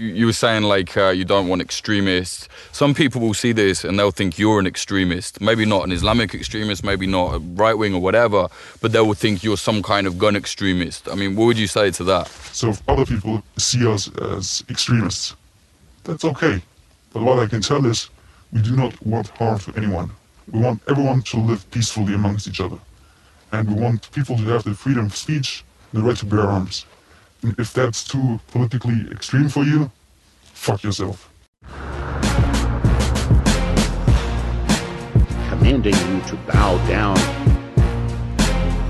you, 0.00 0.26
were 0.26 0.32
saying 0.32 0.62
like 0.62 0.96
uh, 0.96 1.10
you 1.10 1.24
don't 1.24 1.48
want 1.48 1.60
extremists. 1.60 2.48
Some 2.72 2.94
people 2.94 3.20
will 3.20 3.34
see 3.34 3.52
this 3.52 3.84
and 3.84 3.98
they'll 3.98 4.10
think 4.10 4.38
you're 4.38 4.58
an 4.58 4.66
extremist. 4.66 5.40
Maybe 5.40 5.64
not 5.64 5.84
an 5.84 5.92
Islamic 5.92 6.34
extremist, 6.34 6.82
maybe 6.84 7.06
not 7.06 7.34
a 7.34 7.38
right 7.38 7.74
wing 7.74 7.94
or 7.94 8.00
whatever, 8.00 8.48
but 8.80 8.92
they 8.92 9.00
will 9.00 9.14
think 9.14 9.44
you're 9.44 9.56
some 9.56 9.82
kind 9.82 10.06
of 10.06 10.18
gun 10.18 10.36
extremist. 10.36 11.08
I 11.08 11.14
mean, 11.14 11.36
what 11.36 11.46
would 11.46 11.58
you 11.58 11.66
say 11.66 11.90
to 11.92 12.04
that? 12.04 12.28
So 12.28 12.70
if 12.70 12.82
other 12.88 13.04
people 13.04 13.42
see 13.58 13.86
us 13.86 14.10
as 14.18 14.64
extremists, 14.68 15.36
that's 16.04 16.24
okay. 16.24 16.62
But 17.12 17.22
what 17.22 17.38
I 17.38 17.46
can 17.46 17.60
tell 17.60 17.84
is 17.86 18.08
we 18.52 18.62
do 18.62 18.74
not 18.74 19.00
want 19.04 19.28
harm 19.30 19.58
to 19.60 19.72
anyone. 19.76 20.10
We 20.50 20.60
want 20.60 20.82
everyone 20.88 21.22
to 21.22 21.38
live 21.38 21.70
peacefully 21.70 22.14
amongst 22.14 22.48
each 22.48 22.60
other. 22.60 22.78
And 23.52 23.68
we 23.68 23.80
want 23.80 24.10
people 24.12 24.36
to 24.36 24.44
have 24.44 24.64
the 24.64 24.74
freedom 24.74 25.06
of 25.06 25.16
speech, 25.16 25.64
and 25.92 26.02
the 26.02 26.06
right 26.06 26.16
to 26.16 26.26
bear 26.26 26.42
arms. 26.42 26.86
And 27.42 27.58
if 27.58 27.72
that's 27.72 28.04
too 28.04 28.38
politically 28.48 29.06
extreme 29.10 29.48
for 29.48 29.64
you, 29.64 29.90
fuck 30.42 30.82
yourself. 30.82 31.28
commanding 35.48 35.94
you 35.94 36.20
to 36.22 36.36
bow 36.52 36.76
down 36.88 37.16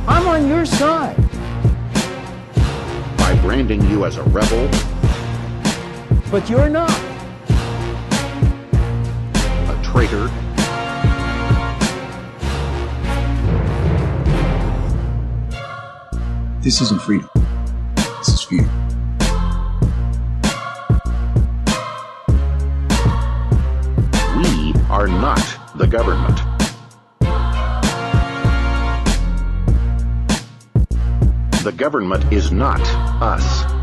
I'm 0.06 0.27
on 0.28 0.48
your 0.48 0.64
side. 0.64 1.16
by 3.18 3.38
branding 3.42 3.82
you 3.91 4.05
as 4.05 4.16
a 4.16 4.22
rebel, 4.24 4.69
But 6.30 6.48
you're 6.48 6.69
not. 6.69 6.91
a 9.69 9.80
traitor, 9.82 10.28
This 16.62 16.80
isn't 16.82 17.00
freedom. 17.00 17.39
This 18.20 18.34
is 18.34 18.42
fear. 18.42 18.69
we 24.37 24.75
are 24.91 25.08
not 25.08 25.41
the 25.77 25.86
government. 25.86 26.36
The 31.64 31.72
government 31.75 32.31
is 32.31 32.53
not 32.53 32.83
us. 33.22 33.80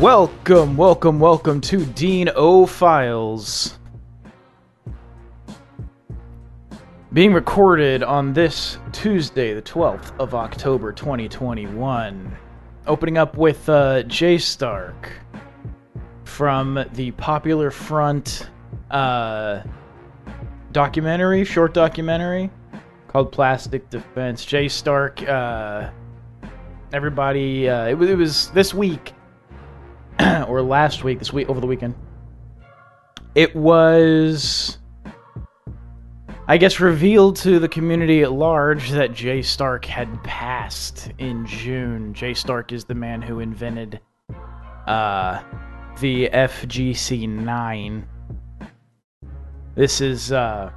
Welcome, 0.00 0.76
welcome, 0.76 1.18
welcome 1.18 1.60
to 1.62 1.84
Dean 1.84 2.30
O 2.36 2.66
Files. 2.66 3.80
Being 7.12 7.32
recorded 7.32 8.04
on 8.04 8.32
this 8.32 8.78
Tuesday, 8.92 9.54
the 9.54 9.62
12th 9.62 10.16
of 10.20 10.36
October 10.36 10.92
2021. 10.92 12.32
Opening 12.86 13.18
up 13.18 13.36
with 13.36 13.68
uh, 13.68 14.04
Jay 14.04 14.38
Stark 14.38 15.10
from 16.22 16.84
the 16.92 17.10
Popular 17.12 17.72
Front 17.72 18.50
uh, 18.92 19.64
documentary, 20.70 21.44
short 21.44 21.74
documentary 21.74 22.50
called 23.08 23.32
Plastic 23.32 23.90
Defense. 23.90 24.44
Jay 24.44 24.68
Stark, 24.68 25.28
uh, 25.28 25.90
everybody, 26.92 27.68
uh, 27.68 27.86
it, 27.86 28.00
it 28.00 28.14
was 28.14 28.50
this 28.52 28.72
week 28.72 29.12
or 30.48 30.62
last 30.62 31.04
week, 31.04 31.18
this 31.18 31.32
week 31.32 31.48
over 31.48 31.60
the 31.60 31.66
weekend. 31.66 31.94
It 33.34 33.54
was, 33.54 34.78
I 36.46 36.56
guess, 36.56 36.80
revealed 36.80 37.36
to 37.36 37.58
the 37.58 37.68
community 37.68 38.22
at 38.22 38.32
large 38.32 38.90
that 38.90 39.12
Jay 39.12 39.42
Stark 39.42 39.84
had 39.84 40.22
passed 40.24 41.12
in 41.18 41.46
June. 41.46 42.14
Jay 42.14 42.34
Stark 42.34 42.72
is 42.72 42.84
the 42.84 42.94
man 42.94 43.22
who 43.22 43.40
invented 43.40 44.00
uh, 44.86 45.42
the 46.00 46.28
FGC 46.30 47.28
9. 47.28 48.08
This 49.74 50.00
is 50.00 50.32
uh, 50.32 50.72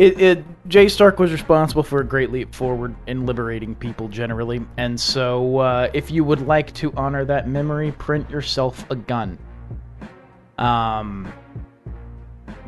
it, 0.00 0.18
it 0.18 0.44
Jay 0.66 0.88
Stark 0.88 1.18
was 1.18 1.30
responsible 1.30 1.82
for 1.82 2.00
a 2.00 2.04
great 2.04 2.32
leap 2.32 2.54
forward 2.54 2.94
in 3.06 3.26
liberating 3.26 3.74
people 3.74 4.08
generally, 4.08 4.62
and 4.78 4.98
so 4.98 5.58
uh, 5.58 5.90
if 5.92 6.10
you 6.10 6.24
would 6.24 6.46
like 6.46 6.72
to 6.74 6.90
honor 6.96 7.26
that 7.26 7.46
memory, 7.46 7.92
print 7.92 8.28
yourself 8.30 8.90
a 8.90 8.96
gun. 8.96 9.38
Um, 10.56 11.30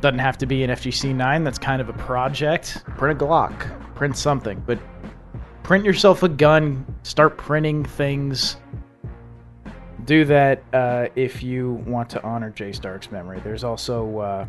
doesn't 0.03 0.19
have 0.19 0.37
to 0.39 0.47
be 0.47 0.63
an 0.63 0.71
FGC 0.71 1.15
nine. 1.15 1.43
That's 1.43 1.59
kind 1.59 1.81
of 1.81 1.89
a 1.89 1.95
project. 1.95 2.85
Print 2.99 3.23
a 3.23 3.25
Glock, 3.25 3.95
print 3.95 4.15
something, 4.15 4.63
but 4.67 4.79
print 5.63 5.87
yourself 5.87 6.23
a 6.23 6.29
gun. 6.29 6.85
Start 7.03 7.39
printing 7.39 7.83
things. 7.83 8.59
Do 10.05 10.27
that 10.27 10.63
uh, 10.75 11.07
if 11.15 11.43
you 11.43 11.83
want 11.87 12.11
to 12.11 12.23
honor 12.23 12.51
Jay 12.51 12.73
Stark's 12.73 13.11
memory. 13.11 13.41
There's 13.43 13.65
also 13.65 14.19
uh, 14.19 14.47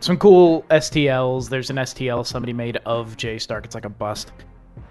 some 0.00 0.16
cool 0.16 0.62
STLs. 0.70 1.48
There's 1.48 1.70
an 1.70 1.76
STL 1.76 2.26
somebody 2.26 2.52
made 2.52 2.76
of 2.86 3.16
Jay 3.16 3.38
Stark. 3.38 3.64
It's 3.64 3.74
like 3.74 3.84
a 3.84 3.90
bust. 3.90 4.32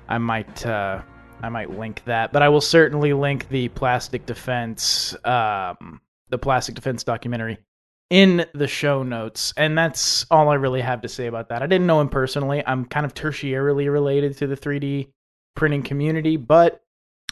I 0.08 0.18
might 0.18 0.66
uh, 0.66 1.02
I 1.42 1.50
might 1.50 1.72
link 1.72 2.04
that, 2.06 2.32
but 2.32 2.42
I 2.42 2.50
will 2.50 2.62
certainly 2.62 3.14
link 3.14 3.50
the 3.50 3.70
Plastic 3.70 4.26
Defense 4.26 5.16
um, 5.26 6.02
the 6.30 6.38
Plastic 6.38 6.76
Defense 6.76 7.04
documentary 7.04 7.58
in 8.10 8.46
the 8.54 8.68
show 8.68 9.04
notes. 9.04 9.54
And 9.58 9.78
that's 9.78 10.26
all 10.30 10.50
I 10.50 10.56
really 10.56 10.82
have 10.82 11.02
to 11.02 11.08
say 11.08 11.28
about 11.28 11.50
that. 11.50 11.62
I 11.62 11.68
didn't 11.68 11.88
know 11.88 12.02
him 12.02 12.10
personally. 12.10 12.64
I'm 12.66 12.86
kind 12.86 13.06
of 13.06 13.14
tertiarily 13.14 13.92
related 13.92 14.38
to 14.38 14.48
the 14.48 14.56
3D 14.56 15.10
printing 15.56 15.84
community, 15.84 16.38
but 16.38 16.84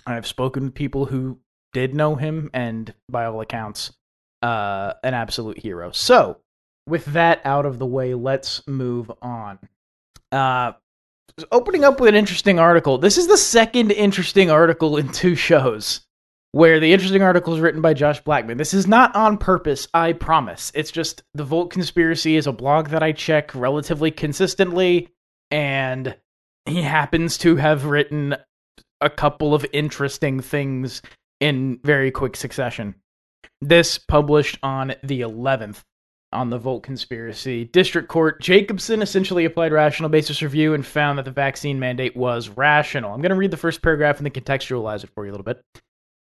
I've 0.05 0.27
spoken 0.27 0.65
with 0.65 0.73
people 0.73 1.05
who 1.05 1.39
did 1.73 1.95
know 1.95 2.15
him, 2.15 2.49
and 2.53 2.93
by 3.09 3.25
all 3.25 3.41
accounts, 3.41 3.93
uh, 4.41 4.93
an 5.03 5.13
absolute 5.13 5.57
hero. 5.57 5.91
So, 5.91 6.39
with 6.87 7.05
that 7.05 7.41
out 7.45 7.65
of 7.65 7.79
the 7.79 7.85
way, 7.85 8.13
let's 8.13 8.65
move 8.67 9.11
on. 9.21 9.59
Uh, 10.31 10.73
opening 11.51 11.83
up 11.83 11.99
with 11.99 12.09
an 12.09 12.15
interesting 12.15 12.59
article. 12.59 12.97
This 12.97 13.17
is 13.17 13.27
the 13.27 13.37
second 13.37 13.91
interesting 13.91 14.51
article 14.51 14.97
in 14.97 15.11
two 15.11 15.35
shows 15.35 16.01
where 16.51 16.79
the 16.79 16.93
interesting 16.93 17.23
article 17.23 17.53
is 17.55 17.59
written 17.59 17.81
by 17.81 17.93
Josh 17.93 18.21
Blackman. 18.21 18.57
This 18.57 18.75
is 18.75 18.87
not 18.87 19.15
on 19.15 19.39
purpose, 19.39 19.87
I 19.93 20.13
promise. 20.13 20.71
It's 20.75 20.91
just 20.91 21.23
the 21.33 21.45
Volokh 21.45 21.71
Conspiracy 21.71 22.35
is 22.35 22.45
a 22.45 22.51
blog 22.51 22.89
that 22.89 23.01
I 23.01 23.11
check 23.11 23.53
relatively 23.55 24.11
consistently, 24.11 25.09
and 25.49 26.15
he 26.65 26.81
happens 26.83 27.39
to 27.39 27.55
have 27.55 27.85
written 27.85 28.35
a 29.01 29.09
couple 29.09 29.55
of 29.55 29.65
interesting 29.73 30.39
things 30.39 31.01
in 31.39 31.79
very 31.83 32.11
quick 32.11 32.35
succession. 32.35 32.95
This 33.59 33.97
published 33.97 34.59
on 34.61 34.93
the 35.03 35.21
11th 35.21 35.81
on 36.33 36.49
the 36.49 36.59
Volokh 36.59 36.83
conspiracy. 36.83 37.65
District 37.65 38.07
Court 38.07 38.41
Jacobson 38.41 39.01
essentially 39.01 39.45
applied 39.45 39.71
rational 39.71 40.09
basis 40.09 40.41
review 40.41 40.73
and 40.73 40.85
found 40.85 41.17
that 41.17 41.25
the 41.25 41.31
vaccine 41.31 41.79
mandate 41.79 42.15
was 42.15 42.49
rational. 42.49 43.13
I'm 43.13 43.21
going 43.21 43.29
to 43.29 43.35
read 43.35 43.51
the 43.51 43.57
first 43.57 43.81
paragraph 43.81 44.17
and 44.17 44.25
then 44.25 44.33
contextualize 44.33 45.03
it 45.03 45.09
for 45.13 45.25
you 45.25 45.31
a 45.31 45.33
little 45.33 45.45
bit. 45.45 45.63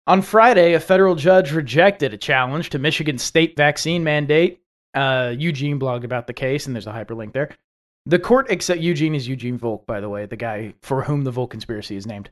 On 0.07 0.21
Friday, 0.21 0.73
a 0.73 0.79
federal 0.79 1.15
judge 1.15 1.51
rejected 1.51 2.13
a 2.13 2.17
challenge 2.17 2.71
to 2.71 2.79
Michigan's 2.79 3.21
state 3.21 3.55
vaccine 3.55 4.03
mandate. 4.03 4.61
Uh, 4.93 5.33
Eugene 5.37 5.79
blogged 5.79 6.03
about 6.03 6.25
the 6.25 6.33
case, 6.33 6.65
and 6.65 6.75
there's 6.75 6.87
a 6.87 6.91
hyperlink 6.91 7.31
there. 7.31 7.49
The 8.05 8.17
court 8.17 8.49
accept 8.49 8.81
Eugene 8.81 9.13
is 9.13 9.27
Eugene 9.27 9.59
Volokh, 9.59 9.85
by 9.85 9.99
the 9.99 10.09
way, 10.09 10.25
the 10.25 10.35
guy 10.35 10.73
for 10.81 11.03
whom 11.03 11.23
the 11.23 11.31
Volokh 11.31 11.51
conspiracy 11.51 11.95
is 11.95 12.07
named. 12.07 12.31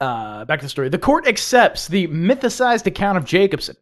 Uh, 0.00 0.44
back 0.44 0.60
to 0.60 0.66
the 0.66 0.68
story. 0.68 0.88
The 0.90 0.98
court 0.98 1.26
accepts 1.26 1.88
the 1.88 2.06
mythicized 2.08 2.86
account 2.86 3.16
of 3.16 3.24
Jacobson. 3.24 3.76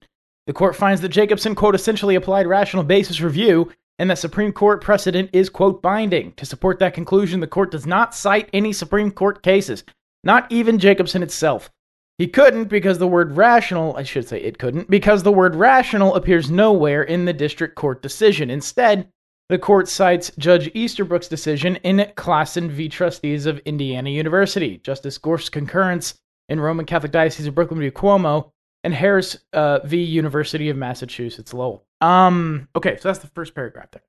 The 0.47 0.53
court 0.53 0.77
finds 0.77 1.01
that 1.01 1.09
Jacobson, 1.09 1.55
quote, 1.55 1.75
essentially 1.75 2.15
applied 2.15 2.47
rational 2.47 2.85
basis 2.85 3.21
review 3.21 3.73
and 3.99 4.11
that 4.11 4.19
Supreme 4.19 4.53
Court 4.53 4.83
precedent 4.83 5.31
is, 5.33 5.49
quote, 5.49 5.83
binding. 5.83 6.33
To 6.33 6.47
support 6.47 6.79
that 6.79 6.95
conclusion, 6.95 7.41
the 7.41 7.47
court 7.47 7.71
does 7.71 7.87
not 7.87 8.15
cite 8.15 8.51
any 8.53 8.73
Supreme 8.73 9.11
Court 9.11 9.43
cases, 9.43 9.85
not 10.23 10.51
even 10.53 10.79
Jacobson 10.79 11.23
itself. 11.23 11.71
He 12.19 12.29
couldn't 12.29 12.67
because 12.67 12.99
the 12.99 13.07
word 13.07 13.37
rational, 13.37 13.97
I 13.97 14.03
should 14.03 14.29
say 14.29 14.41
it 14.41 14.59
couldn't, 14.59 14.89
because 14.89 15.23
the 15.23 15.33
word 15.33 15.55
rational 15.55 16.15
appears 16.15 16.51
nowhere 16.51 17.03
in 17.03 17.25
the 17.25 17.33
district 17.33 17.75
court 17.75 18.01
decision. 18.01 18.49
Instead, 18.49 19.09
the 19.49 19.59
court 19.59 19.89
cites 19.89 20.33
Judge 20.39 20.71
Easterbrook's 20.75 21.29
decision 21.29 21.77
in 21.77 21.99
Klaassen 22.17 22.69
v. 22.71 22.89
Trustees 22.89 23.47
of 23.47 23.59
Indiana 23.61 24.11
University, 24.11 24.79
Justice 24.79 25.19
Gorsuch's 25.19 25.51
concurrence 25.51 26.15
in 26.49 26.59
Roman 26.59 26.87
Catholic 26.87 27.13
Diocese 27.13 27.47
of 27.47 27.55
Brooklyn 27.55 27.81
v. 27.81 27.91
Cuomo, 27.91 28.51
and 28.87 28.95
Harris 28.95 29.37
uh, 29.53 29.81
v. 29.85 30.01
University 30.01 30.69
of 30.69 30.77
Massachusetts 30.77 31.53
Lowell. 31.53 31.85
Um, 32.01 32.69
okay, 32.77 32.97
so 33.01 33.09
that's 33.09 33.19
the 33.19 33.27
first 33.27 33.53
paragraph 33.53 33.89
there. 33.91 34.03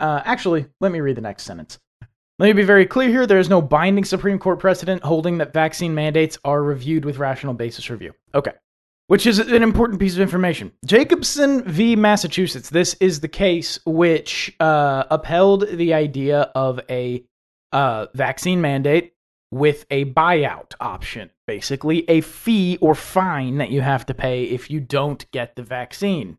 Uh, 0.00 0.22
actually, 0.24 0.64
let 0.80 0.90
me 0.90 1.00
read 1.00 1.14
the 1.18 1.20
next 1.20 1.42
sentence. 1.42 1.78
Let 2.38 2.46
me 2.46 2.52
be 2.54 2.62
very 2.62 2.86
clear 2.86 3.10
here 3.10 3.26
there 3.26 3.38
is 3.38 3.50
no 3.50 3.60
binding 3.60 4.06
Supreme 4.06 4.38
Court 4.38 4.58
precedent 4.60 5.02
holding 5.02 5.36
that 5.38 5.52
vaccine 5.52 5.94
mandates 5.94 6.38
are 6.42 6.62
reviewed 6.62 7.04
with 7.04 7.18
rational 7.18 7.52
basis 7.52 7.90
review. 7.90 8.14
Okay. 8.34 8.52
Which 9.08 9.26
is 9.26 9.38
an 9.38 9.62
important 9.62 10.00
piece 10.00 10.14
of 10.14 10.20
information. 10.20 10.72
Jacobson 10.86 11.62
v. 11.64 11.96
Massachusetts. 11.96 12.70
This 12.70 12.94
is 13.00 13.20
the 13.20 13.28
case 13.28 13.78
which 13.84 14.56
uh, 14.58 15.04
upheld 15.10 15.68
the 15.68 15.92
idea 15.92 16.50
of 16.54 16.80
a 16.88 17.22
uh, 17.72 18.06
vaccine 18.14 18.62
mandate 18.62 19.12
with 19.50 19.86
a 19.90 20.06
buyout 20.06 20.74
option. 20.80 21.30
Basically, 21.46 22.08
a 22.08 22.20
fee 22.20 22.78
or 22.80 22.94
fine 22.94 23.58
that 23.58 23.70
you 23.70 23.80
have 23.80 24.06
to 24.06 24.14
pay 24.14 24.44
if 24.44 24.70
you 24.70 24.80
don't 24.80 25.30
get 25.30 25.56
the 25.56 25.62
vaccine 25.62 26.38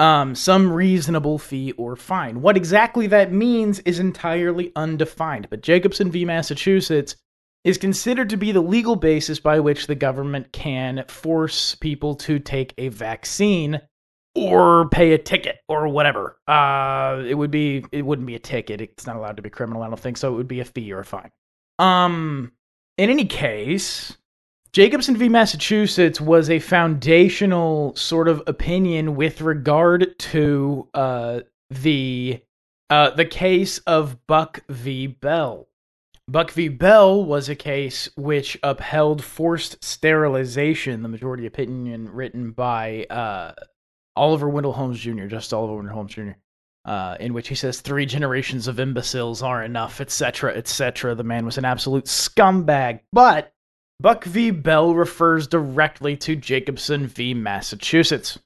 um, 0.00 0.34
some 0.34 0.72
reasonable 0.72 1.38
fee 1.38 1.72
or 1.72 1.94
fine. 1.94 2.40
What 2.40 2.56
exactly 2.56 3.06
that 3.08 3.32
means 3.32 3.80
is 3.80 3.98
entirely 3.98 4.72
undefined, 4.74 5.48
but 5.50 5.60
Jacobson 5.60 6.10
v. 6.10 6.24
Massachusetts 6.24 7.16
is 7.64 7.76
considered 7.76 8.30
to 8.30 8.38
be 8.38 8.50
the 8.50 8.62
legal 8.62 8.96
basis 8.96 9.38
by 9.38 9.60
which 9.60 9.86
the 9.86 9.94
government 9.94 10.52
can 10.52 11.04
force 11.08 11.74
people 11.74 12.14
to 12.14 12.38
take 12.38 12.72
a 12.78 12.88
vaccine 12.88 13.82
or 14.34 14.88
pay 14.88 15.12
a 15.12 15.18
ticket 15.18 15.58
or 15.68 15.86
whatever. 15.88 16.38
Uh, 16.48 17.22
it 17.26 17.34
would 17.34 17.50
be 17.50 17.84
it 17.92 18.06
wouldn't 18.06 18.26
be 18.26 18.36
a 18.36 18.38
ticket. 18.38 18.80
It's 18.80 19.06
not 19.06 19.16
allowed 19.16 19.36
to 19.36 19.42
be 19.42 19.50
criminal. 19.50 19.82
I 19.82 19.88
don't 19.88 20.00
think 20.00 20.16
so. 20.16 20.32
It 20.32 20.36
would 20.36 20.48
be 20.48 20.60
a 20.60 20.64
fee 20.64 20.90
or 20.94 21.00
a 21.00 21.04
fine. 21.04 21.30
Um, 21.80 22.52
in 22.98 23.08
any 23.08 23.24
case, 23.24 24.18
Jacobson 24.72 25.16
v. 25.16 25.30
Massachusetts 25.30 26.20
was 26.20 26.50
a 26.50 26.58
foundational 26.58 27.96
sort 27.96 28.28
of 28.28 28.42
opinion 28.46 29.16
with 29.16 29.40
regard 29.40 30.18
to 30.18 30.88
uh, 30.92 31.40
the 31.70 32.42
uh, 32.90 33.10
the 33.10 33.24
case 33.24 33.78
of 33.78 34.26
Buck 34.26 34.60
v. 34.68 35.06
Bell. 35.06 35.68
Buck 36.28 36.50
v. 36.50 36.68
Bell 36.68 37.24
was 37.24 37.48
a 37.48 37.56
case 37.56 38.10
which 38.14 38.58
upheld 38.62 39.24
forced 39.24 39.82
sterilization, 39.82 41.02
the 41.02 41.08
majority 41.08 41.46
opinion 41.46 42.12
written 42.12 42.50
by 42.50 43.06
uh, 43.08 43.52
Oliver 44.16 44.48
Wendell 44.48 44.74
Holmes 44.74 45.00
Jr., 45.00 45.26
just 45.26 45.54
Oliver 45.54 45.76
Wendell 45.76 45.94
Holmes 45.94 46.12
Jr., 46.12 46.32
uh, 46.84 47.16
in 47.20 47.34
which 47.34 47.48
he 47.48 47.54
says 47.54 47.80
three 47.80 48.06
generations 48.06 48.68
of 48.68 48.80
imbeciles 48.80 49.42
are 49.42 49.62
enough, 49.62 50.00
etc., 50.00 50.54
etc. 50.54 51.14
The 51.14 51.24
man 51.24 51.44
was 51.44 51.58
an 51.58 51.64
absolute 51.64 52.04
scumbag. 52.04 53.00
But 53.12 53.52
Buck 54.00 54.24
v. 54.24 54.50
Bell 54.50 54.94
refers 54.94 55.46
directly 55.46 56.16
to 56.18 56.36
Jacobson 56.36 57.06
v. 57.06 57.34
Massachusetts. 57.34 58.38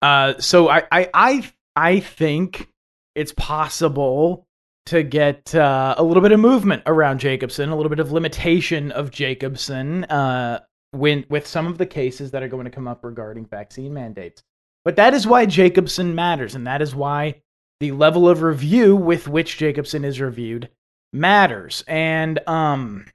Uh, 0.00 0.34
so 0.38 0.68
I, 0.68 0.84
I, 0.90 1.10
I, 1.12 1.52
I 1.76 2.00
think 2.00 2.68
it's 3.14 3.32
possible 3.32 4.46
to 4.86 5.02
get 5.02 5.54
uh, 5.54 5.94
a 5.96 6.02
little 6.02 6.22
bit 6.22 6.32
of 6.32 6.40
movement 6.40 6.82
around 6.86 7.20
Jacobson, 7.20 7.68
a 7.68 7.76
little 7.76 7.90
bit 7.90 8.00
of 8.00 8.10
limitation 8.10 8.90
of 8.90 9.10
Jacobson 9.10 10.04
uh, 10.04 10.60
when, 10.90 11.24
with 11.28 11.46
some 11.46 11.66
of 11.66 11.78
the 11.78 11.86
cases 11.86 12.30
that 12.32 12.42
are 12.42 12.48
going 12.48 12.64
to 12.64 12.70
come 12.70 12.88
up 12.88 13.04
regarding 13.04 13.46
vaccine 13.46 13.92
mandates. 13.92 14.42
But 14.84 14.96
that 14.96 15.14
is 15.14 15.26
why 15.26 15.46
Jacobson 15.46 16.14
matters, 16.14 16.54
and 16.54 16.66
that 16.66 16.82
is 16.82 16.94
why 16.94 17.42
the 17.82 17.90
level 17.90 18.28
of 18.28 18.42
review 18.42 18.94
with 18.94 19.26
which 19.26 19.58
Jacobson 19.58 20.04
is 20.04 20.20
reviewed 20.20 20.68
matters. 21.12 21.82
And 21.88 22.38
um, 22.48 23.06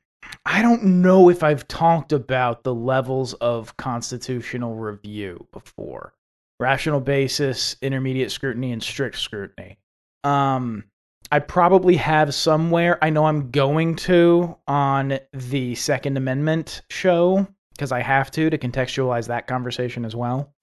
I 0.45 0.61
don't 0.61 0.83
know 1.01 1.29
if 1.29 1.41
I've 1.41 1.69
talked 1.69 2.11
about 2.11 2.65
the 2.65 2.75
levels 2.75 3.33
of 3.35 3.77
constitutional 3.77 4.75
review 4.75 5.47
before. 5.53 6.11
Rational 6.59 6.99
basis, 6.99 7.77
intermediate 7.81 8.29
scrutiny, 8.29 8.73
and 8.73 8.83
strict 8.83 9.17
scrutiny. 9.19 9.77
Um, 10.25 10.83
I 11.31 11.39
probably 11.39 11.95
have 11.95 12.35
somewhere. 12.35 13.01
I 13.01 13.09
know 13.09 13.23
I'm 13.23 13.51
going 13.51 13.95
to 13.95 14.57
on 14.67 15.17
the 15.31 15.75
Second 15.75 16.17
Amendment 16.17 16.81
show 16.89 17.47
because 17.71 17.93
I 17.93 18.01
have 18.01 18.31
to 18.31 18.49
to 18.49 18.57
contextualize 18.57 19.27
that 19.27 19.47
conversation 19.47 20.03
as 20.03 20.13
well. 20.13 20.53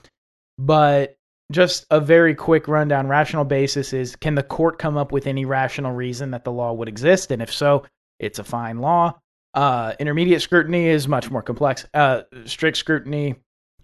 But 0.58 1.16
just 1.52 1.86
a 1.90 2.00
very 2.00 2.34
quick 2.34 2.68
rundown 2.68 3.06
rational 3.06 3.44
basis 3.44 3.92
is 3.92 4.16
can 4.16 4.34
the 4.34 4.42
court 4.42 4.78
come 4.78 4.96
up 4.96 5.12
with 5.12 5.26
any 5.26 5.44
rational 5.44 5.92
reason 5.92 6.30
that 6.30 6.44
the 6.44 6.52
law 6.52 6.72
would 6.72 6.88
exist? 6.88 7.30
And 7.30 7.42
if 7.42 7.52
so, 7.52 7.84
it's 8.18 8.38
a 8.38 8.44
fine 8.44 8.78
law. 8.78 9.18
Uh, 9.52 9.94
intermediate 9.98 10.42
scrutiny 10.42 10.86
is 10.86 11.06
much 11.06 11.30
more 11.30 11.42
complex. 11.42 11.86
Uh, 11.94 12.22
strict 12.44 12.76
scrutiny, 12.76 13.36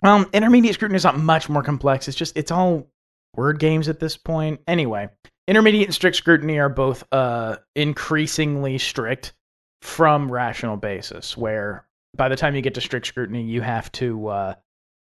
um, 0.02 0.28
intermediate 0.32 0.74
scrutiny 0.74 0.96
is 0.96 1.04
not 1.04 1.18
much 1.18 1.48
more 1.48 1.62
complex. 1.62 2.08
It's 2.08 2.16
just 2.16 2.36
it's 2.36 2.50
all 2.50 2.88
word 3.36 3.58
games 3.58 3.88
at 3.88 4.00
this 4.00 4.16
point. 4.16 4.60
Anyway, 4.66 5.08
intermediate 5.46 5.86
and 5.86 5.94
strict 5.94 6.16
scrutiny 6.16 6.58
are 6.58 6.68
both 6.68 7.04
uh 7.12 7.56
increasingly 7.76 8.78
strict 8.78 9.32
from 9.82 10.30
rational 10.30 10.76
basis. 10.76 11.36
Where 11.36 11.86
by 12.16 12.28
the 12.28 12.36
time 12.36 12.56
you 12.56 12.62
get 12.62 12.74
to 12.74 12.80
strict 12.80 13.06
scrutiny, 13.06 13.42
you 13.42 13.60
have 13.60 13.92
to 13.92 14.26
uh, 14.28 14.54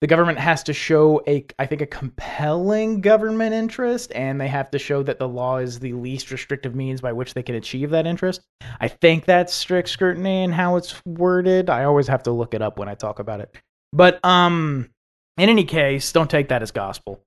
the 0.04 0.08
government 0.08 0.38
has 0.38 0.64
to 0.64 0.74
show 0.74 1.24
a 1.30 1.46
i 1.58 1.66
think 1.66 1.80
a 1.80 1.86
compelling 1.86 3.00
government 3.00 3.56
interest 3.56 4.12
and 4.14 4.42
they 4.42 4.50
have 4.50 4.70
to 4.70 4.78
show 4.78 5.02
that 5.02 5.18
the 5.18 5.30
law 5.30 5.60
is 5.60 5.80
the 5.80 5.94
least 5.94 6.30
restrictive 6.30 6.76
means 6.76 7.00
by 7.00 7.14
which 7.14 7.34
they 7.34 7.42
can 7.42 7.56
achieve 7.56 7.92
that 7.92 8.06
interest. 8.06 8.42
I 8.82 8.90
think 8.90 9.24
that's 9.24 9.54
strict 9.54 9.88
scrutiny 9.88 10.44
and 10.44 10.54
how 10.54 10.76
it's 10.76 11.02
worded. 11.06 11.70
I 11.70 11.86
always 11.86 12.10
have 12.10 12.24
to 12.24 12.32
look 12.32 12.54
it 12.54 12.62
up 12.62 12.78
when 12.78 12.90
i 12.90 12.96
talk 12.96 13.20
about 13.20 13.40
it. 13.40 13.56
But 13.94 14.20
um 14.26 14.90
in 15.38 15.48
any 15.48 15.64
case 15.64 16.12
don't 16.12 16.30
take 16.30 16.50
that 16.50 16.62
as 16.62 16.72
gospel. 16.72 17.24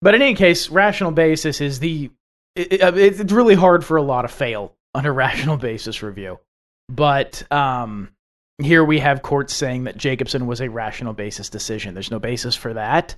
But 0.00 0.14
in 0.14 0.22
any 0.22 0.36
case 0.36 0.70
rational 0.70 1.10
basis 1.10 1.60
is 1.60 1.80
the 1.80 2.10
it, 2.54 2.72
it, 2.72 2.96
it's 2.96 3.30
really 3.30 3.56
hard 3.56 3.84
for 3.84 3.98
a 3.98 4.02
lot 4.02 4.22
to 4.22 4.28
fail 4.28 4.74
under 4.94 5.12
rational 5.26 5.58
basis 5.58 6.02
review. 6.02 6.40
But 6.88 7.42
um 7.52 8.08
here 8.62 8.84
we 8.84 8.98
have 9.00 9.22
courts 9.22 9.54
saying 9.54 9.84
that 9.84 9.98
Jacobson 9.98 10.46
was 10.46 10.60
a 10.60 10.70
rational 10.70 11.12
basis 11.12 11.50
decision. 11.50 11.94
There's 11.94 12.10
no 12.10 12.18
basis 12.18 12.54
for 12.54 12.74
that. 12.74 13.16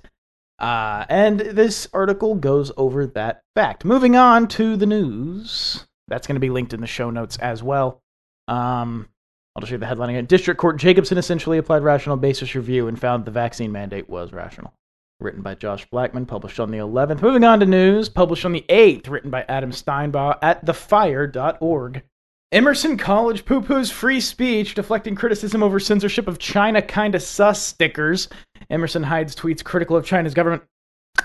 Uh, 0.59 1.05
and 1.07 1.39
this 1.39 1.87
article 1.93 2.35
goes 2.35 2.71
over 2.75 3.07
that 3.07 3.43
fact. 3.55 3.85
Moving 3.85 4.17
on 4.17 4.47
to 4.49 4.75
the 4.75 4.85
news. 4.85 5.85
That's 6.09 6.27
going 6.27 6.35
to 6.35 6.41
be 6.41 6.49
linked 6.49 6.73
in 6.73 6.81
the 6.81 6.87
show 6.87 7.09
notes 7.09 7.37
as 7.37 7.63
well. 7.63 8.01
Um, 8.49 9.07
I'll 9.55 9.61
just 9.61 9.71
read 9.71 9.79
the 9.79 9.85
headline 9.85 10.09
again. 10.09 10.25
District 10.25 10.59
Court 10.59 10.77
Jacobson 10.77 11.17
essentially 11.17 11.57
applied 11.57 11.83
rational 11.83 12.17
basis 12.17 12.55
review 12.55 12.87
and 12.87 12.99
found 12.99 13.23
the 13.23 13.31
vaccine 13.31 13.71
mandate 13.71 14.09
was 14.09 14.33
rational. 14.33 14.73
Written 15.21 15.41
by 15.41 15.55
Josh 15.55 15.85
Blackman, 15.89 16.25
published 16.25 16.59
on 16.59 16.71
the 16.71 16.77
11th. 16.77 17.21
Moving 17.21 17.43
on 17.43 17.59
to 17.59 17.65
news, 17.65 18.09
published 18.09 18.45
on 18.45 18.53
the 18.53 18.65
8th, 18.69 19.09
written 19.09 19.29
by 19.29 19.45
Adam 19.47 19.71
Steinbaugh 19.71 20.37
at 20.41 20.65
thefire.org. 20.65 22.03
Emerson 22.51 22.97
College 22.97 23.45
poo 23.45 23.61
poos 23.61 23.91
free 23.91 24.19
speech, 24.19 24.73
deflecting 24.73 25.13
criticism 25.13 25.61
over 25.61 25.79
censorship 25.79 26.27
of 26.27 26.39
China 26.39 26.81
kinda 26.81 27.19
sus 27.19 27.61
stickers. 27.61 28.27
Emerson 28.71 29.03
hides 29.03 29.35
tweets 29.35 29.63
critical 29.63 29.95
of 29.95 30.05
China's 30.05 30.33
government. 30.33 30.63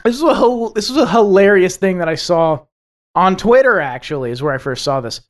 This 0.04 0.20
was 0.20 0.38
a 0.38 0.74
this 0.74 0.90
was 0.90 0.98
a 0.98 1.08
hilarious 1.08 1.78
thing 1.78 1.98
that 1.98 2.08
I 2.08 2.14
saw 2.14 2.66
on 3.14 3.36
Twitter. 3.36 3.80
Actually, 3.80 4.32
is 4.32 4.42
where 4.42 4.52
I 4.52 4.58
first 4.58 4.84
saw 4.84 5.00
this. 5.00 5.22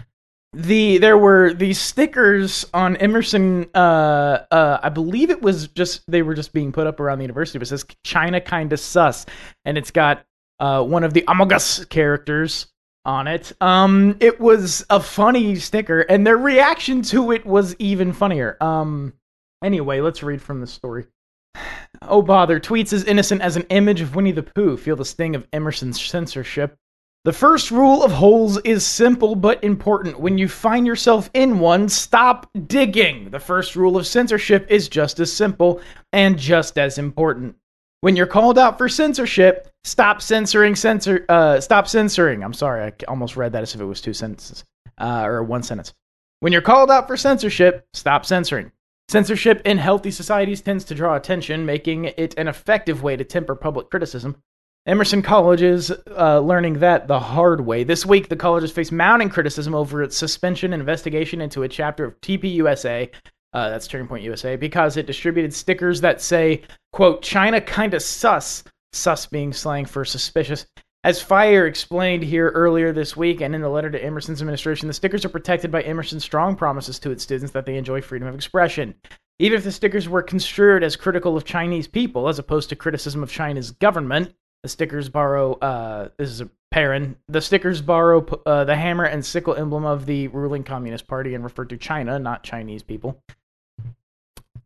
The 0.53 0.99
there 0.99 1.19
were 1.19 1.55
these 1.55 1.81
stickers 1.81 2.67
on 2.75 2.97
Emerson. 2.97 3.67
Uh, 3.73 4.39
uh, 4.51 4.81
I 4.83 4.89
believe 4.89 5.31
it 5.31 5.43
was 5.43 5.69
just 5.69 6.03
they 6.09 6.23
were 6.23 6.35
just 6.35 6.53
being 6.53 6.73
put 6.73 6.89
up 6.89 6.99
around 6.99 7.19
the 7.19 7.25
university. 7.25 7.59
But 7.59 7.67
it 7.67 7.71
says 7.71 7.87
China 8.03 8.41
kinda 8.41 8.77
sus, 8.77 9.27
and 9.65 9.79
it's 9.79 9.93
got 9.93 10.25
uh, 10.59 10.83
one 10.83 11.05
of 11.05 11.15
the 11.15 11.23
Amogus 11.23 11.89
characters 11.89 12.67
on 13.05 13.27
it. 13.27 13.53
Um, 13.61 14.17
it 14.21 14.41
was 14.41 14.85
a 14.91 15.01
funny 15.01 15.57
sticker, 15.57 16.01
and 16.01 16.27
their 16.27 16.37
reaction 16.37 17.03
to 17.03 17.33
it 17.33 17.45
was 17.45 17.77
even 17.79 18.13
funnier. 18.13 18.57
Um, 18.61 19.15
anyway, 19.63 20.01
let's 20.01 20.23
read 20.23 20.43
from 20.43 20.61
the 20.61 20.67
story. 20.67 21.07
Oh 22.03 22.23
bother! 22.23 22.59
Tweets 22.59 22.93
as 22.93 23.05
innocent 23.05 23.41
as 23.41 23.57
an 23.57 23.63
image 23.71 24.01
of 24.01 24.17
Winnie 24.17 24.33
the 24.33 24.43
Pooh. 24.43 24.77
Feel 24.77 24.97
the 24.97 25.05
sting 25.05 25.37
of 25.37 25.47
Emerson's 25.53 26.05
censorship. 26.05 26.77
The 27.25 27.33
first 27.33 27.71
rule 27.71 28.03
of 28.03 28.13
holes 28.13 28.59
is 28.65 28.85
simple 28.85 29.35
but 29.35 29.65
important. 29.65 30.21
When 30.21 30.37
you 30.37 30.47
find 30.47 30.87
yourself 30.87 31.31
in 31.33 31.61
one, 31.61 31.89
stop 31.89 32.51
digging. 32.67 33.31
The 33.31 33.41
first 33.41 33.77
rule 33.77 33.97
of 33.97 34.07
censorship 34.07 34.67
is 34.69 34.91
just 34.91 35.21
as 35.21 35.33
simple 35.33 35.81
and 36.13 36.39
just 36.39 36.77
as 36.77 36.99
important. 36.99 37.57
When 38.05 38.17
you're 38.17 38.27
called 38.27 38.59
out 38.59 38.77
for 38.77 38.87
censorship, 38.87 39.67
stop 39.83 40.21
censoring 40.21 40.77
censor 40.77 41.25
uh, 41.27 41.59
stop 41.59 41.89
censoring. 41.89 42.45
I'm 42.45 42.53
sorry, 42.53 42.83
I 42.83 42.93
almost 43.09 43.35
read 43.35 43.53
that 43.53 43.63
as 43.63 43.75
if 43.75 43.81
it 43.81 43.87
was 43.87 44.03
two 44.03 44.13
sentences 44.13 44.63
uh, 44.99 45.23
or 45.25 45.43
one 45.43 45.63
sentence. 45.63 45.95
When 46.41 46.53
you're 46.53 46.61
called 46.61 46.91
out 46.91 47.07
for 47.07 47.17
censorship, 47.17 47.87
stop 47.95 48.27
censoring. 48.27 48.73
Censorship 49.09 49.63
in 49.65 49.79
healthy 49.79 50.11
societies 50.11 50.61
tends 50.61 50.85
to 50.85 50.95
draw 50.95 51.17
attention, 51.17 51.65
making 51.65 52.05
it 52.19 52.35
an 52.37 52.47
effective 52.47 53.03
way 53.03 53.17
to 53.17 53.25
temper 53.25 53.55
public 53.55 53.89
criticism. 53.89 54.37
Emerson 54.85 55.23
College 55.23 55.63
is 55.63 55.91
uh, 56.15 56.41
learning 56.41 56.81
that 56.81 57.09
the 57.09 57.19
hard 57.21 57.63
way. 57.63 57.85
This 57.85 58.05
week, 58.05 58.29
the 58.29 58.37
college 58.37 58.65
has 58.65 58.71
faced 58.71 58.93
mounting 58.93 59.31
criticism 59.31 59.75
over 59.75 60.03
its 60.03 60.15
suspension 60.15 60.75
and 60.75 60.83
investigation 60.83 61.41
into 61.41 61.63
a 61.63 61.71
chapter 61.71 62.05
of 62.05 62.21
TPUSA 62.21 63.09
uh, 63.55 63.71
that's 63.71 63.87
Turning 63.87 64.09
Point 64.09 64.25
USA, 64.25 64.57
because 64.57 64.97
it 64.97 65.07
distributed 65.07 65.55
stickers 65.55 66.01
that 66.03 66.21
say, 66.21 66.63
quote, 66.93 67.23
China 67.23 67.61
kinda 67.61 68.01
sus, 68.01 68.65
sus 68.93 69.27
being 69.27 69.53
slang 69.53 69.85
for 69.87 70.05
suspicious, 70.05 70.67
As 71.05 71.21
Fire 71.21 71.67
explained 71.67 72.23
here 72.23 72.49
earlier 72.51 72.93
this 72.93 73.17
week 73.17 73.43
and 73.43 73.55
in 73.55 73.61
the 73.61 73.69
letter 73.69 73.91
to 73.91 74.03
Emerson's 74.03 74.41
administration, 74.41 74.89
the 74.89 74.95
stickers 74.95 75.25
are 75.25 75.29
protected 75.29 75.71
by 75.71 75.83
Emerson's 75.83 76.25
strong 76.25 76.57
promises 76.57 76.99
to 77.01 77.11
its 77.11 77.23
students 77.23 77.53
that 77.53 77.67
they 77.67 77.77
enjoy 77.77 78.01
freedom 78.01 78.27
of 78.27 78.35
expression. 78.35 78.95
Even 79.39 79.59
if 79.59 79.65
the 79.65 79.73
stickers 79.73 80.09
were 80.09 80.23
construed 80.23 80.83
as 80.83 80.97
critical 80.97 81.37
of 81.37 81.45
Chinese 81.45 81.87
people 81.87 82.29
as 82.29 82.39
opposed 82.39 82.71
to 82.71 82.77
criticism 82.77 83.23
of 83.23 83.31
China's 83.31 83.71
government, 83.73 84.33
the 84.63 84.69
stickers 84.69 85.11
borrow, 85.11 85.53
uh, 85.55 86.09
this 86.17 86.31
is 86.31 86.41
a 86.41 86.49
parent, 86.71 87.19
the 87.29 87.41
stickers 87.43 87.83
borrow 87.83 88.25
uh, 88.47 88.65
the 88.65 88.75
hammer 88.75 89.05
and 89.05 89.25
sickle 89.25 89.55
emblem 89.55 89.85
of 89.85 90.07
the 90.07 90.29
ruling 90.29 90.65
Communist 90.65 91.07
Party 91.07 91.35
and 91.35 91.45
refer 91.45 91.67
to 91.67 91.77
China, 91.77 92.19
not 92.19 92.43
Chinese 92.43 92.83
people. 92.83 93.21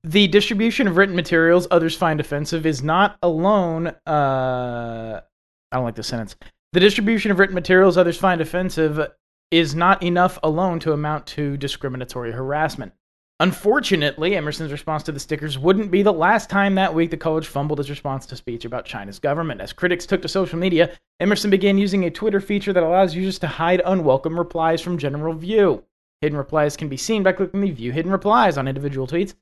The 0.05 0.28
distribution 0.28 0.87
of 0.87 0.97
written 0.97 1.17
materials 1.17 1.67
others 1.71 1.97
find 1.97 2.21
offensive 2.21 2.67
is 2.67 2.83
not 2.83 3.19
alone. 3.23 3.88
Uh, 4.07 5.21
I 5.73 5.76
don't 5.76 5.85
like 5.85 5.97
this 5.97 6.07
sentence. 6.07 6.37
The 6.73 6.81
distribution 6.81 7.31
of 7.31 7.38
written 7.38 7.55
materials 7.55 7.97
others 7.97 8.19
find 8.19 8.40
offensive 8.40 9.11
is 9.50 9.75
not 9.75 10.02
enough 10.02 10.38
alone 10.43 10.78
to 10.81 10.93
amount 10.93 11.26
to 11.26 11.57
discriminatory 11.57 12.33
harassment. 12.33 12.93
Unfortunately, 13.40 14.35
Emerson's 14.37 14.73
response 14.73 15.05
to 15.05 15.12
the 15.12 15.21
stickers 15.21 15.59
wouldn't 15.59 15.93
be 15.93 16.02
the 16.02 16.12
last 16.12 16.50
time 16.50 16.75
that 16.75 16.93
week 16.93 17.11
the 17.11 17.17
college 17.17 17.47
fumbled 17.47 17.78
his 17.78 17.88
response 17.88 18.26
to 18.26 18.37
speech 18.37 18.64
about 18.64 18.85
China's 18.85 19.21
government. 19.21 19.61
As 19.61 19.73
critics 19.73 20.07
took 20.07 20.23
to 20.23 20.28
social 20.28 20.59
media, 20.59 20.90
Emerson 21.21 21.49
began 21.49 21.78
using 21.78 22.05
a 22.05 22.11
Twitter 22.11 22.40
feature 22.40 22.73
that 22.73 22.83
allows 22.83 23.14
users 23.14 23.38
to 23.38 23.47
hide 23.47 23.81
unwelcome 23.85 24.37
replies 24.37 24.81
from 24.81 24.99
general 24.99 25.35
view. 25.35 25.85
Hidden 26.21 26.37
replies 26.37 26.76
can 26.76 26.88
be 26.88 26.97
seen 26.97 27.23
by 27.23 27.33
clicking 27.33 27.61
the 27.61 27.71
View 27.71 27.93
Hidden 27.93 28.11
Replies 28.11 28.59
on 28.59 28.67
individual 28.67 29.07
tweets. 29.07 29.35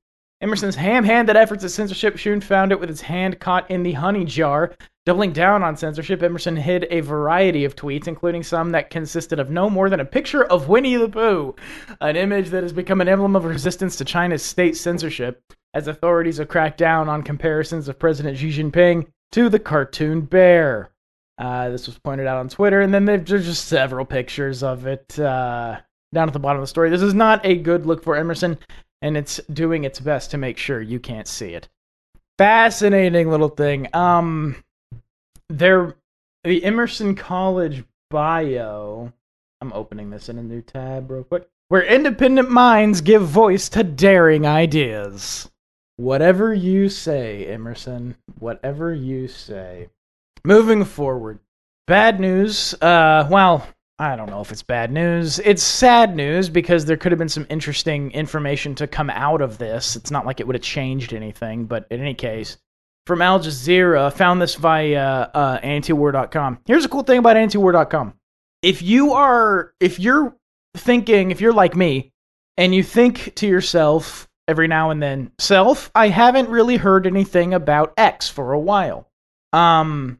Emerson's 0.42 0.76
ham 0.76 1.02
handed 1.02 1.34
efforts 1.34 1.64
at 1.64 1.70
censorship 1.70 2.18
soon 2.18 2.42
found 2.42 2.70
it 2.70 2.78
with 2.78 2.90
its 2.90 3.00
hand 3.00 3.40
caught 3.40 3.70
in 3.70 3.82
the 3.82 3.92
honey 3.92 4.24
jar. 4.24 4.74
Doubling 5.06 5.32
down 5.32 5.62
on 5.62 5.76
censorship, 5.76 6.22
Emerson 6.22 6.56
hid 6.56 6.86
a 6.90 7.00
variety 7.00 7.64
of 7.64 7.74
tweets, 7.74 8.06
including 8.06 8.42
some 8.42 8.72
that 8.72 8.90
consisted 8.90 9.38
of 9.38 9.50
no 9.50 9.70
more 9.70 9.88
than 9.88 10.00
a 10.00 10.04
picture 10.04 10.44
of 10.44 10.68
Winnie 10.68 10.96
the 10.96 11.08
Pooh, 11.08 11.54
an 12.00 12.16
image 12.16 12.50
that 12.50 12.64
has 12.64 12.72
become 12.72 13.00
an 13.00 13.08
emblem 13.08 13.34
of 13.34 13.44
resistance 13.44 13.96
to 13.96 14.04
China's 14.04 14.42
state 14.42 14.76
censorship, 14.76 15.40
as 15.72 15.88
authorities 15.88 16.36
have 16.36 16.48
cracked 16.48 16.76
down 16.76 17.08
on 17.08 17.22
comparisons 17.22 17.88
of 17.88 17.98
President 17.98 18.36
Xi 18.36 18.50
Jinping 18.50 19.06
to 19.32 19.48
the 19.48 19.58
cartoon 19.58 20.20
bear. 20.20 20.90
Uh, 21.38 21.70
this 21.70 21.86
was 21.86 21.98
pointed 21.98 22.26
out 22.26 22.38
on 22.38 22.48
Twitter, 22.48 22.80
and 22.82 22.92
then 22.92 23.04
there's 23.04 23.24
just 23.24 23.68
several 23.68 24.04
pictures 24.04 24.62
of 24.62 24.86
it 24.86 25.18
uh, 25.18 25.78
down 26.12 26.28
at 26.28 26.32
the 26.32 26.38
bottom 26.38 26.58
of 26.58 26.62
the 26.62 26.68
story. 26.68 26.90
This 26.90 27.02
is 27.02 27.14
not 27.14 27.44
a 27.46 27.56
good 27.56 27.86
look 27.86 28.02
for 28.02 28.16
Emerson, 28.16 28.58
and 29.02 29.16
it's 29.16 29.40
doing 29.52 29.84
its 29.84 30.00
best 30.00 30.30
to 30.30 30.38
make 30.38 30.58
sure 30.58 30.80
you 30.80 30.98
can't 30.98 31.28
see 31.28 31.54
it. 31.54 31.68
Fascinating 32.38 33.30
little 33.30 33.48
thing. 33.48 33.88
Um, 33.94 34.62
there, 35.48 35.94
the 36.44 36.62
Emerson 36.64 37.14
College 37.14 37.84
bio. 38.10 39.12
I'm 39.60 39.72
opening 39.72 40.10
this 40.10 40.28
in 40.28 40.38
a 40.38 40.42
new 40.42 40.60
tab 40.60 41.10
real 41.10 41.24
quick. 41.24 41.48
Where 41.68 41.82
independent 41.82 42.50
minds 42.50 43.00
give 43.00 43.22
voice 43.22 43.68
to 43.70 43.82
daring 43.82 44.46
ideas. 44.46 45.50
Whatever 45.96 46.52
you 46.54 46.88
say, 46.88 47.46
Emerson. 47.46 48.16
Whatever 48.38 48.94
you 48.94 49.28
say. 49.28 49.88
Moving 50.44 50.84
forward. 50.84 51.40
Bad 51.86 52.20
news. 52.20 52.74
Uh, 52.74 53.26
well, 53.30 53.66
I 53.98 54.14
don't 54.14 54.28
know 54.28 54.42
if 54.42 54.52
it's 54.52 54.62
bad 54.62 54.92
news. 54.92 55.38
It's 55.38 55.62
sad 55.62 56.14
news 56.14 56.50
because 56.50 56.84
there 56.84 56.98
could 56.98 57.12
have 57.12 57.18
been 57.18 57.30
some 57.30 57.46
interesting 57.48 58.10
information 58.10 58.74
to 58.76 58.86
come 58.86 59.08
out 59.08 59.40
of 59.40 59.56
this. 59.56 59.96
It's 59.96 60.10
not 60.10 60.26
like 60.26 60.38
it 60.38 60.46
would 60.46 60.54
have 60.54 60.62
changed 60.62 61.14
anything, 61.14 61.64
but 61.64 61.86
in 61.90 62.00
any 62.00 62.12
case, 62.12 62.58
from 63.06 63.22
Al 63.22 63.40
Jazeera, 63.40 64.12
found 64.12 64.42
this 64.42 64.56
via 64.56 65.30
uh, 65.32 65.60
antiwar.com. 65.60 66.58
Here's 66.66 66.84
a 66.84 66.88
cool 66.88 67.04
thing 67.04 67.18
about 67.18 67.36
antiwar.com. 67.36 68.14
If 68.62 68.82
you 68.82 69.12
are, 69.12 69.72
if 69.80 69.98
you're 69.98 70.36
thinking, 70.76 71.30
if 71.30 71.40
you're 71.40 71.52
like 71.54 71.74
me, 71.74 72.12
and 72.58 72.74
you 72.74 72.82
think 72.82 73.34
to 73.36 73.46
yourself 73.46 74.28
every 74.48 74.68
now 74.68 74.90
and 74.90 75.02
then, 75.02 75.30
self, 75.38 75.90
I 75.94 76.08
haven't 76.08 76.48
really 76.50 76.76
heard 76.76 77.06
anything 77.06 77.54
about 77.54 77.94
X 77.96 78.28
for 78.28 78.52
a 78.52 78.58
while. 78.58 79.08
Um, 79.52 80.18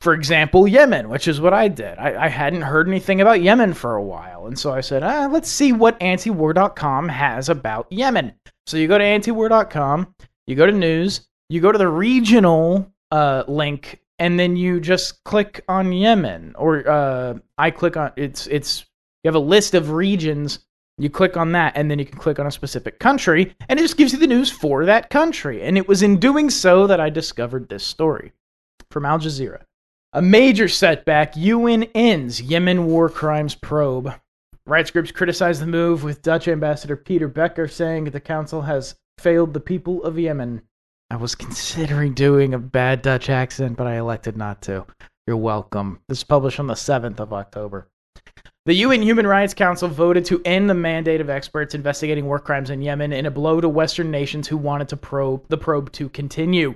for 0.00 0.14
example, 0.14 0.66
Yemen, 0.66 1.08
which 1.08 1.28
is 1.28 1.40
what 1.40 1.54
I 1.54 1.68
did. 1.68 1.98
I, 1.98 2.24
I, 2.24 2.28
hadn't 2.28 2.62
heard 2.62 2.88
anything 2.88 3.20
about 3.20 3.42
Yemen 3.42 3.74
for 3.74 3.94
a 3.94 4.02
while. 4.02 4.46
And 4.46 4.58
so 4.58 4.72
I 4.72 4.80
said, 4.80 5.02
ah, 5.02 5.28
let's 5.30 5.48
see 5.48 5.72
what 5.72 5.98
antiwar.com 6.00 7.08
has 7.08 7.48
about 7.48 7.86
Yemen. 7.90 8.34
So 8.66 8.76
you 8.76 8.88
go 8.88 8.98
to 8.98 9.04
antiwar.com, 9.04 10.14
you 10.46 10.56
go 10.56 10.66
to 10.66 10.72
news, 10.72 11.28
you 11.48 11.60
go 11.60 11.72
to 11.72 11.78
the 11.78 11.88
regional 11.88 12.92
uh, 13.10 13.44
link, 13.46 14.00
and 14.18 14.38
then 14.38 14.56
you 14.56 14.80
just 14.80 15.22
click 15.24 15.64
on 15.68 15.92
Yemen. 15.92 16.54
Or 16.56 16.88
uh, 16.88 17.38
I 17.58 17.70
click 17.70 17.96
on 17.96 18.12
it's 18.16 18.46
it's 18.46 18.86
you 19.24 19.28
have 19.28 19.34
a 19.34 19.40
list 19.40 19.74
of 19.74 19.90
regions. 19.90 20.60
You 20.98 21.10
click 21.10 21.36
on 21.36 21.52
that, 21.52 21.72
and 21.74 21.90
then 21.90 21.98
you 21.98 22.04
can 22.04 22.18
click 22.18 22.38
on 22.38 22.46
a 22.46 22.50
specific 22.50 23.00
country, 23.00 23.54
and 23.68 23.78
it 23.78 23.82
just 23.82 23.96
gives 23.96 24.12
you 24.12 24.18
the 24.18 24.26
news 24.26 24.50
for 24.50 24.84
that 24.84 25.10
country. 25.10 25.62
And 25.62 25.78
it 25.78 25.88
was 25.88 26.02
in 26.02 26.18
doing 26.18 26.50
so 26.50 26.86
that 26.86 27.00
I 27.00 27.08
discovered 27.08 27.68
this 27.68 27.82
story 27.82 28.32
from 28.92 29.04
Al 29.04 29.18
Jazeera. 29.18 29.62
A 30.12 30.22
major 30.22 30.68
setback 30.68 31.36
UN 31.36 31.84
ends 31.94 32.40
Yemen 32.40 32.86
war 32.86 33.08
crimes 33.08 33.54
probe. 33.54 34.14
Rights 34.66 34.90
groups 34.90 35.10
criticize 35.10 35.58
the 35.58 35.66
move, 35.66 36.04
with 36.04 36.22
Dutch 36.22 36.46
Ambassador 36.46 36.96
Peter 36.96 37.26
Becker 37.26 37.66
saying 37.66 38.04
the 38.04 38.20
council 38.20 38.62
has 38.62 38.94
failed 39.18 39.54
the 39.54 39.60
people 39.60 40.04
of 40.04 40.18
Yemen. 40.18 40.62
I 41.10 41.16
was 41.16 41.34
considering 41.34 42.14
doing 42.14 42.54
a 42.54 42.58
bad 42.58 43.02
Dutch 43.02 43.28
accent, 43.28 43.76
but 43.76 43.86
I 43.86 43.96
elected 43.96 44.36
not 44.36 44.62
to. 44.62 44.86
You're 45.26 45.36
welcome. 45.36 46.00
This 46.08 46.18
is 46.18 46.24
published 46.24 46.60
on 46.60 46.66
the 46.66 46.74
7th 46.74 47.18
of 47.18 47.32
October. 47.32 47.88
The 48.64 48.74
UN 48.74 49.02
Human 49.02 49.26
Rights 49.26 49.54
Council 49.54 49.88
voted 49.88 50.24
to 50.26 50.40
end 50.44 50.70
the 50.70 50.74
mandate 50.74 51.20
of 51.20 51.28
experts 51.28 51.74
investigating 51.74 52.26
war 52.26 52.38
crimes 52.38 52.70
in 52.70 52.80
Yemen 52.80 53.12
in 53.12 53.26
a 53.26 53.30
blow 53.30 53.60
to 53.60 53.68
Western 53.68 54.10
nations 54.10 54.46
who 54.46 54.56
wanted 54.56 54.88
to 54.90 54.96
probe 54.96 55.48
the 55.48 55.58
probe 55.58 55.90
to 55.92 56.08
continue. 56.08 56.74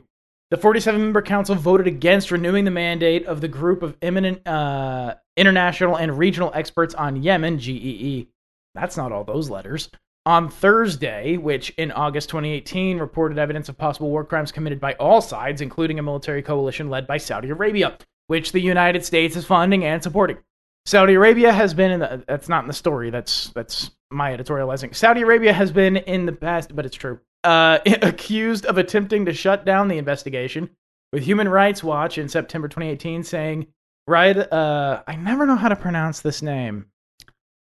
The 0.51 0.57
47 0.57 1.01
member 1.01 1.23
council 1.23 1.57
voted 1.57 1.89
against 1.89 2.31
renewing 2.31 2.65
the 2.65 2.71
mandate 2.71 3.27
of 3.27 3.41
the 3.41 3.49
group 3.49 3.83
of 3.83 3.97
eminent 4.01 4.47
uh, 4.47 5.17
international 5.37 5.97
and 5.97 6.17
regional 6.17 6.53
experts 6.55 6.95
on 6.95 7.21
Yemen, 7.21 7.59
GEE. 7.59 8.29
That's 8.73 8.97
not 8.97 9.11
all 9.11 9.25
those 9.25 9.51
letters. 9.51 9.91
On 10.25 10.49
Thursday, 10.49 11.37
which 11.37 11.71
in 11.71 11.91
August 11.91 12.29
2018 12.29 12.99
reported 12.99 13.39
evidence 13.39 13.69
of 13.69 13.77
possible 13.77 14.09
war 14.09 14.25
crimes 14.25 14.53
committed 14.53 14.79
by 14.79 14.95
all 14.95 15.21
sides, 15.21 15.63
including 15.63 15.99
a 15.99 16.03
military 16.05 16.43
coalition 16.43 16.91
led 16.91 17.09
by 17.09 17.17
Saudi 17.17 17.51
Arabia, 17.51 17.99
which 18.29 18.53
the 18.53 18.61
United 18.61 19.05
States 19.05 19.35
is 19.35 19.45
funding 19.45 19.85
and 19.85 20.01
supporting. 20.01 20.39
Saudi 20.85 21.15
Arabia 21.15 21.53
has 21.53 21.75
been 21.75 21.91
in 21.91 21.99
the 21.99 22.25
that's 22.29 22.49
not 22.49 22.63
in 22.63 22.69
the 22.69 22.73
story, 22.73 23.11
that's 23.11 23.49
that's 23.51 23.91
my 24.13 24.37
editorializing. 24.37 24.95
Saudi 24.95 25.23
Arabia 25.23 25.53
has 25.53 25.73
been 25.73 25.97
in 25.97 26.27
the 26.27 26.33
past, 26.33 26.75
but 26.77 26.87
it's 26.87 26.97
true 26.97 27.19
uh, 27.47 27.79
accused 28.03 28.67
of 28.67 28.79
attempting 28.79 29.25
to 29.27 29.33
shut 29.33 29.65
down 29.65 29.89
the 29.89 29.99
investigation, 29.99 30.71
with 31.13 31.25
Human 31.25 31.49
Rights 31.49 31.83
Watch 31.83 32.19
in 32.19 32.29
September 32.29 32.69
2018 32.69 33.23
saying, 33.23 33.67
"Right, 34.07 34.37
uh, 34.37 35.03
I 35.07 35.17
never 35.17 35.47
know 35.47 35.57
how 35.57 35.69
to 35.69 35.77
pronounce 35.77 36.21
this 36.21 36.43
name. 36.43 36.87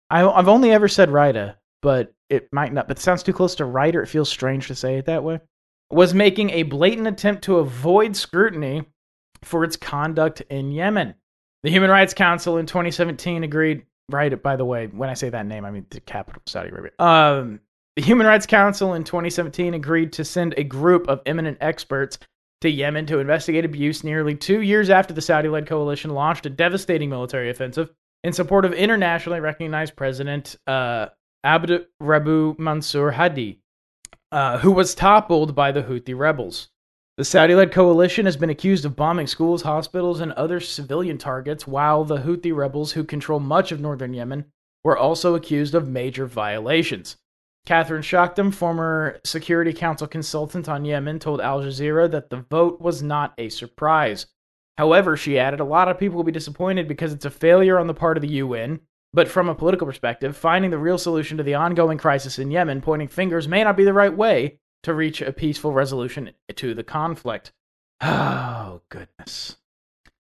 I, 0.09 0.19
have 0.19 0.47
only 0.47 0.71
ever 0.71 0.87
said 0.87 1.09
Rida, 1.09 1.55
but 1.81 2.13
it 2.29 2.47
might 2.51 2.73
not. 2.73 2.87
But 2.87 2.97
it 2.97 3.01
sounds 3.01 3.23
too 3.23 3.33
close 3.33 3.55
to 3.55 3.65
writer. 3.65 4.01
It 4.01 4.07
feels 4.07 4.29
strange 4.29 4.67
to 4.67 4.75
say 4.75 4.97
it 4.97 5.05
that 5.05 5.23
way. 5.23 5.39
Was 5.91 6.13
making 6.13 6.49
a 6.51 6.63
blatant 6.63 7.07
attempt 7.07 7.43
to 7.45 7.57
avoid 7.57 8.15
scrutiny 8.15 8.83
for 9.43 9.63
its 9.63 9.75
conduct 9.75 10.41
in 10.49 10.71
Yemen. 10.71 11.15
The 11.63 11.69
Human 11.69 11.89
Rights 11.89 12.13
Council 12.13 12.57
in 12.57 12.65
2017 12.65 13.43
agreed. 13.43 13.85
Right, 14.09 14.41
by 14.41 14.55
the 14.55 14.65
way, 14.65 14.87
when 14.87 15.09
I 15.09 15.13
say 15.13 15.29
that 15.29 15.45
name, 15.45 15.65
I 15.65 15.71
mean 15.71 15.85
the 15.89 16.01
capital 16.01 16.41
of 16.45 16.51
Saudi 16.51 16.69
Arabia. 16.69 16.91
Um, 16.99 17.61
the 17.95 18.01
Human 18.01 18.25
Rights 18.25 18.47
Council 18.47 18.93
in 18.93 19.03
2017 19.03 19.73
agreed 19.73 20.13
to 20.13 20.25
send 20.25 20.55
a 20.57 20.63
group 20.63 21.07
of 21.07 21.21
eminent 21.25 21.59
experts 21.61 22.17
to 22.61 22.69
Yemen 22.69 23.05
to 23.07 23.19
investigate 23.19 23.65
abuse 23.65 24.03
nearly 24.03 24.35
two 24.35 24.61
years 24.61 24.89
after 24.89 25.13
the 25.13 25.21
Saudi 25.21 25.49
led 25.49 25.67
coalition 25.67 26.11
launched 26.11 26.45
a 26.45 26.49
devastating 26.49 27.09
military 27.09 27.49
offensive 27.49 27.89
in 28.23 28.33
support 28.33 28.65
of 28.65 28.73
internationally 28.73 29.39
recognized 29.39 29.95
President 29.95 30.55
uh, 30.65 31.07
Abd 31.43 31.85
Rabu 32.01 32.57
Mansur 32.57 33.11
Hadi, 33.11 33.59
uh, 34.31 34.57
who 34.59 34.71
was 34.71 34.95
toppled 34.95 35.53
by 35.53 35.71
the 35.71 35.83
Houthi 35.83 36.17
rebels. 36.17 36.69
The 37.17 37.25
Saudi 37.25 37.53
led 37.53 37.71
coalition 37.71 38.25
has 38.25 38.37
been 38.37 38.49
accused 38.49 38.85
of 38.85 38.95
bombing 38.95 39.27
schools, 39.27 39.61
hospitals, 39.61 40.19
and 40.19 40.31
other 40.31 40.59
civilian 40.59 41.19
targets, 41.19 41.67
while 41.67 42.05
the 42.05 42.17
Houthi 42.17 42.55
rebels, 42.55 42.93
who 42.93 43.03
control 43.03 43.39
much 43.39 43.71
of 43.71 43.79
northern 43.79 44.15
Yemen, 44.15 44.45
were 44.83 44.97
also 44.97 45.35
accused 45.35 45.75
of 45.75 45.87
major 45.87 46.25
violations. 46.25 47.17
Catherine 47.65 48.01
Shakhtam, 48.01 48.53
former 48.53 49.19
Security 49.23 49.71
Council 49.71 50.05
consultant 50.05 50.67
on 50.67 50.83
Yemen, 50.83 51.17
told 51.19 51.39
Al 51.39 51.61
Jazeera 51.61 52.11
that 52.11 52.29
the 52.29 52.45
vote 52.49 52.81
was 52.81 53.01
not 53.01 53.33
a 53.37 53.47
surprise. 53.47 54.25
However, 54.77 55.15
she 55.15 55.39
added, 55.39 55.61
a 55.61 55.65
lot 55.65 55.87
of 55.87 55.97
people 55.97 56.17
will 56.17 56.25
be 56.25 56.31
disappointed 56.31 56.87
because 56.89 57.13
it's 57.13 57.25
a 57.25 57.29
failure 57.29 57.79
on 57.79 57.87
the 57.87 57.93
part 57.93 58.17
of 58.17 58.21
the 58.21 58.35
UN. 58.35 58.81
But 59.13 59.29
from 59.29 59.47
a 59.47 59.55
political 59.55 59.87
perspective, 59.87 60.35
finding 60.35 60.71
the 60.71 60.77
real 60.77 60.97
solution 60.97 61.37
to 61.37 61.43
the 61.43 61.53
ongoing 61.53 61.97
crisis 61.97 62.37
in 62.39 62.51
Yemen, 62.51 62.81
pointing 62.81 63.07
fingers 63.07 63.47
may 63.47 63.63
not 63.63 63.77
be 63.77 63.85
the 63.85 63.93
right 63.93 64.15
way 64.15 64.59
to 64.81 64.93
reach 64.93 65.21
a 65.21 65.31
peaceful 65.31 65.71
resolution 65.71 66.31
to 66.53 66.73
the 66.73 66.83
conflict. 66.83 67.53
Oh, 68.01 68.81
goodness. 68.89 69.55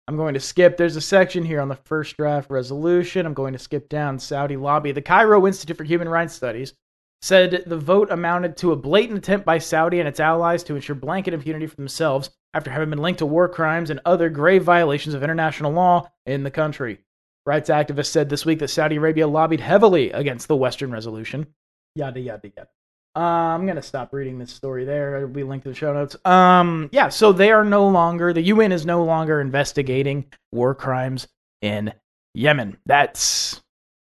I'm 0.07 0.17
going 0.17 0.33
to 0.33 0.41
skip. 0.41 0.79
There's 0.79 0.97
a 0.97 1.03
section 1.03 1.45
here 1.45 1.61
on 1.61 1.69
the 1.69 1.75
first 1.75 2.17
draft 2.17 2.51
resolution. 2.51 3.27
I'm 3.27 3.35
going 3.35 3.53
to 3.53 3.59
skip 3.59 3.91
down 3.91 4.19
Saudi 4.19 4.57
lobby. 4.57 4.93
The 4.93 5.03
Cairo 5.03 5.47
Institute 5.47 5.77
for 5.77 5.85
Human 5.85 6.09
Rights 6.09 6.33
Studies 6.33 6.73
said 7.21 7.65
the 7.67 7.77
vote 7.77 8.11
amounted 8.11 8.57
to 8.57 8.73
a 8.73 8.77
blatant 8.77 9.19
attempt 9.19 9.45
by 9.45 9.59
Saudi 9.59 9.99
and 9.99 10.09
its 10.09 10.21
allies 10.21 10.63
to 10.65 10.75
ensure 10.75 10.95
blanket 10.95 11.35
impunity 11.35 11.67
for 11.67 11.77
themselves 11.77 12.31
after 12.55 12.71
having 12.71 12.91
been 12.91 13.01
linked 13.03 13.19
to 13.19 13.27
war 13.27 13.49
crimes 13.49 13.91
and 13.91 14.01
other 14.05 14.29
grave 14.31 14.63
violations 14.63 15.15
of 15.15 15.23
international 15.23 15.73
law 15.73 16.11
in 16.27 16.43
the 16.43 16.51
country. 16.51 16.99
Rights 17.45 17.71
activists 17.71 18.07
said 18.07 18.29
this 18.29 18.45
week 18.45 18.59
that 18.61 18.69
Saudi 18.69 18.97
Arabia 18.97 19.27
lobbied 19.27 19.61
heavily 19.61 20.11
against 20.13 20.49
the 20.49 20.57
Western 20.57 20.91
resolution. 20.91 21.47
Yada, 21.95 22.21
yada, 22.21 22.49
yada. 22.57 22.69
Uh, 23.17 23.21
I'm 23.21 23.65
going 23.65 23.77
to 23.77 23.83
stop 23.83 24.13
reading 24.13 24.39
this 24.39 24.53
story 24.53 24.85
there. 24.85 25.17
It'll 25.17 25.29
be 25.29 25.43
linked 25.43 25.65
to 25.65 25.71
the 25.71 25.75
show 25.75 25.93
notes. 25.93 26.15
Um, 26.25 26.89
yeah, 26.93 27.09
so 27.09 27.33
they 27.33 27.51
are 27.51 27.65
no 27.65 27.89
longer, 27.89 28.33
the 28.33 28.43
UN 28.43 28.71
is 28.71 28.87
no 28.87 29.03
longer 29.03 29.41
investigating 29.41 30.27
war 30.53 30.75
crimes 30.75 31.27
in 31.63 31.93
Yemen. 32.35 32.77
That's 32.87 33.61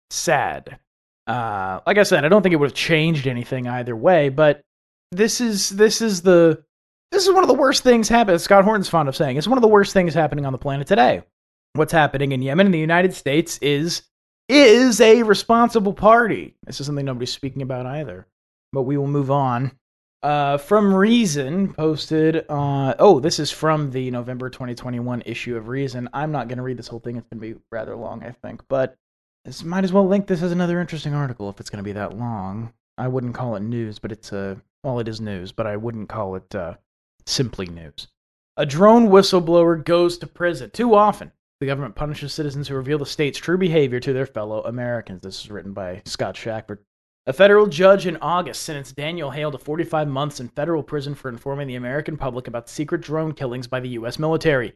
sad. 0.10 0.78
Uh, 1.28 1.82
like 1.86 1.98
I 1.98 2.04
said, 2.04 2.24
I 2.24 2.30
don't 2.30 2.42
think 2.42 2.54
it 2.54 2.56
would 2.56 2.70
have 2.70 2.78
changed 2.78 3.28
anything 3.28 3.68
either 3.68 3.96
way, 3.96 4.30
but 4.30 4.62
this 5.12 5.42
is 5.42 5.70
this 5.70 6.02
is 6.02 6.22
the 6.22 6.64
this 7.12 7.28
is 7.28 7.34
one 7.34 7.44
of 7.44 7.48
the 7.48 7.54
worst 7.54 7.84
things 7.84 8.08
happening. 8.10 8.40
Scott 8.40 8.64
Horton's 8.64 8.90
fond 8.90 9.10
of 9.10 9.16
saying 9.16 9.38
it's 9.38 9.48
one 9.48 9.58
of 9.58 9.62
the 9.62 9.68
worst 9.68 9.94
things 9.94 10.14
happening 10.14 10.46
on 10.46 10.54
the 10.54 10.58
planet 10.58 10.88
today. 10.88 11.24
What's 11.74 11.92
happening 11.92 12.32
in 12.32 12.42
Yemen 12.42 12.68
and 12.68 12.74
the 12.74 12.80
United 12.80 13.14
States 13.14 13.58
is 13.62 14.04
is 14.50 15.02
a 15.02 15.24
responsible 15.24 15.94
party. 15.94 16.56
This 16.66 16.80
is 16.80 16.86
something 16.86 17.06
nobody's 17.06 17.34
speaking 17.34 17.62
about 17.62 17.86
either. 17.86 18.26
But 18.72 18.84
we 18.84 18.98
will 18.98 19.08
move 19.08 19.32
on. 19.32 19.72
Uh, 20.24 20.58
from 20.58 20.94
Reason 20.94 21.74
posted. 21.74 22.46
Uh, 22.50 22.96
oh, 23.00 23.20
this 23.20 23.40
is 23.40 23.52
from 23.52 23.92
the 23.92 24.10
November 24.12 24.50
2021 24.50 25.24
issue 25.26 25.56
of 25.56 25.68
Reason. 25.68 26.10
I'm 26.14 26.32
not 26.32 26.48
going 26.48 26.58
to 26.58 26.64
read 26.64 26.78
this 26.78 26.88
whole 26.88 27.00
thing. 27.00 27.18
It's 27.18 27.28
going 27.30 27.40
to 27.40 27.56
be 27.56 27.62
rather 27.72 27.96
long, 27.96 28.24
I 28.24 28.32
think. 28.32 28.62
But 28.68 28.98
this 29.48 29.64
might 29.64 29.86
as 29.86 29.94
well 29.94 30.06
link 30.06 30.28
this 30.28 30.42
as 30.42 30.52
another 30.52 30.82
interesting 30.82 31.14
article 31.14 31.50
if 31.50 31.62
it's 31.62 31.70
going 31.70 31.82
to 31.82 31.88
be 31.88 31.94
that 31.94 32.18
long. 32.18 32.74
I 32.98 33.08
wouldn't 33.08 33.34
call 33.34 33.56
it 33.56 33.62
news, 33.62 33.98
but 33.98 34.12
it's 34.12 34.34
a 34.34 34.62
well, 34.84 35.00
it 35.00 35.08
is 35.08 35.22
news, 35.22 35.54
but 35.54 35.66
I 35.66 35.78
wouldn't 35.78 36.10
call 36.10 36.36
it 36.36 36.54
uh, 36.54 36.74
simply 37.26 37.66
news. 37.68 38.10
A 38.58 38.66
drone 38.66 39.08
whistleblower 39.08 39.84
goes 39.84 40.18
to 40.18 40.28
prison 40.28 40.70
too 40.72 40.94
often. 40.96 41.32
The 41.62 41.66
government 41.66 41.96
punishes 41.96 42.34
citizens 42.34 42.68
who 42.68 42.76
reveal 42.76 42.98
the 42.98 43.06
state's 43.06 43.40
true 43.40 43.58
behavior 43.58 44.02
to 44.02 44.12
their 44.12 44.26
fellow 44.26 44.64
Americans. 44.64 45.22
This 45.22 45.46
is 45.46 45.50
written 45.50 45.72
by 45.72 46.02
Scott 46.04 46.36
Shackford. 46.36 46.80
A 47.26 47.32
federal 47.32 47.68
judge 47.68 48.06
in 48.06 48.18
August 48.18 48.64
sentenced 48.64 48.98
Daniel 48.98 49.32
Hale 49.32 49.52
to 49.52 49.58
45 49.58 50.10
months 50.10 50.42
in 50.42 50.50
federal 50.50 50.84
prison 50.84 51.16
for 51.16 51.30
informing 51.30 51.68
the 51.70 51.76
American 51.76 52.18
public 52.18 52.50
about 52.50 52.68
secret 52.68 53.00
drone 53.00 53.34
killings 53.34 53.68
by 53.68 53.80
the 53.80 53.90
U.S. 53.90 54.20
military. 54.20 54.74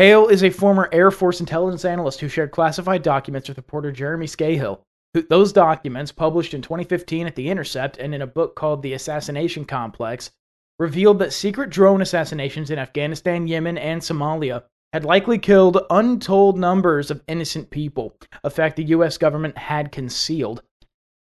Hale 0.00 0.28
is 0.28 0.42
a 0.42 0.48
former 0.48 0.88
Air 0.92 1.10
Force 1.10 1.40
intelligence 1.40 1.84
analyst 1.84 2.22
who 2.22 2.28
shared 2.28 2.52
classified 2.52 3.02
documents 3.02 3.50
with 3.50 3.58
reporter 3.58 3.92
Jeremy 3.92 4.24
Scahill. 4.24 4.80
Those 5.28 5.52
documents, 5.52 6.10
published 6.10 6.54
in 6.54 6.62
2015 6.62 7.26
at 7.26 7.34
The 7.34 7.50
Intercept 7.50 7.98
and 7.98 8.14
in 8.14 8.22
a 8.22 8.26
book 8.26 8.56
called 8.56 8.80
The 8.80 8.94
Assassination 8.94 9.66
Complex, 9.66 10.30
revealed 10.78 11.18
that 11.18 11.34
secret 11.34 11.68
drone 11.68 12.00
assassinations 12.00 12.70
in 12.70 12.78
Afghanistan, 12.78 13.46
Yemen, 13.46 13.76
and 13.76 14.00
Somalia 14.00 14.62
had 14.94 15.04
likely 15.04 15.36
killed 15.36 15.84
untold 15.90 16.58
numbers 16.58 17.10
of 17.10 17.22
innocent 17.28 17.68
people, 17.68 18.16
a 18.42 18.48
fact 18.48 18.76
the 18.76 18.84
U.S. 18.84 19.18
government 19.18 19.58
had 19.58 19.92
concealed. 19.92 20.62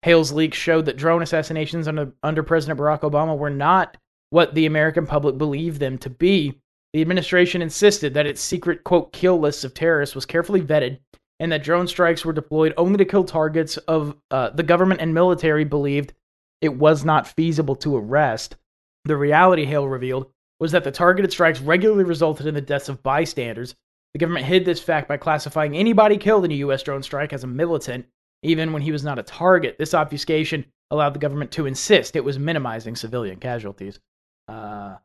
Hale's 0.02 0.30
leaks 0.30 0.56
showed 0.56 0.84
that 0.84 0.96
drone 0.96 1.22
assassinations 1.22 1.88
under, 1.88 2.12
under 2.22 2.44
President 2.44 2.78
Barack 2.78 3.00
Obama 3.00 3.36
were 3.36 3.50
not 3.50 3.96
what 4.30 4.54
the 4.54 4.66
American 4.66 5.04
public 5.04 5.36
believed 5.36 5.80
them 5.80 5.98
to 5.98 6.10
be, 6.10 6.60
the 6.92 7.00
administration 7.00 7.62
insisted 7.62 8.14
that 8.14 8.26
its 8.26 8.40
secret, 8.40 8.84
quote, 8.84 9.12
kill 9.12 9.38
list 9.38 9.64
of 9.64 9.74
terrorists 9.74 10.14
was 10.14 10.26
carefully 10.26 10.60
vetted 10.60 10.98
and 11.40 11.52
that 11.52 11.62
drone 11.62 11.86
strikes 11.86 12.24
were 12.24 12.32
deployed 12.32 12.74
only 12.76 12.98
to 12.98 13.04
kill 13.04 13.24
targets 13.24 13.76
of 13.76 14.16
uh, 14.30 14.50
the 14.50 14.62
government 14.62 15.00
and 15.00 15.14
military 15.14 15.64
believed 15.64 16.12
it 16.60 16.74
was 16.74 17.04
not 17.04 17.28
feasible 17.28 17.76
to 17.76 17.96
arrest. 17.96 18.56
The 19.04 19.16
reality 19.16 19.64
Hale 19.64 19.88
revealed 19.88 20.30
was 20.58 20.72
that 20.72 20.82
the 20.82 20.90
targeted 20.90 21.30
strikes 21.30 21.60
regularly 21.60 22.04
resulted 22.04 22.46
in 22.46 22.54
the 22.54 22.60
deaths 22.60 22.88
of 22.88 23.02
bystanders. 23.02 23.76
The 24.14 24.18
government 24.18 24.46
hid 24.46 24.64
this 24.64 24.80
fact 24.80 25.06
by 25.06 25.16
classifying 25.16 25.76
anybody 25.76 26.16
killed 26.16 26.44
in 26.44 26.50
a 26.50 26.56
U.S. 26.56 26.82
drone 26.82 27.02
strike 27.02 27.32
as 27.32 27.44
a 27.44 27.46
militant, 27.46 28.06
even 28.42 28.72
when 28.72 28.82
he 28.82 28.90
was 28.90 29.04
not 29.04 29.18
a 29.18 29.22
target. 29.22 29.76
This 29.78 29.94
obfuscation 29.94 30.64
allowed 30.90 31.14
the 31.14 31.20
government 31.20 31.52
to 31.52 31.66
insist 31.66 32.16
it 32.16 32.24
was 32.24 32.38
minimizing 32.38 32.96
civilian 32.96 33.38
casualties. 33.38 34.00
Uh, 34.48 34.96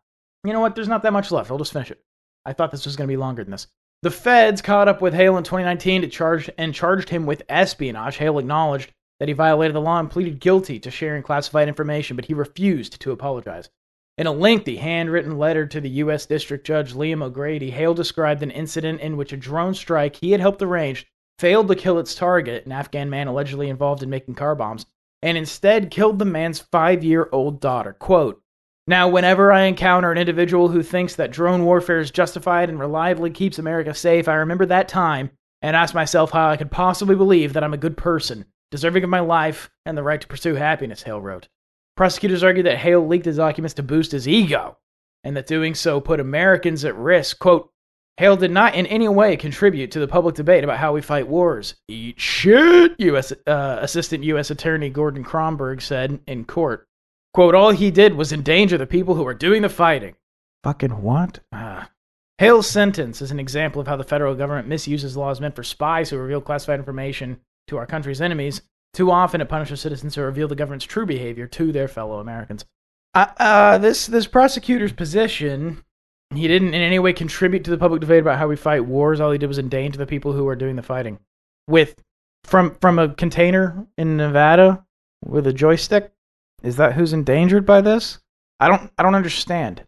you 0.44 0.54
know 0.54 0.60
what? 0.60 0.76
There's 0.76 0.88
not 0.88 1.04
that 1.04 1.14
much 1.14 1.32
left. 1.32 1.52
I'll 1.52 1.58
just 1.58 1.74
finish 1.74 1.92
it. 1.92 2.04
I 2.46 2.54
thought 2.54 2.72
this 2.72 2.86
was 2.86 2.96
going 2.96 3.08
to 3.08 3.12
be 3.12 3.18
longer 3.18 3.44
than 3.44 3.52
this. 3.52 3.68
The 4.02 4.12
feds 4.12 4.62
caught 4.62 4.90
up 4.90 5.02
with 5.02 5.14
Hale 5.14 5.38
in 5.38 5.44
2019 5.44 6.02
to 6.02 6.08
charge 6.10 6.50
and 6.58 6.74
charged 6.74 7.10
him 7.10 7.26
with 7.26 7.44
espionage. 7.48 8.18
Hale 8.18 8.40
acknowledged 8.40 8.92
that 9.20 9.30
he 9.30 9.34
violated 9.34 9.76
the 9.76 9.82
law 9.82 10.00
and 10.00 10.12
pleaded 10.12 10.42
guilty 10.42 10.80
to 10.80 10.92
sharing 10.92 11.24
classified 11.24 11.70
information, 11.70 12.18
but 12.18 12.26
he 12.26 12.34
refused 12.34 13.00
to 13.00 13.12
apologize. 13.12 13.70
In 14.18 14.28
a 14.28 14.32
lengthy 14.32 14.76
handwritten 14.76 15.38
letter 15.38 15.66
to 15.66 15.80
the 15.80 15.90
U.S. 15.90 16.26
District 16.26 16.68
Judge 16.68 16.94
Liam 16.94 17.24
O'Grady, 17.24 17.72
Hale 17.72 17.94
described 17.94 18.44
an 18.44 18.52
incident 18.52 19.00
in 19.00 19.16
which 19.16 19.32
a 19.32 19.38
drone 19.38 19.74
strike 19.74 20.18
he 20.18 20.32
had 20.32 20.42
helped 20.42 20.62
arrange 20.62 21.08
failed 21.40 21.68
to 21.70 21.76
kill 21.76 21.98
its 21.98 22.14
target, 22.14 22.66
an 22.66 22.72
Afghan 22.72 23.10
man 23.10 23.28
allegedly 23.28 23.70
involved 23.70 24.04
in 24.04 24.10
making 24.10 24.36
car 24.36 24.56
bombs, 24.56 24.86
and 25.22 25.38
instead 25.38 25.90
killed 25.90 26.20
the 26.20 26.26
man's 26.26 26.60
five 26.60 27.04
year 27.04 27.30
old 27.32 27.62
daughter. 27.62 27.94
Quote, 27.94 28.43
now, 28.86 29.08
whenever 29.08 29.52
I 29.52 29.64
encounter 29.64 30.12
an 30.12 30.18
individual 30.18 30.68
who 30.68 30.84
thinks 30.84 31.16
that 31.16 31.32
drone 31.32 31.64
warfare 31.64 32.00
is 32.00 32.12
justified 32.12 32.70
and 32.70 32.80
reliably 32.80 33.30
keeps 33.30 33.58
America 33.58 33.94
safe, 33.94 34.28
I 34.28 34.36
remember 34.36 34.66
that 34.66 34.90
time 34.90 35.32
and 35.62 35.76
ask 35.76 35.96
myself 35.96 36.32
how 36.32 36.50
I 36.50 36.58
could 36.58 36.70
possibly 36.70 37.16
believe 37.16 37.54
that 37.54 37.64
I'm 37.64 37.74
a 37.74 37.78
good 37.78 37.96
person, 37.96 38.46
deserving 38.72 39.06
of 39.06 39.10
my 39.10 39.22
life 39.22 39.70
and 39.86 39.98
the 39.98 40.04
right 40.04 40.20
to 40.20 40.28
pursue 40.28 40.56
happiness, 40.56 41.04
Hale 41.04 41.22
wrote. 41.22 41.48
Prosecutors 41.96 42.44
argue 42.44 42.64
that 42.64 42.78
Hale 42.78 43.08
leaked 43.08 43.24
the 43.24 43.32
documents 43.32 43.76
to 43.76 43.84
boost 43.84 44.12
his 44.12 44.28
ego, 44.28 44.78
and 45.24 45.38
that 45.38 45.48
doing 45.48 45.76
so 45.76 46.02
put 46.02 46.20
Americans 46.20 46.84
at 46.84 46.96
risk. 46.98 47.40
Quote, 47.40 47.70
Hale 48.18 48.36
did 48.36 48.52
not 48.52 48.76
in 48.76 48.86
any 48.88 49.08
way 49.08 49.38
contribute 49.38 49.92
to 49.92 50.00
the 50.00 50.08
public 50.08 50.36
debate 50.36 50.64
about 50.64 50.78
how 50.78 50.94
we 50.94 51.02
fight 51.02 51.28
wars. 51.28 51.76
Eat 51.88 52.20
shit, 52.20 52.96
U.S. 53.00 53.32
Uh, 53.48 53.78
Assistant 53.82 54.24
U.S. 54.26 54.52
Attorney 54.52 54.90
Gordon 54.90 55.24
Kromberg 55.24 55.82
said 55.82 56.20
in 56.28 56.44
court. 56.44 56.88
Quote, 57.34 57.56
all 57.56 57.72
he 57.72 57.90
did 57.90 58.14
was 58.14 58.32
endanger 58.32 58.78
the 58.78 58.86
people 58.86 59.16
who 59.16 59.26
are 59.26 59.34
doing 59.34 59.64
the 59.64 59.70
fighting. 59.70 60.16
Fucking 60.64 61.02
what? 61.02 61.40
Ah. 61.52 61.90
Hale's 62.38 62.70
sentence 62.70 63.22
is 63.22 63.32
an 63.32 63.40
example 63.40 63.82
of 63.82 63.88
how 63.88 63.96
the 63.96 64.04
federal 64.04 64.36
government 64.36 64.68
misuses 64.68 65.18
laws 65.18 65.42
meant 65.42 65.56
for 65.56 65.64
spies 65.64 66.10
who 66.10 66.18
reveal 66.18 66.42
classified 66.42 66.80
information 66.80 67.40
to 67.68 67.78
our 67.78 67.86
country's 67.86 68.22
enemies. 68.22 68.62
Too 68.94 69.10
often 69.10 69.42
it 69.42 69.50
punishes 69.50 69.82
citizens 69.82 70.14
who 70.14 70.22
reveal 70.22 70.48
the 70.48 70.56
government's 70.56 70.86
true 70.86 71.06
behavior 71.06 71.48
to 71.48 71.72
their 71.72 71.88
fellow 71.88 72.20
Americans. 72.20 72.66
Uh, 73.16 73.28
uh, 73.38 73.78
this, 73.80 74.06
this 74.06 74.28
prosecutor's 74.28 74.94
position, 74.94 75.84
he 76.34 76.48
didn't 76.48 76.76
in 76.76 76.82
any 76.82 77.00
way 77.00 77.14
contribute 77.14 77.64
to 77.64 77.72
the 77.72 77.78
public 77.78 78.02
debate 78.02 78.22
about 78.22 78.38
how 78.38 78.48
we 78.48 78.56
fight 78.56 78.86
wars. 78.86 79.20
All 79.20 79.32
he 79.32 79.40
did 79.40 79.48
was 79.48 79.60
endanger 79.60 79.98
the 79.98 80.06
people 80.06 80.34
who 80.34 80.48
are 80.48 80.56
doing 80.56 80.76
the 80.76 80.84
fighting. 80.84 81.20
With, 81.68 82.04
from, 82.44 82.76
from 82.76 83.00
a 83.00 83.10
container 83.10 83.88
in 83.98 84.18
Nevada 84.18 84.86
with 85.26 85.48
a 85.48 85.54
joystick? 85.54 86.13
Is 86.64 86.78
that 86.78 86.94
who's 86.94 87.14
endangered 87.14 87.66
by 87.66 87.82
this? 87.82 88.20
I 88.60 88.70
don't 88.70 88.92
I 88.98 89.04
don't 89.04 89.16
understand. 89.16 89.86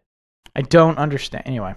I 0.55 0.61
don't 0.61 0.97
understand. 0.97 1.43
Anyway, 1.45 1.75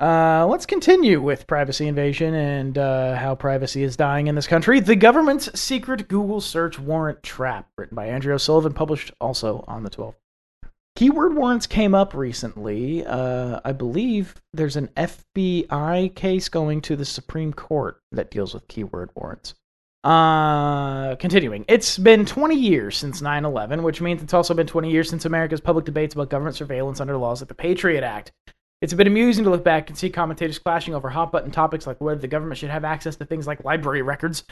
uh, 0.00 0.46
let's 0.46 0.66
continue 0.66 1.20
with 1.20 1.46
privacy 1.46 1.86
invasion 1.86 2.34
and 2.34 2.76
uh, 2.76 3.14
how 3.14 3.34
privacy 3.34 3.82
is 3.84 3.96
dying 3.96 4.26
in 4.26 4.34
this 4.34 4.46
country. 4.46 4.80
The 4.80 4.96
government's 4.96 5.58
secret 5.58 6.08
Google 6.08 6.40
search 6.40 6.78
warrant 6.78 7.22
trap, 7.22 7.68
written 7.78 7.94
by 7.94 8.06
Andrew 8.06 8.34
O'Sullivan, 8.34 8.72
published 8.72 9.12
also 9.20 9.64
on 9.68 9.84
the 9.84 9.90
12th. 9.90 10.16
Keyword 10.96 11.36
warrants 11.36 11.66
came 11.66 11.94
up 11.94 12.14
recently. 12.14 13.06
Uh, 13.06 13.60
I 13.64 13.72
believe 13.72 14.34
there's 14.52 14.76
an 14.76 14.88
FBI 14.88 16.14
case 16.14 16.48
going 16.48 16.80
to 16.82 16.96
the 16.96 17.04
Supreme 17.04 17.52
Court 17.52 18.02
that 18.12 18.30
deals 18.30 18.52
with 18.52 18.68
keyword 18.68 19.10
warrants. 19.14 19.54
Uh, 20.04 21.14
continuing. 21.16 21.64
It's 21.68 21.96
been 21.96 22.26
20 22.26 22.56
years 22.56 22.96
since 22.96 23.22
9 23.22 23.44
11, 23.44 23.82
which 23.84 24.00
means 24.00 24.22
it's 24.22 24.34
also 24.34 24.52
been 24.52 24.66
20 24.66 24.90
years 24.90 25.08
since 25.08 25.24
America's 25.24 25.60
public 25.60 25.84
debates 25.84 26.14
about 26.14 26.28
government 26.28 26.56
surveillance 26.56 27.00
under 27.00 27.16
laws 27.16 27.40
like 27.40 27.48
the 27.48 27.54
Patriot 27.54 28.02
Act. 28.02 28.32
It's 28.80 28.94
been 28.94 29.06
amusing 29.06 29.44
to 29.44 29.50
look 29.50 29.62
back 29.62 29.88
and 29.88 29.96
see 29.96 30.10
commentators 30.10 30.58
clashing 30.58 30.94
over 30.94 31.08
hot 31.08 31.30
button 31.30 31.52
topics 31.52 31.86
like 31.86 32.00
whether 32.00 32.20
the 32.20 32.26
government 32.26 32.58
should 32.58 32.70
have 32.70 32.84
access 32.84 33.14
to 33.16 33.24
things 33.24 33.46
like 33.46 33.64
library 33.64 34.02
records. 34.02 34.42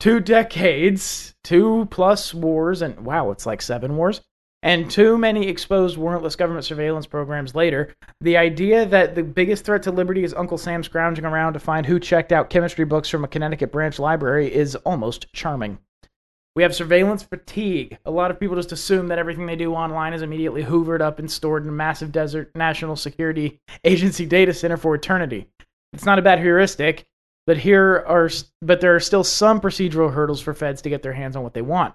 Two 0.00 0.20
decades, 0.20 1.34
two 1.44 1.86
plus 1.90 2.34
wars, 2.34 2.82
and 2.82 3.00
wow, 3.04 3.30
it's 3.30 3.46
like 3.46 3.62
seven 3.62 3.96
wars 3.96 4.20
and 4.62 4.90
too 4.90 5.16
many 5.16 5.48
exposed 5.48 5.96
warrantless 5.96 6.36
government 6.36 6.64
surveillance 6.64 7.06
programs 7.06 7.54
later, 7.54 7.94
the 8.20 8.36
idea 8.36 8.84
that 8.86 9.14
the 9.14 9.22
biggest 9.22 9.64
threat 9.64 9.82
to 9.84 9.90
liberty 9.90 10.22
is 10.22 10.34
Uncle 10.34 10.58
Sam 10.58 10.82
scrounging 10.82 11.24
around 11.24 11.54
to 11.54 11.60
find 11.60 11.86
who 11.86 11.98
checked 11.98 12.32
out 12.32 12.50
chemistry 12.50 12.84
books 12.84 13.08
from 13.08 13.24
a 13.24 13.28
Connecticut 13.28 13.72
branch 13.72 13.98
library 13.98 14.52
is 14.52 14.76
almost 14.76 15.32
charming. 15.32 15.78
We 16.56 16.62
have 16.62 16.74
surveillance 16.74 17.22
fatigue. 17.22 17.96
A 18.04 18.10
lot 18.10 18.30
of 18.30 18.40
people 18.40 18.56
just 18.56 18.72
assume 18.72 19.08
that 19.08 19.18
everything 19.18 19.46
they 19.46 19.56
do 19.56 19.72
online 19.72 20.12
is 20.12 20.22
immediately 20.22 20.64
hoovered 20.64 21.00
up 21.00 21.18
and 21.18 21.30
stored 21.30 21.62
in 21.62 21.68
a 21.68 21.72
massive 21.72 22.12
desert 22.12 22.50
national 22.54 22.96
security 22.96 23.60
agency 23.84 24.26
data 24.26 24.52
center 24.52 24.76
for 24.76 24.94
eternity. 24.94 25.48
It's 25.92 26.04
not 26.04 26.18
a 26.18 26.22
bad 26.22 26.40
heuristic. 26.40 27.06
But 27.46 27.56
here 27.56 28.04
are 28.06 28.30
but 28.62 28.80
there 28.80 28.94
are 28.94 29.00
still 29.00 29.24
some 29.24 29.60
procedural 29.60 30.12
hurdles 30.12 30.40
for 30.40 30.54
feds 30.54 30.82
to 30.82 30.90
get 30.90 31.02
their 31.02 31.14
hands 31.14 31.34
on 31.34 31.42
what 31.42 31.54
they 31.54 31.62
want. 31.62 31.94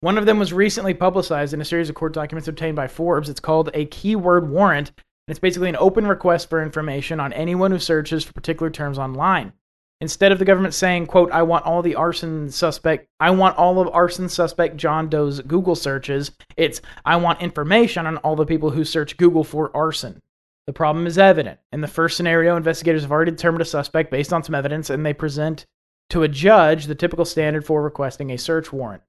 One 0.00 0.18
of 0.18 0.26
them 0.26 0.38
was 0.38 0.52
recently 0.52 0.92
publicized 0.92 1.54
in 1.54 1.60
a 1.60 1.64
series 1.64 1.88
of 1.88 1.94
court 1.94 2.12
documents 2.12 2.48
obtained 2.48 2.76
by 2.76 2.86
Forbes. 2.86 3.30
It's 3.30 3.40
called 3.40 3.70
a 3.72 3.86
keyword 3.86 4.50
warrant, 4.50 4.90
and 4.90 5.04
it's 5.28 5.38
basically 5.38 5.70
an 5.70 5.76
open 5.76 6.06
request 6.06 6.50
for 6.50 6.62
information 6.62 7.18
on 7.18 7.32
anyone 7.32 7.70
who 7.70 7.78
searches 7.78 8.22
for 8.22 8.34
particular 8.34 8.70
terms 8.70 8.98
online. 8.98 9.54
Instead 10.02 10.30
of 10.30 10.38
the 10.38 10.44
government 10.44 10.74
saying, 10.74 11.06
quote, 11.06 11.32
I 11.32 11.42
want 11.42 11.64
all 11.64 11.80
the 11.80 11.94
arson 11.94 12.50
suspect, 12.50 13.08
I 13.18 13.30
want 13.30 13.56
all 13.56 13.80
of 13.80 13.88
arson 13.88 14.28
suspect 14.28 14.76
John 14.76 15.08
Doe's 15.08 15.40
Google 15.40 15.74
searches, 15.74 16.30
it's, 16.58 16.82
I 17.06 17.16
want 17.16 17.40
information 17.40 18.06
on 18.06 18.18
all 18.18 18.36
the 18.36 18.44
people 18.44 18.70
who 18.70 18.84
search 18.84 19.16
Google 19.16 19.44
for 19.44 19.74
arson. 19.74 20.20
The 20.66 20.74
problem 20.74 21.06
is 21.06 21.16
evident. 21.16 21.60
In 21.72 21.80
the 21.80 21.88
first 21.88 22.18
scenario, 22.18 22.56
investigators 22.56 23.02
have 23.02 23.12
already 23.12 23.30
determined 23.30 23.62
a 23.62 23.64
suspect 23.64 24.10
based 24.10 24.34
on 24.34 24.42
some 24.42 24.54
evidence, 24.54 24.90
and 24.90 25.06
they 25.06 25.14
present 25.14 25.64
to 26.10 26.22
a 26.22 26.28
judge 26.28 26.84
the 26.84 26.94
typical 26.94 27.24
standard 27.24 27.64
for 27.64 27.82
requesting 27.82 28.30
a 28.30 28.36
search 28.36 28.74
warrant. 28.74 29.02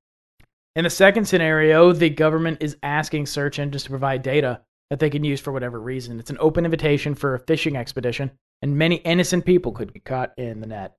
In 0.77 0.83
the 0.83 0.91
second 0.91 1.25
scenario, 1.25 1.91
the 1.91 2.11
government 2.11 2.59
is 2.61 2.77
asking 2.83 3.25
search 3.25 3.57
engines 3.57 3.85
to 3.85 3.89
provide 3.89 4.21
data 4.21 4.61
that 4.91 4.99
they 4.99 5.09
can 5.09 5.23
use 5.23 5.41
for 5.41 5.51
whatever 5.51 5.79
reason. 5.79 6.19
It's 6.19 6.29
an 6.29 6.37
open 6.39 6.65
invitation 6.65 7.15
for 7.15 7.33
a 7.33 7.39
fishing 7.39 7.75
expedition, 7.75 8.29
and 8.61 8.77
many 8.77 8.97
innocent 8.97 9.43
people 9.43 9.71
could 9.71 9.91
get 9.91 10.05
caught 10.05 10.33
in 10.37 10.61
the 10.61 10.67
net. 10.67 10.95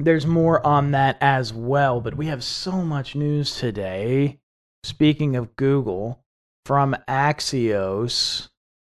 There's 0.00 0.26
more 0.26 0.66
on 0.66 0.90
that 0.90 1.16
as 1.20 1.54
well, 1.54 2.00
but 2.00 2.16
we 2.16 2.26
have 2.26 2.42
so 2.42 2.72
much 2.72 3.14
news 3.14 3.54
today. 3.54 4.40
Speaking 4.82 5.36
of 5.36 5.54
Google, 5.54 6.24
from 6.66 6.96
Axios, 7.06 8.48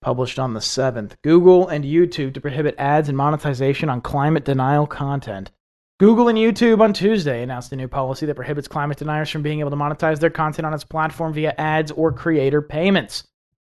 published 0.01 0.39
on 0.39 0.55
the 0.55 0.61
7th 0.61 1.11
Google 1.23 1.67
and 1.67 1.85
YouTube 1.85 2.33
to 2.33 2.41
prohibit 2.41 2.73
ads 2.79 3.07
and 3.07 3.15
monetization 3.15 3.87
on 3.87 4.01
climate 4.01 4.45
denial 4.45 4.87
content. 4.87 5.51
Google 5.99 6.27
and 6.27 6.37
YouTube 6.37 6.81
on 6.81 6.91
Tuesday 6.91 7.43
announced 7.43 7.71
a 7.71 7.75
new 7.75 7.87
policy 7.87 8.25
that 8.25 8.33
prohibits 8.33 8.67
climate 8.67 8.97
deniers 8.97 9.29
from 9.29 9.43
being 9.43 9.59
able 9.59 9.69
to 9.69 9.75
monetize 9.75 10.19
their 10.19 10.31
content 10.31 10.65
on 10.65 10.73
its 10.73 10.83
platform 10.83 11.31
via 11.33 11.53
ads 11.59 11.91
or 11.91 12.11
creator 12.11 12.63
payments. 12.63 13.27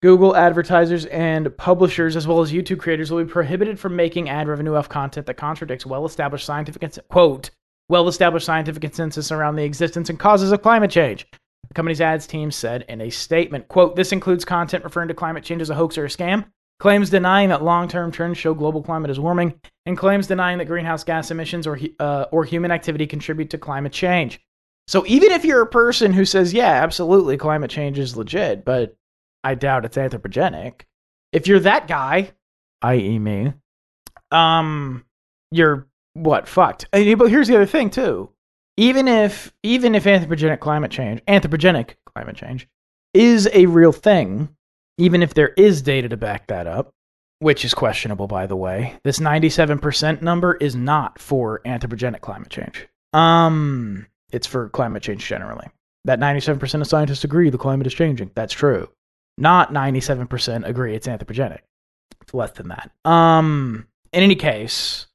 Google 0.02 0.34
advertisers 0.34 1.06
and 1.06 1.56
publishers, 1.56 2.16
as 2.16 2.26
well 2.26 2.40
as 2.40 2.52
YouTube 2.52 2.80
creators, 2.80 3.12
will 3.12 3.22
be 3.22 3.30
prohibited 3.30 3.78
from 3.78 3.94
making 3.94 4.28
ad 4.28 4.48
revenue 4.48 4.74
off 4.74 4.88
content 4.88 5.26
that 5.26 5.34
contradicts 5.34 5.86
well-established 5.86 6.44
scientific 6.44 7.08
quote 7.08 7.50
well-established 7.88 8.46
scientific 8.46 8.82
consensus 8.82 9.30
around 9.30 9.54
the 9.54 9.64
existence 9.64 10.10
and 10.10 10.18
causes 10.18 10.50
of 10.50 10.60
climate 10.60 10.90
change. 10.90 11.24
The 11.68 11.74
company's 11.74 12.00
ads 12.00 12.26
team 12.26 12.50
said 12.50 12.84
in 12.88 13.00
a 13.00 13.10
statement, 13.10 13.68
quote, 13.68 13.94
this 13.94 14.12
includes 14.12 14.44
content 14.44 14.84
referring 14.84 15.08
to 15.08 15.14
climate 15.14 15.44
change 15.44 15.62
as 15.62 15.70
a 15.70 15.74
hoax 15.74 15.96
or 15.96 16.04
a 16.04 16.08
scam, 16.08 16.46
claims 16.80 17.10
denying 17.10 17.48
that 17.48 17.62
long-term 17.62 18.12
trends 18.12 18.38
show 18.38 18.54
global 18.54 18.82
climate 18.82 19.10
is 19.10 19.20
warming, 19.20 19.60
and 19.86 19.98
claims 19.98 20.26
denying 20.26 20.58
that 20.58 20.66
greenhouse 20.66 21.04
gas 21.04 21.30
emissions 21.30 21.66
or, 21.66 21.78
uh, 21.98 22.26
or 22.30 22.44
human 22.44 22.70
activity 22.70 23.06
contribute 23.06 23.50
to 23.50 23.58
climate 23.58 23.92
change. 23.92 24.40
So 24.86 25.04
even 25.06 25.32
if 25.32 25.44
you're 25.44 25.62
a 25.62 25.66
person 25.66 26.12
who 26.12 26.24
says, 26.24 26.54
yeah, 26.54 26.82
absolutely, 26.82 27.36
climate 27.36 27.70
change 27.70 27.98
is 27.98 28.16
legit, 28.16 28.64
but 28.64 28.96
I 29.44 29.54
doubt 29.54 29.84
it's 29.84 29.96
anthropogenic. 29.96 30.82
If 31.32 31.46
you're 31.46 31.60
that 31.60 31.88
guy, 31.88 32.32
i.e., 32.82 33.18
me, 33.18 33.52
um, 34.30 35.04
you're 35.50 35.86
what 36.14 36.48
fucked. 36.48 36.86
And, 36.92 37.18
but 37.18 37.30
here's 37.30 37.48
the 37.48 37.56
other 37.56 37.66
thing 37.66 37.90
too. 37.90 38.30
Even 38.76 39.08
if 39.08 39.52
even 39.62 39.94
if 39.94 40.04
anthropogenic 40.04 40.60
climate 40.60 40.90
change, 40.90 41.20
anthropogenic 41.26 41.96
climate 42.06 42.36
change, 42.36 42.68
is 43.12 43.48
a 43.52 43.66
real 43.66 43.92
thing, 43.92 44.48
even 44.98 45.22
if 45.22 45.34
there 45.34 45.48
is 45.56 45.82
data 45.82 46.08
to 46.08 46.16
back 46.16 46.46
that 46.48 46.66
up, 46.66 46.92
which 47.38 47.64
is 47.64 47.72
questionable 47.72 48.26
by 48.26 48.46
the 48.46 48.56
way, 48.56 48.96
this 49.04 49.18
97% 49.18 50.22
number 50.22 50.54
is 50.54 50.76
not 50.76 51.18
for 51.18 51.60
anthropogenic 51.64 52.20
climate 52.20 52.50
change. 52.50 52.86
Um, 53.12 54.06
it's 54.30 54.46
for 54.46 54.68
climate 54.68 55.02
change 55.02 55.26
generally. 55.26 55.68
That 56.04 56.20
97% 56.20 56.80
of 56.80 56.86
scientists 56.86 57.24
agree 57.24 57.50
the 57.50 57.58
climate 57.58 57.86
is 57.86 57.94
changing. 57.94 58.30
That's 58.34 58.52
true 58.52 58.88
not 59.38 59.72
97% 59.72 60.66
agree 60.66 60.94
it's 60.94 61.06
anthropogenic. 61.06 61.60
It's 62.20 62.34
less 62.34 62.50
than 62.52 62.68
that. 62.68 62.90
Um, 63.04 63.86
in 64.12 64.22
any 64.22 64.34
case, 64.34 65.06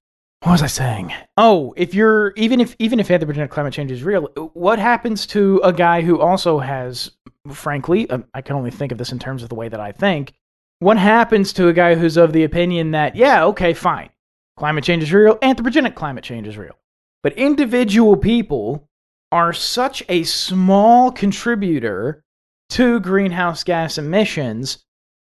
what 0.41 0.53
was 0.53 0.63
I 0.63 0.67
saying? 0.67 1.13
Oh, 1.37 1.73
if 1.77 1.93
you're 1.93 2.33
even 2.35 2.59
if 2.59 2.75
even 2.79 2.99
if 2.99 3.09
anthropogenic 3.09 3.49
climate 3.49 3.73
change 3.73 3.91
is 3.91 4.03
real, 4.03 4.27
what 4.53 4.79
happens 4.79 5.27
to 5.27 5.61
a 5.63 5.71
guy 5.71 6.01
who 6.01 6.19
also 6.19 6.59
has, 6.59 7.11
frankly, 7.51 8.09
um, 8.09 8.25
I 8.33 8.41
can 8.41 8.55
only 8.55 8.71
think 8.71 8.91
of 8.91 8.97
this 8.97 9.11
in 9.11 9.19
terms 9.19 9.43
of 9.43 9.49
the 9.49 9.55
way 9.55 9.69
that 9.69 9.79
I 9.79 9.91
think. 9.91 10.33
What 10.79 10.97
happens 10.97 11.53
to 11.53 11.67
a 11.67 11.73
guy 11.73 11.95
who's 11.95 12.17
of 12.17 12.33
the 12.33 12.43
opinion 12.43 12.91
that 12.91 13.15
yeah, 13.15 13.45
okay, 13.45 13.73
fine, 13.73 14.09
climate 14.57 14.83
change 14.83 15.03
is 15.03 15.13
real, 15.13 15.37
anthropogenic 15.37 15.95
climate 15.95 16.23
change 16.23 16.47
is 16.47 16.57
real, 16.57 16.77
but 17.21 17.33
individual 17.33 18.17
people 18.17 18.87
are 19.31 19.53
such 19.53 20.03
a 20.09 20.23
small 20.23 21.11
contributor 21.11 22.23
to 22.69 22.99
greenhouse 22.99 23.63
gas 23.63 23.97
emissions 23.97 24.83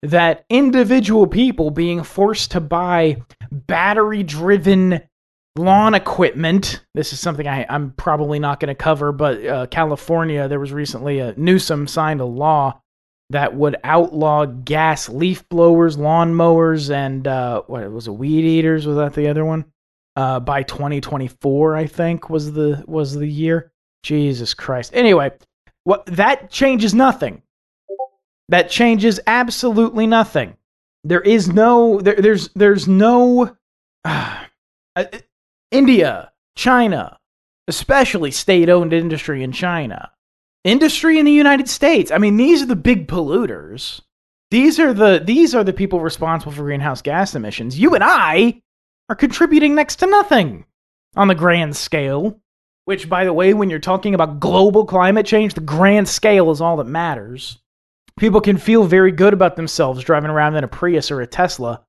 that 0.03 0.45
individual 0.49 1.27
people 1.27 1.71
being 1.71 2.03
forced 2.03 2.51
to 2.51 2.61
buy 2.61 3.23
battery 3.51 4.23
driven 4.23 5.01
lawn 5.57 5.95
equipment. 5.95 6.85
This 6.95 7.13
is 7.13 7.21
something 7.21 7.47
I, 7.47 7.67
am 7.69 7.93
probably 7.97 8.39
not 8.39 8.61
going 8.61 8.69
to 8.69 8.75
cover, 8.75 9.13
but 9.13 9.45
uh, 9.45 9.67
California, 9.67 10.49
there 10.49 10.61
was 10.61 10.73
recently 10.73 11.19
a 11.19 11.35
Newsom 11.37 11.87
signed 11.87 12.21
a 12.21 12.25
law 12.25 12.81
that 13.31 13.55
would 13.55 13.77
outlaw 13.85 14.45
gas 14.45 15.09
leaf 15.09 15.49
blowers, 15.49 15.97
lawn 15.97 16.35
mowers, 16.35 16.91
and 16.91 17.27
uh, 17.27 17.63
what 17.67 17.91
was 17.91 18.09
it, 18.09 18.13
weed 18.13 18.45
eaters? 18.45 18.87
Was 18.87 18.97
that 18.97 19.15
the 19.15 19.29
other 19.29 19.45
one? 19.45 19.65
Uh, 20.15 20.39
by 20.41 20.63
2024, 20.63 21.75
I 21.75 21.87
think 21.87 22.29
was 22.29 22.53
the 22.53 22.85
was 22.87 23.15
the 23.15 23.27
year. 23.27 23.73
Jesus 24.03 24.53
Christ. 24.53 24.91
Anyway, 24.95 25.31
what 25.85 26.05
that 26.07 26.51
changes 26.51 26.93
nothing. 26.93 27.43
That 28.49 28.69
changes 28.69 29.21
absolutely 29.27 30.07
nothing. 30.07 30.57
There 31.05 31.21
is 31.21 31.49
no 31.49 32.01
there, 32.01 32.17
there's 32.17 32.49
there's 32.51 32.87
no 32.87 33.57
uh, 34.05 34.37
India, 35.73 36.31
China, 36.55 37.19
especially 37.67 38.31
state-owned 38.31 38.93
industry 38.93 39.43
in 39.43 39.53
China. 39.53 40.11
Industry 40.65 41.19
in 41.19 41.25
the 41.25 41.33
United 41.33 41.69
States. 41.69 42.13
I 42.13 42.19
mean, 42.19 42.37
these 42.37 42.63
are 42.63 42.67
the 42.67 42.77
big 42.77 43.09
polluters. 43.09 44.01
These 44.53 44.79
are 44.79 44.93
the 44.93 45.21
these 45.25 45.55
are 45.55 45.65
the 45.65 45.73
people 45.73 46.01
responsible 46.01 46.53
for 46.53 46.63
greenhouse 46.63 47.01
gas 47.01 47.35
emissions. 47.35 47.79
You 47.79 47.95
and 47.95 48.05
I 48.05 48.61
are 49.09 49.17
contributing 49.17 49.75
next 49.75 49.97
to 49.97 50.07
nothing 50.07 50.67
on 51.17 51.29
the 51.29 51.35
grand 51.35 51.75
scale. 51.75 52.39
Which, 52.85 53.09
by 53.09 53.25
the 53.25 53.33
way, 53.33 53.55
when 53.55 53.71
you're 53.71 53.79
talking 53.79 54.15
about 54.15 54.41
global 54.41 54.85
climate 54.85 55.25
change, 55.25 55.55
the 55.55 55.61
grand 55.61 56.09
scale 56.09 56.51
is 56.51 56.61
all 56.61 56.77
that 56.79 56.87
matters. 56.87 57.59
People 58.19 58.41
can 58.41 58.59
feel 58.59 58.85
very 58.85 59.13
good 59.13 59.33
about 59.33 59.57
themselves 59.57 60.05
driving 60.05 60.31
around 60.31 60.57
in 60.57 60.65
a 60.65 60.69
Prius 60.69 61.11
or 61.11 61.21
a 61.21 61.27
Tesla. 61.27 61.85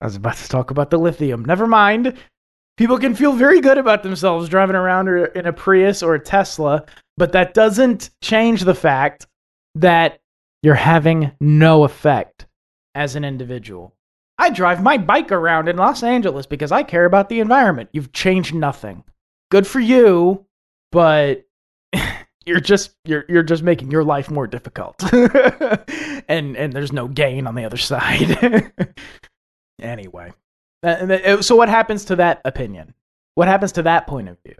I 0.00 0.04
was 0.04 0.16
about 0.16 0.36
to 0.36 0.48
talk 0.48 0.70
about 0.70 0.90
the 0.90 0.98
lithium. 0.98 1.44
Never 1.44 1.66
mind. 1.66 2.14
People 2.76 2.98
can 2.98 3.14
feel 3.14 3.32
very 3.32 3.60
good 3.60 3.78
about 3.78 4.02
themselves 4.02 4.48
driving 4.48 4.76
around 4.76 5.08
in 5.08 5.46
a 5.46 5.52
Prius 5.52 6.02
or 6.02 6.14
a 6.14 6.20
Tesla, 6.20 6.84
but 7.16 7.32
that 7.32 7.54
doesn't 7.54 8.10
change 8.22 8.62
the 8.62 8.74
fact 8.74 9.26
that 9.74 10.20
you're 10.62 10.74
having 10.74 11.32
no 11.40 11.84
effect 11.84 12.46
as 12.94 13.16
an 13.16 13.24
individual. 13.24 13.94
I 14.38 14.50
drive 14.50 14.82
my 14.82 14.98
bike 14.98 15.32
around 15.32 15.68
in 15.68 15.76
Los 15.76 16.02
Angeles 16.02 16.44
because 16.44 16.72
I 16.72 16.82
care 16.82 17.06
about 17.06 17.30
the 17.30 17.40
environment. 17.40 17.88
You've 17.92 18.12
changed 18.12 18.54
nothing. 18.54 19.04
Good 19.50 19.66
for 19.66 19.80
you, 19.80 20.44
but 20.92 21.46
you're 22.44 22.60
just 22.60 22.94
you're 23.04 23.24
you're 23.28 23.42
just 23.42 23.62
making 23.62 23.90
your 23.90 24.04
life 24.04 24.30
more 24.30 24.46
difficult. 24.46 25.02
and 25.12 26.56
and 26.56 26.72
there's 26.72 26.92
no 26.92 27.08
gain 27.08 27.46
on 27.46 27.54
the 27.54 27.64
other 27.64 27.78
side. 27.78 28.72
anyway. 29.80 30.32
So 31.40 31.56
what 31.56 31.68
happens 31.68 32.04
to 32.06 32.16
that 32.16 32.40
opinion? 32.44 32.94
What 33.34 33.48
happens 33.48 33.72
to 33.72 33.82
that 33.82 34.06
point 34.06 34.28
of 34.28 34.38
view? 34.44 34.56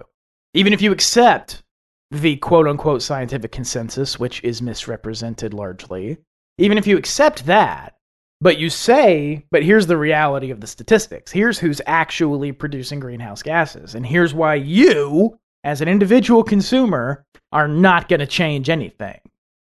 Even 0.54 0.72
if 0.72 0.82
you 0.82 0.92
accept 0.92 1.62
the 2.10 2.36
quote 2.36 2.66
unquote 2.66 3.02
scientific 3.02 3.52
consensus, 3.52 4.18
which 4.18 4.42
is 4.44 4.62
misrepresented 4.62 5.52
largely, 5.54 6.18
even 6.58 6.78
if 6.78 6.86
you 6.86 6.96
accept 6.96 7.46
that, 7.46 7.96
but 8.40 8.58
you 8.58 8.68
say, 8.70 9.44
but 9.50 9.62
here's 9.62 9.86
the 9.86 9.96
reality 9.96 10.50
of 10.50 10.60
the 10.60 10.66
statistics. 10.66 11.32
Here's 11.32 11.58
who's 11.58 11.80
actually 11.86 12.52
producing 12.52 13.00
greenhouse 13.00 13.42
gases. 13.42 13.94
And 13.94 14.04
here's 14.04 14.34
why 14.34 14.56
you, 14.56 15.38
as 15.64 15.80
an 15.80 15.88
individual 15.88 16.44
consumer, 16.44 17.24
are 17.52 17.68
not 17.68 18.08
going 18.08 18.20
to 18.20 18.26
change 18.26 18.68
anything. 18.68 19.20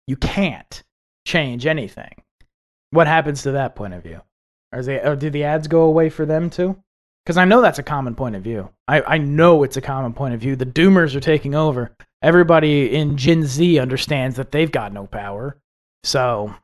You 0.06 0.16
can't 0.16 0.82
change 1.26 1.66
anything. 1.66 2.22
What 2.90 3.06
happens 3.06 3.42
to 3.42 3.52
that 3.52 3.76
point 3.76 3.94
of 3.94 4.02
view? 4.02 4.20
Are 4.76 4.82
they, 4.82 5.00
or 5.00 5.16
do 5.16 5.30
the 5.30 5.44
ads 5.44 5.68
go 5.68 5.82
away 5.82 6.10
for 6.10 6.26
them 6.26 6.50
too? 6.50 6.76
Because 7.24 7.38
I 7.38 7.46
know 7.46 7.62
that's 7.62 7.78
a 7.78 7.82
common 7.82 8.14
point 8.14 8.36
of 8.36 8.42
view. 8.42 8.68
I, 8.86 9.00
I 9.00 9.18
know 9.18 9.62
it's 9.62 9.78
a 9.78 9.80
common 9.80 10.12
point 10.12 10.34
of 10.34 10.40
view. 10.40 10.54
The 10.54 10.66
doomers 10.66 11.14
are 11.16 11.20
taking 11.20 11.54
over. 11.54 11.96
Everybody 12.22 12.94
in 12.94 13.16
Gen 13.16 13.44
Z 13.44 13.78
understands 13.78 14.36
that 14.36 14.52
they've 14.52 14.70
got 14.70 14.92
no 14.92 15.06
power. 15.06 15.56
So 16.04 16.54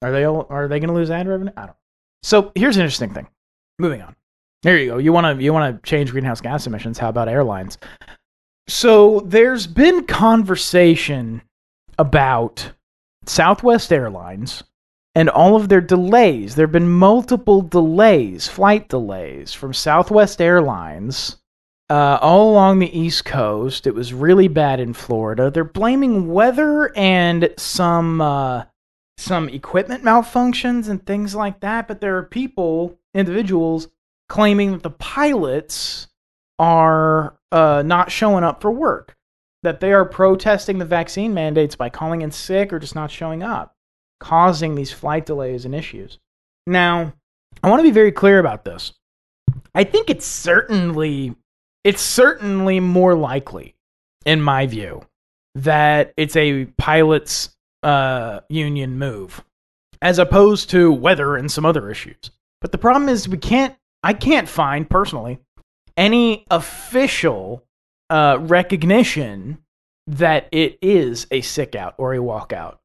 are 0.00 0.10
they 0.10 0.24
all, 0.24 0.46
are 0.48 0.66
they 0.66 0.80
going 0.80 0.88
to 0.88 0.94
lose 0.94 1.10
ad 1.10 1.28
revenue? 1.28 1.52
I 1.56 1.60
don't. 1.60 1.68
Know. 1.68 1.76
So 2.22 2.52
here's 2.54 2.76
an 2.76 2.82
interesting 2.82 3.12
thing. 3.12 3.28
Moving 3.78 4.00
on. 4.00 4.16
There 4.62 4.78
you 4.78 4.90
go. 4.90 4.98
You 4.98 5.12
want 5.12 5.38
to 5.38 5.44
you 5.44 5.52
want 5.52 5.82
to 5.82 5.88
change 5.88 6.10
greenhouse 6.10 6.40
gas 6.40 6.66
emissions? 6.66 6.98
How 6.98 7.10
about 7.10 7.28
airlines? 7.28 7.78
So 8.66 9.20
there's 9.20 9.66
been 9.66 10.04
conversation 10.04 11.42
about 11.96 12.72
Southwest 13.26 13.92
Airlines 13.92 14.64
and 15.14 15.28
all 15.28 15.56
of 15.56 15.68
their 15.68 15.80
delays. 15.80 16.54
There 16.54 16.66
have 16.66 16.72
been 16.72 16.88
multiple 16.88 17.62
delays, 17.62 18.48
flight 18.48 18.88
delays 18.88 19.54
from 19.54 19.74
Southwest 19.74 20.40
Airlines 20.40 21.36
uh, 21.90 22.18
all 22.20 22.50
along 22.50 22.78
the 22.78 22.98
East 22.98 23.24
Coast. 23.24 23.86
It 23.86 23.94
was 23.94 24.12
really 24.12 24.48
bad 24.48 24.80
in 24.80 24.92
Florida. 24.92 25.50
They're 25.50 25.64
blaming 25.64 26.28
weather 26.28 26.92
and 26.96 27.52
some 27.56 28.20
uh, 28.20 28.64
some 29.16 29.48
equipment 29.48 30.04
malfunctions 30.04 30.88
and 30.88 31.04
things 31.04 31.34
like 31.34 31.60
that. 31.60 31.88
But 31.88 32.00
there 32.00 32.16
are 32.18 32.22
people, 32.22 32.98
individuals, 33.14 33.88
claiming 34.28 34.72
that 34.72 34.82
the 34.82 34.90
pilots 34.90 36.08
are 36.58 37.38
uh, 37.50 37.82
not 37.84 38.12
showing 38.12 38.44
up 38.44 38.60
for 38.60 38.70
work, 38.70 39.16
that 39.62 39.80
they 39.80 39.92
are 39.92 40.04
protesting 40.04 40.78
the 40.78 40.84
vaccine 40.84 41.32
mandates 41.32 41.74
by 41.74 41.88
calling 41.88 42.22
in 42.22 42.30
sick 42.30 42.72
or 42.72 42.78
just 42.78 42.94
not 42.94 43.10
showing 43.10 43.42
up, 43.42 43.74
causing 44.20 44.74
these 44.74 44.92
flight 44.92 45.26
delays 45.26 45.64
and 45.64 45.74
issues. 45.74 46.18
Now, 46.66 47.12
I 47.62 47.68
want 47.68 47.80
to 47.80 47.84
be 47.84 47.90
very 47.90 48.12
clear 48.12 48.38
about 48.38 48.64
this. 48.64 48.92
I 49.74 49.84
think 49.84 50.10
it's 50.10 50.26
certainly 50.26 51.34
it's 51.84 52.02
certainly 52.02 52.80
more 52.80 53.14
likely, 53.14 53.74
in 54.26 54.42
my 54.42 54.66
view, 54.66 55.06
that 55.54 56.12
it's 56.16 56.36
a 56.36 56.66
pilots 56.76 57.56
uh, 57.82 58.40
union 58.48 58.98
move, 58.98 59.42
as 60.02 60.18
opposed 60.18 60.70
to 60.70 60.92
weather 60.92 61.36
and 61.36 61.50
some 61.50 61.64
other 61.64 61.90
issues. 61.90 62.30
But 62.60 62.72
the 62.72 62.78
problem 62.78 63.08
is 63.08 63.28
we 63.28 63.38
can't. 63.38 63.76
I 64.02 64.12
can't 64.12 64.48
find 64.48 64.88
personally 64.88 65.38
any 65.96 66.44
official 66.50 67.64
uh, 68.10 68.38
recognition 68.40 69.58
that 70.06 70.48
it 70.52 70.78
is 70.80 71.26
a 71.30 71.40
sick 71.40 71.74
out 71.74 71.94
or 71.98 72.14
a 72.14 72.18
walkout 72.18 72.78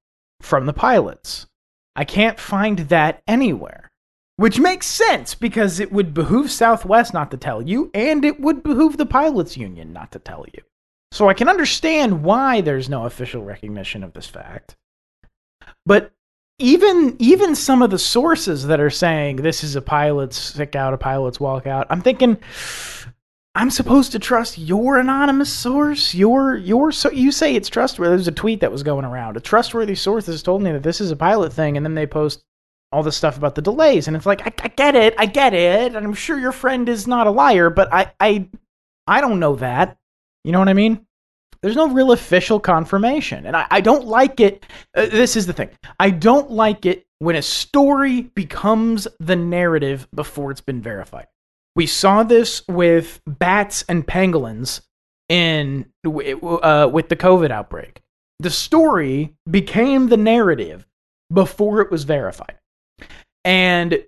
from 0.43 0.65
the 0.65 0.73
pilots. 0.73 1.47
I 1.95 2.05
can't 2.05 2.39
find 2.39 2.79
that 2.79 3.21
anywhere. 3.27 3.91
Which 4.35 4.59
makes 4.59 4.87
sense 4.87 5.35
because 5.35 5.79
it 5.79 5.91
would 5.91 6.13
behoove 6.13 6.49
Southwest 6.49 7.13
not 7.13 7.29
to 7.31 7.37
tell 7.37 7.61
you, 7.61 7.91
and 7.93 8.25
it 8.25 8.39
would 8.39 8.63
behoove 8.63 8.97
the 8.97 9.05
pilots 9.05 9.57
union 9.57 9.93
not 9.93 10.11
to 10.11 10.19
tell 10.19 10.45
you. 10.51 10.61
So 11.11 11.29
I 11.29 11.35
can 11.35 11.47
understand 11.47 12.23
why 12.23 12.61
there's 12.61 12.89
no 12.89 13.05
official 13.05 13.43
recognition 13.43 14.03
of 14.03 14.13
this 14.13 14.25
fact. 14.25 14.75
But 15.85 16.11
even 16.57 17.15
even 17.19 17.55
some 17.55 17.83
of 17.83 17.91
the 17.91 17.99
sources 17.99 18.65
that 18.65 18.79
are 18.79 18.89
saying 18.89 19.37
this 19.37 19.63
is 19.63 19.75
a 19.75 19.81
pilot's 19.81 20.37
sick 20.37 20.75
out, 20.75 20.93
a 20.93 20.97
pilot's 20.97 21.37
walkout, 21.37 21.85
I'm 21.91 22.01
thinking 22.01 22.37
I'm 23.55 23.69
supposed 23.69 24.11
to 24.13 24.19
trust 24.19 24.57
your 24.57 24.97
anonymous 24.97 25.53
source. 25.53 26.15
Your 26.15 26.55
your 26.55 26.91
so 26.91 27.11
you 27.11 27.31
say 27.31 27.55
it's 27.55 27.69
trustworthy. 27.69 28.15
There's 28.15 28.27
a 28.27 28.31
tweet 28.31 28.61
that 28.61 28.71
was 28.71 28.81
going 28.81 29.05
around. 29.05 29.37
A 29.37 29.39
trustworthy 29.39 29.93
source 29.93 30.25
has 30.25 30.41
told 30.41 30.63
me 30.63 30.71
that 30.71 30.81
this 30.81 30.99
is 30.99 31.11
a 31.11 31.15
pilot 31.15 31.53
thing, 31.53 31.77
and 31.77 31.85
then 31.85 31.93
they 31.93 32.07
post 32.07 32.43
all 32.91 33.03
this 33.03 33.15
stuff 33.15 33.37
about 33.37 33.53
the 33.55 33.61
delays, 33.61 34.07
and 34.07 34.17
it's 34.17 34.25
like 34.25 34.41
I, 34.41 34.53
I 34.63 34.67
get 34.69 34.95
it, 34.95 35.13
I 35.19 35.27
get 35.27 35.53
it, 35.53 35.95
and 35.95 36.05
I'm 36.05 36.13
sure 36.13 36.39
your 36.39 36.51
friend 36.51 36.89
is 36.89 37.07
not 37.07 37.27
a 37.27 37.31
liar, 37.31 37.69
but 37.69 37.93
I 37.93 38.11
I 38.19 38.49
I 39.05 39.21
don't 39.21 39.39
know 39.39 39.55
that. 39.57 39.97
You 40.43 40.51
know 40.51 40.59
what 40.59 40.69
I 40.69 40.73
mean? 40.73 41.05
There's 41.61 41.75
no 41.75 41.89
real 41.89 42.11
official 42.11 42.59
confirmation, 42.59 43.45
and 43.45 43.55
I, 43.55 43.67
I 43.69 43.81
don't 43.81 44.05
like 44.05 44.39
it. 44.39 44.65
Uh, 44.95 45.05
this 45.05 45.35
is 45.35 45.45
the 45.45 45.53
thing. 45.53 45.69
I 45.99 46.09
don't 46.09 46.51
like 46.51 46.85
it 46.87 47.05
when 47.19 47.35
a 47.35 47.41
story 47.41 48.21
becomes 48.21 49.07
the 49.19 49.35
narrative 49.35 50.07
before 50.13 50.51
it's 50.51 50.59
been 50.59 50.81
verified. 50.81 51.27
We 51.75 51.87
saw 51.87 52.23
this 52.23 52.65
with 52.67 53.21
bats 53.25 53.83
and 53.89 54.05
pangolins 54.05 54.81
in 55.29 55.85
uh, 56.05 56.89
with 56.91 57.09
the 57.09 57.15
COVID 57.15 57.51
outbreak. 57.51 58.01
The 58.39 58.49
story 58.49 59.33
became 59.49 60.09
the 60.09 60.17
narrative 60.17 60.85
before 61.31 61.81
it 61.81 61.89
was 61.89 62.03
verified, 62.03 62.59
and 63.43 64.03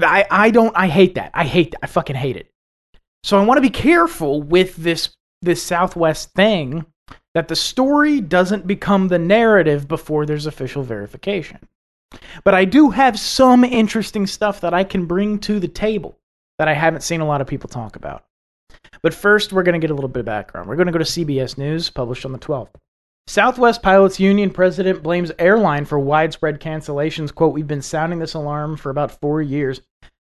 I 0.00 0.26
I 0.30 0.50
don't 0.50 0.76
I 0.76 0.88
hate 0.88 1.14
that. 1.14 1.30
I 1.34 1.44
hate 1.44 1.72
that. 1.72 1.80
I 1.82 1.86
fucking 1.86 2.16
hate 2.16 2.36
it. 2.36 2.50
So 3.22 3.38
I 3.38 3.44
want 3.44 3.58
to 3.58 3.62
be 3.62 3.70
careful 3.70 4.42
with 4.42 4.76
this 4.76 5.10
this 5.42 5.62
Southwest 5.62 6.32
thing 6.32 6.86
that 7.34 7.48
the 7.48 7.56
story 7.56 8.20
doesn't 8.20 8.66
become 8.66 9.08
the 9.08 9.18
narrative 9.18 9.86
before 9.86 10.24
there's 10.24 10.46
official 10.46 10.82
verification. 10.82 11.58
But 12.44 12.54
I 12.54 12.64
do 12.64 12.90
have 12.90 13.18
some 13.18 13.64
interesting 13.64 14.26
stuff 14.26 14.60
that 14.60 14.72
I 14.72 14.84
can 14.84 15.06
bring 15.06 15.38
to 15.40 15.58
the 15.58 15.68
table 15.68 16.16
that 16.58 16.68
I 16.68 16.74
haven't 16.74 17.02
seen 17.02 17.20
a 17.20 17.26
lot 17.26 17.40
of 17.40 17.46
people 17.46 17.68
talk 17.68 17.96
about. 17.96 18.24
But 19.02 19.14
first, 19.14 19.52
we're 19.52 19.62
going 19.62 19.74
to 19.74 19.84
get 19.84 19.90
a 19.90 19.94
little 19.94 20.08
bit 20.08 20.20
of 20.20 20.26
background. 20.26 20.68
We're 20.68 20.76
going 20.76 20.86
to 20.86 20.92
go 20.92 20.98
to 20.98 21.04
CBS 21.04 21.58
News, 21.58 21.90
published 21.90 22.24
on 22.24 22.32
the 22.32 22.38
12th. 22.38 22.70
Southwest 23.26 23.82
Pilots 23.82 24.20
Union 24.20 24.50
president 24.50 25.02
blames 25.02 25.32
airline 25.38 25.86
for 25.86 25.98
widespread 25.98 26.60
cancellations. 26.60 27.34
Quote, 27.34 27.54
We've 27.54 27.66
been 27.66 27.82
sounding 27.82 28.18
this 28.18 28.34
alarm 28.34 28.76
for 28.76 28.90
about 28.90 29.20
four 29.20 29.40
years. 29.40 29.80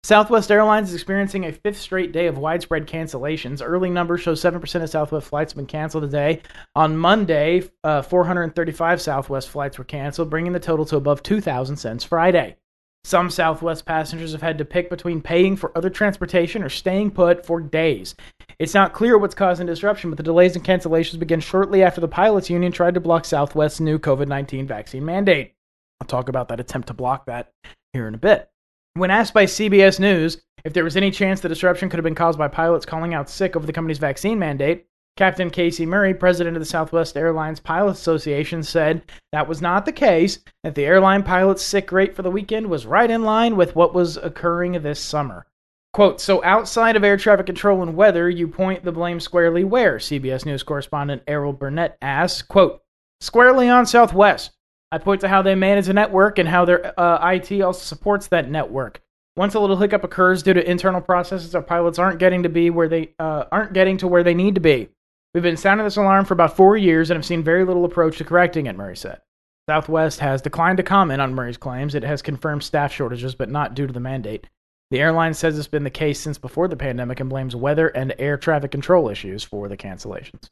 Southwest 0.04 0.50
Airlines 0.50 0.90
is 0.90 0.94
experiencing 0.94 1.44
a 1.44 1.52
fifth 1.52 1.78
straight 1.78 2.12
day 2.12 2.28
of 2.28 2.38
widespread 2.38 2.86
cancellations. 2.86 3.60
Early 3.64 3.90
numbers 3.90 4.20
show 4.20 4.34
7% 4.34 4.82
of 4.82 4.88
Southwest 4.88 5.26
flights 5.26 5.52
have 5.52 5.56
been 5.56 5.66
canceled 5.66 6.04
today. 6.04 6.40
On 6.74 6.96
Monday, 6.96 7.64
uh, 7.82 8.02
435 8.02 9.00
Southwest 9.00 9.48
flights 9.48 9.76
were 9.76 9.84
canceled, 9.84 10.30
bringing 10.30 10.52
the 10.52 10.60
total 10.60 10.84
to 10.86 10.96
above 10.96 11.22
2,000 11.22 11.76
since 11.76 12.04
Friday. 12.04 12.56
Some 13.04 13.30
Southwest 13.30 13.86
passengers 13.86 14.32
have 14.32 14.42
had 14.42 14.58
to 14.58 14.64
pick 14.64 14.90
between 14.90 15.22
paying 15.22 15.56
for 15.56 15.76
other 15.76 15.88
transportation 15.88 16.62
or 16.62 16.68
staying 16.68 17.12
put 17.12 17.46
for 17.46 17.60
days. 17.60 18.14
It's 18.58 18.74
not 18.74 18.92
clear 18.92 19.16
what's 19.16 19.34
causing 19.34 19.66
disruption, 19.66 20.10
but 20.10 20.16
the 20.16 20.22
delays 20.22 20.56
and 20.56 20.64
cancellations 20.64 21.18
began 21.18 21.40
shortly 21.40 21.82
after 21.82 22.00
the 22.00 22.08
pilots 22.08 22.50
union 22.50 22.72
tried 22.72 22.94
to 22.94 23.00
block 23.00 23.24
Southwest's 23.24 23.80
new 23.80 23.98
COVID 23.98 24.28
19 24.28 24.66
vaccine 24.66 25.04
mandate. 25.04 25.54
I'll 26.00 26.06
talk 26.06 26.28
about 26.28 26.48
that 26.48 26.60
attempt 26.60 26.88
to 26.88 26.94
block 26.94 27.26
that 27.26 27.52
here 27.92 28.06
in 28.08 28.14
a 28.14 28.18
bit. 28.18 28.50
When 28.94 29.10
asked 29.10 29.32
by 29.32 29.46
CBS 29.46 30.00
News 30.00 30.42
if 30.64 30.72
there 30.72 30.84
was 30.84 30.96
any 30.96 31.10
chance 31.10 31.40
the 31.40 31.48
disruption 31.48 31.88
could 31.88 31.98
have 31.98 32.04
been 32.04 32.14
caused 32.14 32.38
by 32.38 32.48
pilots 32.48 32.84
calling 32.84 33.14
out 33.14 33.30
sick 33.30 33.56
over 33.56 33.64
the 33.64 33.72
company's 33.72 33.98
vaccine 33.98 34.38
mandate, 34.38 34.86
Captain 35.18 35.50
Casey 35.50 35.84
Murray, 35.84 36.14
president 36.14 36.56
of 36.56 36.60
the 36.60 36.64
Southwest 36.64 37.16
Airlines 37.16 37.58
Pilots 37.58 37.98
Association, 37.98 38.62
said 38.62 39.02
that 39.32 39.48
was 39.48 39.60
not 39.60 39.84
the 39.84 39.90
case, 39.90 40.38
that 40.62 40.76
the 40.76 40.84
airline 40.84 41.24
pilot's 41.24 41.64
sick 41.64 41.90
rate 41.90 42.14
for 42.14 42.22
the 42.22 42.30
weekend 42.30 42.68
was 42.68 42.86
right 42.86 43.10
in 43.10 43.24
line 43.24 43.56
with 43.56 43.74
what 43.74 43.92
was 43.92 44.16
occurring 44.16 44.80
this 44.80 45.00
summer. 45.00 45.44
Quote, 45.92 46.20
so 46.20 46.40
outside 46.44 46.94
of 46.94 47.02
air 47.02 47.16
traffic 47.16 47.46
control 47.46 47.82
and 47.82 47.96
weather, 47.96 48.30
you 48.30 48.46
point 48.46 48.84
the 48.84 48.92
blame 48.92 49.18
squarely 49.18 49.64
where? 49.64 49.96
CBS 49.96 50.46
News 50.46 50.62
correspondent 50.62 51.24
Errol 51.26 51.52
Barnett 51.52 51.98
asked. 52.00 52.46
Quote, 52.46 52.80
squarely 53.20 53.68
on 53.68 53.86
Southwest. 53.86 54.52
I 54.92 54.98
point 54.98 55.22
to 55.22 55.28
how 55.28 55.42
they 55.42 55.56
manage 55.56 55.86
the 55.86 55.94
network 55.94 56.38
and 56.38 56.48
how 56.48 56.64
their 56.64 56.94
uh, 56.98 57.32
IT 57.32 57.60
also 57.60 57.80
supports 57.80 58.28
that 58.28 58.52
network. 58.52 59.02
Once 59.36 59.54
a 59.54 59.60
little 59.60 59.76
hiccup 59.78 60.04
occurs 60.04 60.44
due 60.44 60.54
to 60.54 60.70
internal 60.70 61.00
processes, 61.00 61.56
our 61.56 61.62
pilots 61.62 61.98
aren't 61.98 62.20
getting 62.20 62.44
to 62.44 62.48
be 62.48 62.70
where 62.70 62.88
they 62.88 63.12
uh, 63.18 63.46
aren't 63.50 63.72
getting 63.72 63.96
to 63.96 64.06
where 64.06 64.22
they 64.22 64.34
need 64.34 64.54
to 64.54 64.60
be. 64.60 64.88
We've 65.34 65.42
been 65.42 65.56
sounding 65.56 65.84
this 65.84 65.96
alarm 65.96 66.24
for 66.24 66.34
about 66.34 66.56
four 66.56 66.76
years 66.76 67.10
and 67.10 67.16
have 67.16 67.26
seen 67.26 67.42
very 67.42 67.64
little 67.64 67.84
approach 67.84 68.18
to 68.18 68.24
correcting 68.24 68.66
it, 68.66 68.76
Murray 68.76 68.96
said. 68.96 69.20
Southwest 69.68 70.20
has 70.20 70.40
declined 70.40 70.78
to 70.78 70.82
comment 70.82 71.20
on 71.20 71.34
Murray's 71.34 71.58
claims. 71.58 71.94
It 71.94 72.02
has 72.02 72.22
confirmed 72.22 72.62
staff 72.62 72.92
shortages, 72.92 73.34
but 73.34 73.50
not 73.50 73.74
due 73.74 73.86
to 73.86 73.92
the 73.92 74.00
mandate. 74.00 74.46
The 74.90 75.00
airline 75.00 75.34
says 75.34 75.58
it's 75.58 75.68
been 75.68 75.84
the 75.84 75.90
case 75.90 76.18
since 76.18 76.38
before 76.38 76.68
the 76.68 76.76
pandemic 76.76 77.20
and 77.20 77.28
blames 77.28 77.54
weather 77.54 77.88
and 77.88 78.14
air 78.18 78.38
traffic 78.38 78.70
control 78.70 79.10
issues 79.10 79.44
for 79.44 79.68
the 79.68 79.76
cancellations. 79.76 80.48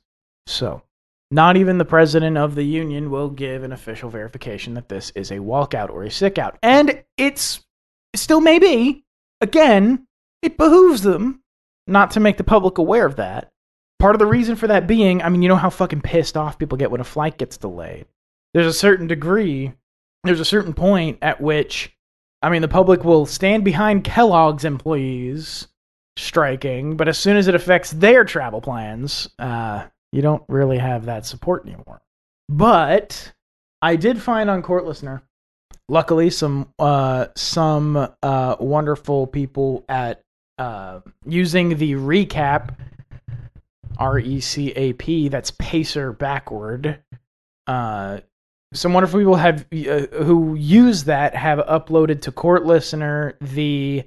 So, 0.46 0.82
not 1.30 1.56
even 1.56 1.78
the 1.78 1.86
president 1.86 2.36
of 2.36 2.54
the 2.54 2.64
union 2.64 3.10
will 3.10 3.30
give 3.30 3.62
an 3.62 3.72
official 3.72 4.10
verification 4.10 4.74
that 4.74 4.90
this 4.90 5.10
is 5.14 5.30
a 5.30 5.38
walkout 5.38 5.88
or 5.88 6.04
a 6.04 6.10
sickout. 6.10 6.58
And 6.62 7.02
it's 7.16 7.64
still 8.14 8.42
maybe, 8.42 9.04
again, 9.40 10.06
it 10.42 10.58
behooves 10.58 11.00
them 11.00 11.40
not 11.86 12.10
to 12.12 12.20
make 12.20 12.36
the 12.36 12.44
public 12.44 12.76
aware 12.76 13.06
of 13.06 13.16
that. 13.16 13.50
Part 13.98 14.14
of 14.14 14.18
the 14.18 14.26
reason 14.26 14.56
for 14.56 14.66
that 14.66 14.86
being, 14.86 15.22
I 15.22 15.28
mean, 15.28 15.42
you 15.42 15.48
know 15.48 15.56
how 15.56 15.70
fucking 15.70 16.02
pissed 16.02 16.36
off 16.36 16.58
people 16.58 16.76
get 16.76 16.90
when 16.90 17.00
a 17.00 17.04
flight 17.04 17.38
gets 17.38 17.56
delayed. 17.56 18.06
There's 18.52 18.66
a 18.66 18.72
certain 18.72 19.06
degree, 19.06 19.72
there's 20.24 20.40
a 20.40 20.44
certain 20.44 20.74
point 20.74 21.18
at 21.22 21.40
which, 21.40 21.96
I 22.42 22.50
mean, 22.50 22.62
the 22.62 22.68
public 22.68 23.04
will 23.04 23.26
stand 23.26 23.64
behind 23.64 24.04
Kellogg's 24.04 24.64
employees 24.64 25.68
striking, 26.16 26.96
but 26.96 27.08
as 27.08 27.18
soon 27.18 27.36
as 27.36 27.48
it 27.48 27.54
affects 27.54 27.90
their 27.90 28.24
travel 28.24 28.60
plans, 28.60 29.28
uh, 29.38 29.86
you 30.12 30.22
don't 30.22 30.42
really 30.48 30.78
have 30.78 31.06
that 31.06 31.26
support 31.26 31.64
anymore. 31.66 32.00
But 32.48 33.32
I 33.82 33.96
did 33.96 34.20
find 34.20 34.48
on 34.48 34.62
Court 34.62 34.86
Listener, 34.86 35.22
luckily, 35.88 36.30
some 36.30 36.72
uh, 36.78 37.26
some 37.34 38.08
uh, 38.22 38.56
wonderful 38.58 39.26
people 39.26 39.84
at 39.88 40.22
uh, 40.58 41.00
using 41.26 41.76
the 41.76 41.92
recap 41.92 42.76
R 43.98 44.18
E 44.18 44.40
C 44.40 44.72
A 44.72 44.92
P. 44.94 45.28
That's 45.28 45.50
Pacer 45.52 46.12
backward. 46.12 47.02
Uh, 47.66 48.20
some 48.74 48.92
wonderful 48.92 49.20
people 49.20 49.36
have 49.36 49.66
uh, 49.72 50.06
who 50.22 50.54
use 50.54 51.04
that 51.04 51.34
have 51.34 51.58
uploaded 51.60 52.22
to 52.22 52.32
Court 52.32 52.66
Listener 52.66 53.36
the 53.40 54.04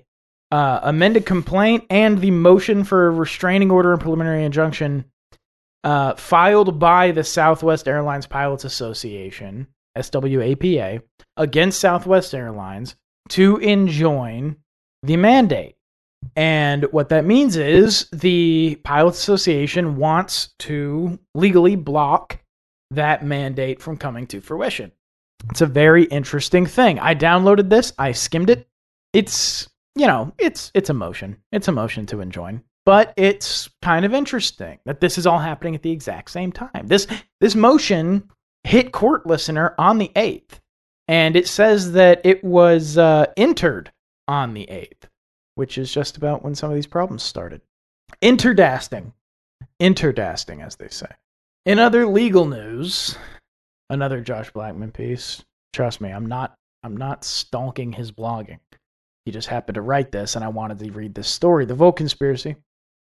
uh, 0.51 0.79
amended 0.83 1.25
complaint 1.25 1.85
and 1.89 2.19
the 2.19 2.31
motion 2.31 2.83
for 2.83 3.07
a 3.07 3.11
restraining 3.11 3.71
order 3.71 3.91
and 3.91 4.01
preliminary 4.01 4.43
injunction 4.43 5.05
uh, 5.83 6.15
filed 6.15 6.79
by 6.79 7.11
the 7.11 7.23
Southwest 7.23 7.87
Airlines 7.87 8.25
Pilots 8.25 8.65
Association, 8.65 9.67
SWAPA, 9.97 11.01
against 11.37 11.79
Southwest 11.79 12.33
Airlines 12.33 12.95
to 13.29 13.57
enjoin 13.57 14.57
the 15.03 15.17
mandate. 15.17 15.75
And 16.35 16.83
what 16.91 17.09
that 17.09 17.25
means 17.25 17.55
is 17.55 18.07
the 18.11 18.79
Pilots 18.83 19.19
Association 19.19 19.97
wants 19.97 20.49
to 20.59 21.19
legally 21.33 21.75
block 21.75 22.39
that 22.91 23.25
mandate 23.25 23.81
from 23.81 23.97
coming 23.97 24.27
to 24.27 24.41
fruition. 24.41 24.91
It's 25.49 25.61
a 25.61 25.65
very 25.65 26.03
interesting 26.05 26.65
thing. 26.65 26.99
I 26.99 27.15
downloaded 27.15 27.69
this, 27.69 27.93
I 27.97 28.11
skimmed 28.11 28.49
it. 28.49 28.67
It's, 29.13 29.69
you 29.95 30.07
know, 30.07 30.33
it's 30.37 30.71
it's 30.73 30.89
a 30.89 30.93
motion. 30.93 31.37
It's 31.51 31.67
a 31.67 31.71
motion 31.71 32.05
to 32.07 32.21
enjoin. 32.21 32.63
But 32.85 33.13
it's 33.17 33.69
kind 33.81 34.05
of 34.05 34.13
interesting 34.13 34.79
that 34.85 34.99
this 34.99 35.17
is 35.17 35.27
all 35.27 35.39
happening 35.39 35.75
at 35.75 35.81
the 35.81 35.91
exact 35.91 36.31
same 36.31 36.51
time. 36.51 36.87
This 36.87 37.07
this 37.39 37.55
motion 37.55 38.29
hit 38.63 38.91
court 38.91 39.25
listener 39.25 39.75
on 39.77 39.97
the 39.97 40.11
8th, 40.15 40.59
and 41.07 41.35
it 41.35 41.47
says 41.47 41.93
that 41.93 42.21
it 42.23 42.43
was 42.43 42.97
uh, 42.97 43.27
entered 43.37 43.91
on 44.27 44.53
the 44.53 44.67
8th, 44.67 45.08
which 45.59 45.77
is 45.77 45.93
just 45.93 46.15
about 46.15 46.41
when 46.41 46.55
some 46.55 46.69
of 46.69 46.75
these 46.75 46.87
problems 46.87 47.21
started. 47.21 47.59
Interdasting. 48.21 49.11
Interdasting, 49.81 50.61
as 50.65 50.77
they 50.77 50.87
say. 50.87 51.09
In 51.65 51.79
other 51.79 52.07
legal 52.07 52.45
news, 52.45 53.17
another 53.89 54.21
Josh 54.21 54.49
Blackman 54.51 54.93
piece. 54.93 55.43
Trust 55.73 55.99
me, 55.99 56.11
I'm 56.11 56.27
not 56.27 56.55
I'm 56.81 56.95
not 56.95 57.25
stalking 57.25 57.91
his 57.91 58.09
blogging. 58.09 58.59
He 59.25 59.33
just 59.33 59.49
happened 59.49 59.75
to 59.75 59.81
write 59.81 60.13
this 60.13 60.37
and 60.37 60.45
I 60.45 60.47
wanted 60.47 60.79
to 60.79 60.91
read 60.91 61.13
this 61.13 61.27
story. 61.27 61.65
The 61.65 61.75
Volokh 61.75 61.97
conspiracy. 61.97 62.55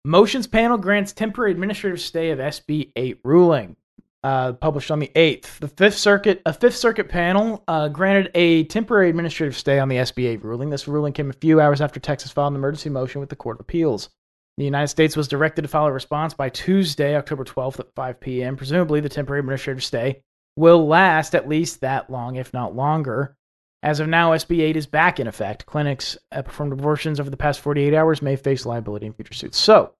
Motions 0.04 0.48
panel 0.48 0.78
grants 0.78 1.12
temporary 1.12 1.52
administrative 1.52 2.00
stay 2.00 2.32
of 2.32 2.40
SB 2.40 2.90
8 2.96 3.20
ruling. 3.22 3.76
Uh, 4.24 4.52
published 4.52 4.90
on 4.90 4.98
the 4.98 5.12
8th. 5.14 5.60
The 5.60 5.68
Fifth 5.68 5.96
Circuit, 5.96 6.42
a 6.44 6.52
Fifth 6.52 6.76
Circuit 6.76 7.08
panel 7.08 7.62
uh, 7.68 7.86
granted 7.86 8.32
a 8.34 8.64
temporary 8.64 9.10
administrative 9.10 9.56
stay 9.56 9.78
on 9.78 9.88
the 9.88 9.94
SB 9.94 10.26
8 10.26 10.44
ruling. 10.44 10.70
This 10.70 10.88
ruling 10.88 11.12
came 11.12 11.30
a 11.30 11.34
few 11.34 11.60
hours 11.60 11.80
after 11.80 12.00
Texas 12.00 12.32
filed 12.32 12.52
an 12.52 12.56
emergency 12.56 12.90
motion 12.90 13.20
with 13.20 13.30
the 13.30 13.36
Court 13.36 13.58
of 13.58 13.60
Appeals. 13.60 14.08
The 14.56 14.64
United 14.64 14.88
States 14.88 15.16
was 15.16 15.28
directed 15.28 15.62
to 15.62 15.68
file 15.68 15.86
a 15.86 15.92
response 15.92 16.34
by 16.34 16.48
Tuesday, 16.48 17.14
October 17.14 17.44
12th 17.44 17.78
at 17.78 17.94
5 17.94 18.18
p.m. 18.18 18.56
Presumably, 18.56 18.98
the 18.98 19.08
temporary 19.08 19.38
administrative 19.38 19.84
stay 19.84 20.20
will 20.56 20.84
last 20.88 21.36
at 21.36 21.48
least 21.48 21.80
that 21.80 22.10
long, 22.10 22.34
if 22.34 22.52
not 22.52 22.74
longer. 22.74 23.36
As 23.84 24.00
of 24.00 24.08
now, 24.08 24.32
SB 24.32 24.62
8 24.62 24.76
is 24.76 24.86
back 24.86 25.20
in 25.20 25.28
effect. 25.28 25.64
Clinics 25.64 26.18
that 26.32 26.44
performed 26.44 26.72
abortions 26.72 27.20
over 27.20 27.30
the 27.30 27.36
past 27.36 27.60
48 27.60 27.94
hours 27.94 28.20
may 28.20 28.34
face 28.34 28.66
liability 28.66 29.06
in 29.06 29.12
future 29.12 29.32
suits. 29.32 29.58
So, 29.58 29.92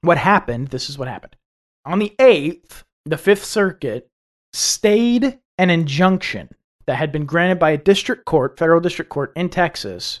what 0.00 0.18
happened? 0.18 0.68
This 0.68 0.90
is 0.90 0.98
what 0.98 1.06
happened. 1.06 1.36
On 1.84 2.00
the 2.00 2.12
8th, 2.18 2.82
the 3.10 3.18
Fifth 3.18 3.44
Circuit 3.44 4.08
stayed 4.52 5.38
an 5.58 5.70
injunction 5.70 6.48
that 6.86 6.96
had 6.96 7.12
been 7.12 7.26
granted 7.26 7.58
by 7.58 7.70
a 7.70 7.78
district 7.78 8.24
court, 8.24 8.58
federal 8.58 8.80
district 8.80 9.10
court 9.10 9.32
in 9.36 9.48
Texas, 9.48 10.20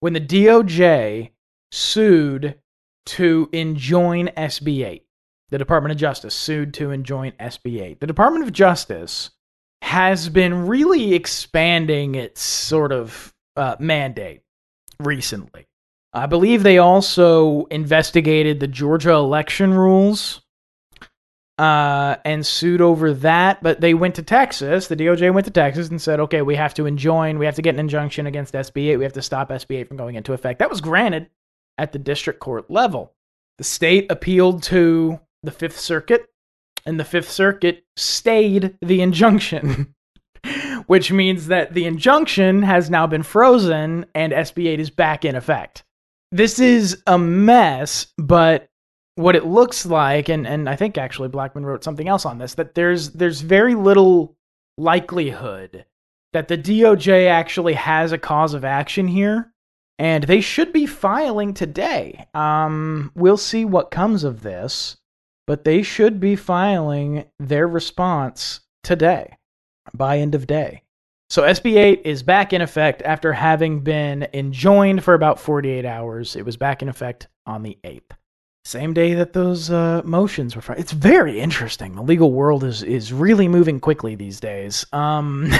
when 0.00 0.12
the 0.12 0.20
DOJ 0.20 1.30
sued 1.70 2.58
to 3.06 3.48
enjoin 3.52 4.28
SB 4.28 4.86
8. 4.86 5.06
The 5.50 5.58
Department 5.58 5.92
of 5.92 5.98
Justice 5.98 6.34
sued 6.34 6.72
to 6.74 6.90
enjoin 6.90 7.32
SB 7.32 7.80
8. 7.82 8.00
The 8.00 8.06
Department 8.06 8.44
of 8.44 8.52
Justice 8.52 9.30
has 9.82 10.28
been 10.28 10.66
really 10.66 11.14
expanding 11.14 12.14
its 12.14 12.40
sort 12.40 12.92
of 12.92 13.34
uh, 13.56 13.76
mandate 13.78 14.42
recently. 15.00 15.66
I 16.12 16.26
believe 16.26 16.62
they 16.62 16.78
also 16.78 17.64
investigated 17.66 18.60
the 18.60 18.68
Georgia 18.68 19.12
election 19.12 19.74
rules 19.74 20.41
uh, 21.62 22.16
and 22.24 22.44
sued 22.44 22.80
over 22.80 23.14
that. 23.14 23.62
But 23.62 23.80
they 23.80 23.94
went 23.94 24.16
to 24.16 24.22
Texas. 24.22 24.88
The 24.88 24.96
DOJ 24.96 25.32
went 25.32 25.44
to 25.44 25.52
Texas 25.52 25.90
and 25.90 26.02
said, 26.02 26.18
okay, 26.18 26.42
we 26.42 26.56
have 26.56 26.74
to 26.74 26.86
enjoin, 26.86 27.38
we 27.38 27.46
have 27.46 27.54
to 27.54 27.62
get 27.62 27.74
an 27.74 27.80
injunction 27.80 28.26
against 28.26 28.54
SB 28.54 28.88
8. 28.88 28.96
We 28.96 29.04
have 29.04 29.12
to 29.12 29.22
stop 29.22 29.48
SB 29.48 29.76
8 29.76 29.88
from 29.88 29.96
going 29.96 30.16
into 30.16 30.32
effect. 30.32 30.58
That 30.58 30.70
was 30.70 30.80
granted 30.80 31.30
at 31.78 31.92
the 31.92 32.00
district 32.00 32.40
court 32.40 32.68
level. 32.68 33.12
The 33.58 33.64
state 33.64 34.10
appealed 34.10 34.64
to 34.64 35.20
the 35.44 35.52
Fifth 35.52 35.78
Circuit, 35.78 36.26
and 36.84 36.98
the 36.98 37.04
Fifth 37.04 37.30
Circuit 37.30 37.84
stayed 37.96 38.76
the 38.82 39.00
injunction. 39.00 39.94
Which 40.88 41.12
means 41.12 41.46
that 41.46 41.74
the 41.74 41.86
injunction 41.86 42.64
has 42.64 42.90
now 42.90 43.06
been 43.06 43.22
frozen 43.22 44.06
and 44.16 44.32
SB 44.32 44.66
8 44.66 44.80
is 44.80 44.90
back 44.90 45.24
in 45.24 45.36
effect. 45.36 45.84
This 46.32 46.58
is 46.58 47.00
a 47.06 47.16
mess, 47.16 48.08
but 48.18 48.68
what 49.16 49.36
it 49.36 49.44
looks 49.44 49.84
like, 49.84 50.28
and, 50.28 50.46
and 50.46 50.68
I 50.68 50.76
think 50.76 50.96
actually 50.96 51.28
Blackman 51.28 51.66
wrote 51.66 51.84
something 51.84 52.08
else 52.08 52.24
on 52.24 52.38
this, 52.38 52.54
that 52.54 52.74
there's 52.74 53.10
there's 53.10 53.40
very 53.40 53.74
little 53.74 54.36
likelihood 54.78 55.84
that 56.32 56.48
the 56.48 56.56
DOJ 56.56 57.28
actually 57.28 57.74
has 57.74 58.12
a 58.12 58.18
cause 58.18 58.54
of 58.54 58.64
action 58.64 59.06
here, 59.06 59.52
and 59.98 60.24
they 60.24 60.40
should 60.40 60.72
be 60.72 60.86
filing 60.86 61.52
today. 61.52 62.26
Um, 62.34 63.12
we'll 63.14 63.36
see 63.36 63.64
what 63.64 63.90
comes 63.90 64.24
of 64.24 64.42
this, 64.42 64.96
but 65.46 65.64
they 65.64 65.82
should 65.82 66.20
be 66.20 66.36
filing 66.36 67.26
their 67.38 67.68
response 67.68 68.60
today 68.82 69.36
by 69.94 70.18
end 70.18 70.34
of 70.34 70.46
day. 70.46 70.82
So 71.28 71.42
SB 71.42 71.76
8 71.76 72.02
is 72.04 72.22
back 72.22 72.52
in 72.52 72.60
effect 72.60 73.00
after 73.02 73.32
having 73.32 73.80
been 73.80 74.28
enjoined 74.34 75.02
for 75.02 75.14
about 75.14 75.40
48 75.40 75.84
hours. 75.84 76.36
It 76.36 76.44
was 76.44 76.56
back 76.58 76.82
in 76.82 76.88
effect 76.88 77.28
on 77.46 77.62
the 77.62 77.78
8th. 77.84 78.10
Same 78.64 78.94
day 78.94 79.14
that 79.14 79.32
those 79.32 79.70
uh, 79.70 80.02
motions 80.04 80.54
were 80.54 80.62
filed. 80.62 80.78
It's 80.78 80.92
very 80.92 81.40
interesting. 81.40 81.96
The 81.96 82.02
legal 82.02 82.32
world 82.32 82.62
is 82.62 82.82
is 82.84 83.12
really 83.12 83.48
moving 83.48 83.80
quickly 83.80 84.14
these 84.14 84.38
days. 84.38 84.86
Um, 84.92 85.48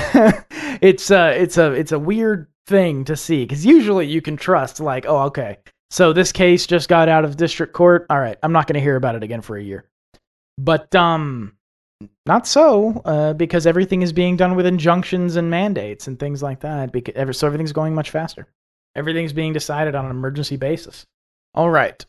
it's 0.80 1.10
uh, 1.10 1.34
it's 1.36 1.58
a 1.58 1.72
it's 1.72 1.90
a 1.90 1.98
weird 1.98 2.46
thing 2.68 3.04
to 3.06 3.16
see 3.16 3.44
because 3.44 3.66
usually 3.66 4.06
you 4.06 4.22
can 4.22 4.36
trust 4.36 4.78
like, 4.78 5.04
oh, 5.06 5.22
okay, 5.22 5.58
so 5.90 6.12
this 6.12 6.32
case 6.32 6.66
just 6.66 6.88
got 6.88 7.08
out 7.08 7.24
of 7.24 7.36
district 7.36 7.72
court. 7.72 8.06
All 8.08 8.20
right, 8.20 8.38
I'm 8.42 8.52
not 8.52 8.66
going 8.66 8.74
to 8.74 8.80
hear 8.80 8.96
about 8.96 9.14
it 9.14 9.22
again 9.22 9.42
for 9.42 9.56
a 9.58 9.62
year. 9.62 9.84
But 10.56 10.94
um, 10.94 11.54
not 12.24 12.46
so, 12.46 13.02
uh, 13.04 13.32
because 13.34 13.66
everything 13.66 14.02
is 14.02 14.12
being 14.12 14.36
done 14.36 14.54
with 14.54 14.64
injunctions 14.64 15.36
and 15.36 15.50
mandates 15.50 16.06
and 16.06 16.18
things 16.18 16.42
like 16.42 16.60
that. 16.60 16.92
Because 16.92 17.36
so 17.36 17.46
everything's 17.46 17.72
going 17.72 17.94
much 17.94 18.10
faster. 18.10 18.46
Everything's 18.94 19.32
being 19.32 19.52
decided 19.52 19.94
on 19.94 20.04
an 20.04 20.10
emergency 20.10 20.56
basis. 20.56 21.04
All 21.54 21.68
right, 21.68 22.04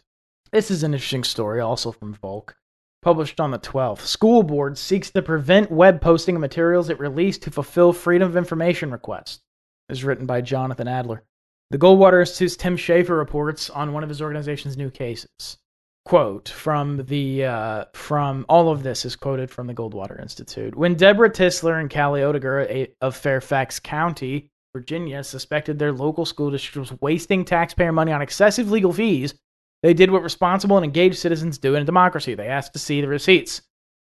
this 0.53 0.71
is 0.71 0.83
an 0.83 0.93
interesting 0.93 1.25
story, 1.25 1.59
also 1.59 1.91
from 1.91 2.15
Volokh. 2.15 2.53
Published 3.01 3.41
on 3.41 3.51
the 3.51 3.59
12th. 3.59 3.99
School 3.99 4.43
board 4.43 4.77
seeks 4.77 5.11
to 5.11 5.21
prevent 5.21 5.69
web 5.69 5.99
posting 5.99 6.35
of 6.35 6.41
materials 6.41 6.89
it 6.89 6.99
released 6.99 7.41
to 7.41 7.51
fulfill 7.51 7.91
Freedom 7.91 8.29
of 8.29 8.37
Information 8.37 8.91
requests. 8.91 9.41
Is 9.89 10.05
written 10.05 10.25
by 10.25 10.39
Jonathan 10.39 10.87
Adler. 10.87 11.23
The 11.71 11.77
Goldwater 11.77 12.21
Institute's 12.21 12.55
Tim 12.55 12.77
Sandefur 12.77 13.17
reports 13.17 13.69
on 13.69 13.91
one 13.91 14.03
of 14.03 14.09
his 14.09 14.21
organization's 14.21 14.77
new 14.77 14.89
cases 14.89 15.57
quote 16.05 16.49
from 16.49 17.05
the 17.05 17.45
uh, 17.45 17.85
from 17.93 18.45
all 18.49 18.69
of 18.69 18.83
this 18.83 19.05
is 19.05 19.15
quoted 19.15 19.49
from 19.49 19.67
the 19.67 19.73
Goldwater 19.73 20.21
Institute. 20.21 20.75
When 20.75 20.95
Deborah 20.95 21.29
Tisler 21.29 21.79
and 21.79 21.91
Callie 21.91 22.21
Oettinger 22.21 22.89
of 23.01 23.15
Fairfax 23.15 23.79
County, 23.79 24.49
Virginia, 24.75 25.23
suspected 25.23 25.79
their 25.79 25.93
local 25.93 26.25
school 26.25 26.51
district 26.51 26.77
was 26.77 27.01
wasting 27.01 27.45
taxpayer 27.45 27.91
money 27.91 28.11
on 28.11 28.21
excessive 28.21 28.69
legal 28.69 28.91
fees, 28.91 29.33
they 29.83 29.93
did 29.93 30.09
what 30.09 30.23
responsible 30.23 30.77
and 30.77 30.85
engaged 30.85 31.17
citizens 31.17 31.57
do 31.57 31.75
in 31.75 31.83
a 31.83 31.85
democracy. 31.85 32.33
They 32.33 32.47
asked 32.47 32.73
to 32.73 32.79
see 32.79 33.01
the 33.01 33.07
receipts. 33.07 33.61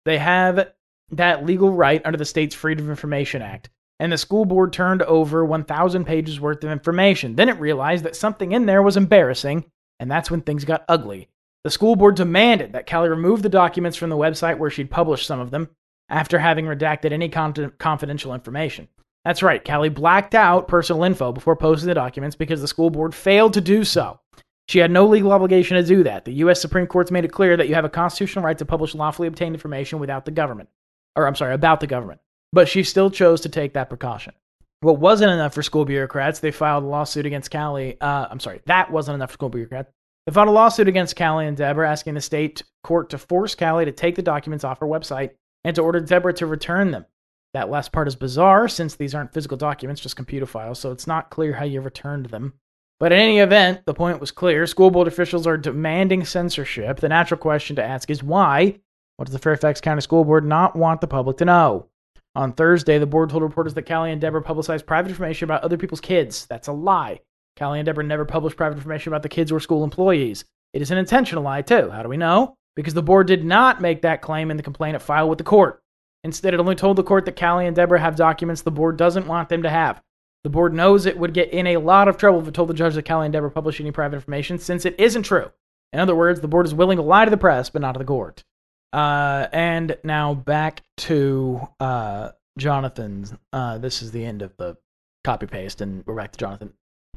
They 0.07 0.19
have 0.19 0.73
that 1.11 1.45
legal 1.45 1.71
right 1.71 2.03
under 2.05 2.19
the 2.19 2.25
state's 2.25 2.55
Freedom 2.55 2.87
of 2.87 2.91
Information 2.91 3.43
Act. 3.43 3.71
And 4.01 4.11
the 4.11 4.19
school 4.19 4.45
board 4.45 4.73
turned 4.73 5.03
over 5.03 5.45
1,000 5.45 6.05
pages 6.05 6.41
worth 6.41 6.65
of 6.65 6.71
information. 6.71 7.37
Then 7.37 7.49
it 7.49 7.61
realized 7.61 8.05
that 8.05 8.17
something 8.17 8.53
in 8.53 8.67
there 8.67 8.83
was 8.83 8.97
embarrassing, 8.97 9.65
and 10.01 10.11
that's 10.11 10.31
when 10.31 10.41
things 10.43 10.65
got 10.65 10.85
ugly. 10.89 11.29
The 11.65 11.71
school 11.71 11.97
board 11.97 12.17
demanded 12.17 12.73
that 12.73 12.89
Callie 12.89 13.09
remove 13.09 13.43
the 13.43 13.49
documents 13.49 13.97
from 13.97 14.11
the 14.11 14.17
website 14.17 14.59
where 14.59 14.71
she'd 14.71 14.91
published 14.91 15.27
some 15.27 15.41
of 15.41 15.51
them 15.51 15.71
after 16.09 16.39
having 16.39 16.67
redacted 16.67 17.13
any 17.13 17.29
con- 17.29 17.73
confidential 17.79 18.35
information. 18.35 18.89
That's 19.25 19.43
right, 19.43 19.65
Callie 19.65 19.89
blacked 19.89 20.35
out 20.35 20.69
personal 20.69 21.03
info 21.03 21.33
before 21.33 21.57
posting 21.57 21.89
the 21.89 21.95
documents 21.95 22.37
because 22.37 22.61
the 22.61 22.69
school 22.69 22.91
board 22.91 23.15
failed 23.15 23.55
to 23.55 23.61
do 23.61 23.83
so. 23.83 24.21
She 24.69 24.81
had 24.81 24.91
no 24.91 25.07
legal 25.07 25.33
obligation 25.33 25.77
to 25.77 25.83
do 25.83 26.03
that. 26.03 26.25
The 26.25 26.33
U.S. 26.35 26.61
Supreme 26.61 26.87
Court's 26.87 27.13
made 27.13 27.25
it 27.25 27.33
clear 27.33 27.57
that 27.57 27.69
you 27.69 27.75
have 27.75 27.85
a 27.85 27.91
constitutional 27.91 28.45
right 28.45 28.59
to 28.59 28.65
publish 28.65 28.95
lawfully 28.95 29.29
obtained 29.29 29.55
information 29.55 30.01
without 30.01 30.25
the 30.25 30.33
government. 30.33 30.69
Or, 31.15 31.27
I'm 31.27 31.37
sorry, 31.37 31.55
about 31.55 31.81
the 31.81 31.87
government. 31.87 32.21
But 32.53 32.69
she 32.69 32.83
still 32.83 33.11
chose 33.11 33.41
to 33.43 33.49
take 33.49 33.75
that 33.75 33.89
precaution. 33.89 34.35
What 34.81 34.99
wasn't 34.99 35.33
enough 35.33 35.55
for 35.55 35.63
school 35.63 35.85
bureaucrats, 35.85 36.41
they 36.41 36.51
filed 36.51 36.85
a 36.85 36.87
lawsuit 36.87 37.27
against 37.27 37.51
Callie. 37.51 37.99
Uh, 38.01 38.27
I'm 38.31 38.41
sorry, 38.41 38.61
that 38.67 38.91
wasn't 38.91 39.15
enough 39.15 39.31
for 39.31 39.35
school 39.35 39.49
bureaucrats. 39.49 39.91
They 40.27 40.33
filed 40.33 40.49
a 40.49 40.53
lawsuit 40.53 40.89
against 40.89 41.17
Callie 41.17 41.47
and 41.47 41.57
Deborah, 41.57 41.89
asking 41.89 42.15
the 42.15 42.21
state 42.21 42.63
court 42.83 43.11
to 43.11 43.19
force 43.19 43.55
Callie 43.55 43.85
to 43.85 43.93
take 43.93 44.17
the 44.17 44.23
documents 44.23 44.65
off 44.65 44.81
her 44.81 44.87
website 44.87 45.31
and 45.65 45.75
to 45.77 45.83
order 45.83 46.01
Deborah 46.01 46.35
to 46.35 46.47
return 46.47 46.91
them. 46.91 47.07
That 47.55 47.71
last 47.71 47.93
part 47.93 48.09
is 48.09 48.17
bizarre 48.17 48.69
since 48.69 48.97
these 48.97 49.15
aren't 49.15 49.33
physical 49.33 49.57
documents, 49.57 50.03
just 50.03 50.17
computer 50.17 50.47
files, 50.47 50.79
so 50.79 50.91
it's 50.91 51.07
not 51.07 51.31
clear 51.31 51.55
how 51.55 51.65
you 51.65 51.81
returned 51.81 52.27
them. 52.27 52.55
But 52.99 53.13
in 53.13 53.19
any 53.19 53.39
event, 53.41 53.85
the 53.85 53.93
point 53.93 54.21
was 54.21 54.31
clear. 54.31 54.67
School 54.67 54.91
board 54.91 55.07
officials 55.07 55.47
are 55.47 55.59
demanding 55.59 56.25
censorship. 56.25 56.99
The 56.99 57.11
natural 57.11 57.39
question 57.39 57.77
to 57.77 57.85
ask 57.85 58.11
is 58.11 58.23
why? 58.23 58.79
What 59.17 59.27
does 59.27 59.33
the 59.33 59.39
Fairfax 59.39 59.81
County 59.81 60.01
School 60.01 60.25
Board 60.25 60.47
not 60.47 60.77
want 60.77 61.01
the 61.01 61.07
public 61.07 61.37
to 61.39 61.45
know? 61.45 61.89
On 62.35 62.53
Thursday, 62.53 62.99
the 62.99 63.07
board 63.07 63.31
told 63.31 63.43
reporters 63.43 63.75
that 63.75 63.89
Callie 63.89 64.13
and 64.13 64.21
Deborah 64.21 64.43
publicized 64.43 64.87
private 64.87 65.09
information 65.09 65.45
about 65.45 65.63
other 65.63 65.79
people's 65.79 66.01
kids. 66.01 66.47
That's 66.47 66.69
a 66.69 66.73
lie. 66.73 67.21
Callie 67.59 67.79
and 67.79 67.87
Deborah 67.87 68.05
never 68.05 68.27
published 68.27 68.59
private 68.59 68.77
information 68.77 69.11
about 69.11 69.23
the 69.23 69.31
kids 69.31 69.51
or 69.51 69.61
school 69.61 69.85
employees. 69.85 70.45
It 70.75 70.83
is 70.83 70.91
an 70.91 70.99
intentional 70.99 71.43
lie, 71.43 71.63
too. 71.63 71.91
How 71.91 72.03
do 72.03 72.11
we 72.11 72.19
know? 72.19 72.55
Because 72.75 72.93
the 72.93 73.03
board 73.03 73.27
did 73.27 73.43
not 73.43 73.81
make 73.81 74.03
that 74.03 74.21
claim 74.21 74.51
in 74.51 74.59
the 74.59 74.63
complaint 74.63 74.97
it 74.97 75.03
filed 75.03 75.31
with 75.31 75.39
the 75.39 75.45
court. 75.45 75.83
Instead, 76.25 76.53
it 76.53 76.61
only 76.61 76.75
told 76.75 76.97
the 76.97 77.03
court 77.03 77.25
that 77.25 77.39
Callie 77.39 77.67
and 77.67 77.77
Deborah 77.77 78.01
have 78.01 78.17
documents 78.17 78.61
the 78.61 78.71
board 78.71 78.99
doesn't 78.99 79.27
want 79.27 79.49
them 79.49 79.63
to 79.63 79.71
have. 79.71 80.03
The 80.47 80.51
board 80.51 80.73
knows 80.73 81.07
it 81.07 81.19
would 81.19 81.35
get 81.35 81.51
in 81.51 81.67
a 81.67 81.79
lot 81.79 82.07
of 82.07 82.19
trouble 82.19 82.41
if 82.41 82.47
it 82.47 82.55
told 82.55 82.69
the 82.69 82.75
judge 82.75 82.95
that 82.95 83.05
Callie 83.05 83.27
and 83.27 83.33
Deborah 83.33 83.51
published 83.51 83.81
any 83.81 83.91
private 83.91 84.15
information, 84.15 84.61
since 84.61 84.85
it 84.85 84.95
isn't 84.97 85.25
true. 85.25 85.51
In 85.93 85.99
other 85.99 86.15
words, 86.15 86.41
the 86.41 86.47
board 86.47 86.67
is 86.67 86.73
willing 86.73 86.99
to 86.99 87.03
lie 87.03 87.25
to 87.25 87.33
the 87.33 87.37
press, 87.37 87.69
but 87.69 87.83
not 87.83 87.95
to 87.95 87.99
the 87.99 88.05
court. 88.05 88.45
Uh, 88.93 89.49
and 89.53 89.99
now 90.05 90.35
back 90.35 90.85
to 90.99 91.67
uh, 91.81 92.31
Jonathan's. 92.57 93.35
Uh, 93.53 93.79
this 93.79 94.03
is 94.03 94.13
the 94.13 94.25
end 94.25 94.41
of 94.41 94.57
the 94.57 94.77
copy 95.25 95.47
paste, 95.47 95.81
and 95.81 96.07
we're 96.07 96.15
back 96.15 96.31
to 96.31 96.39
Jonathan. 96.39 96.73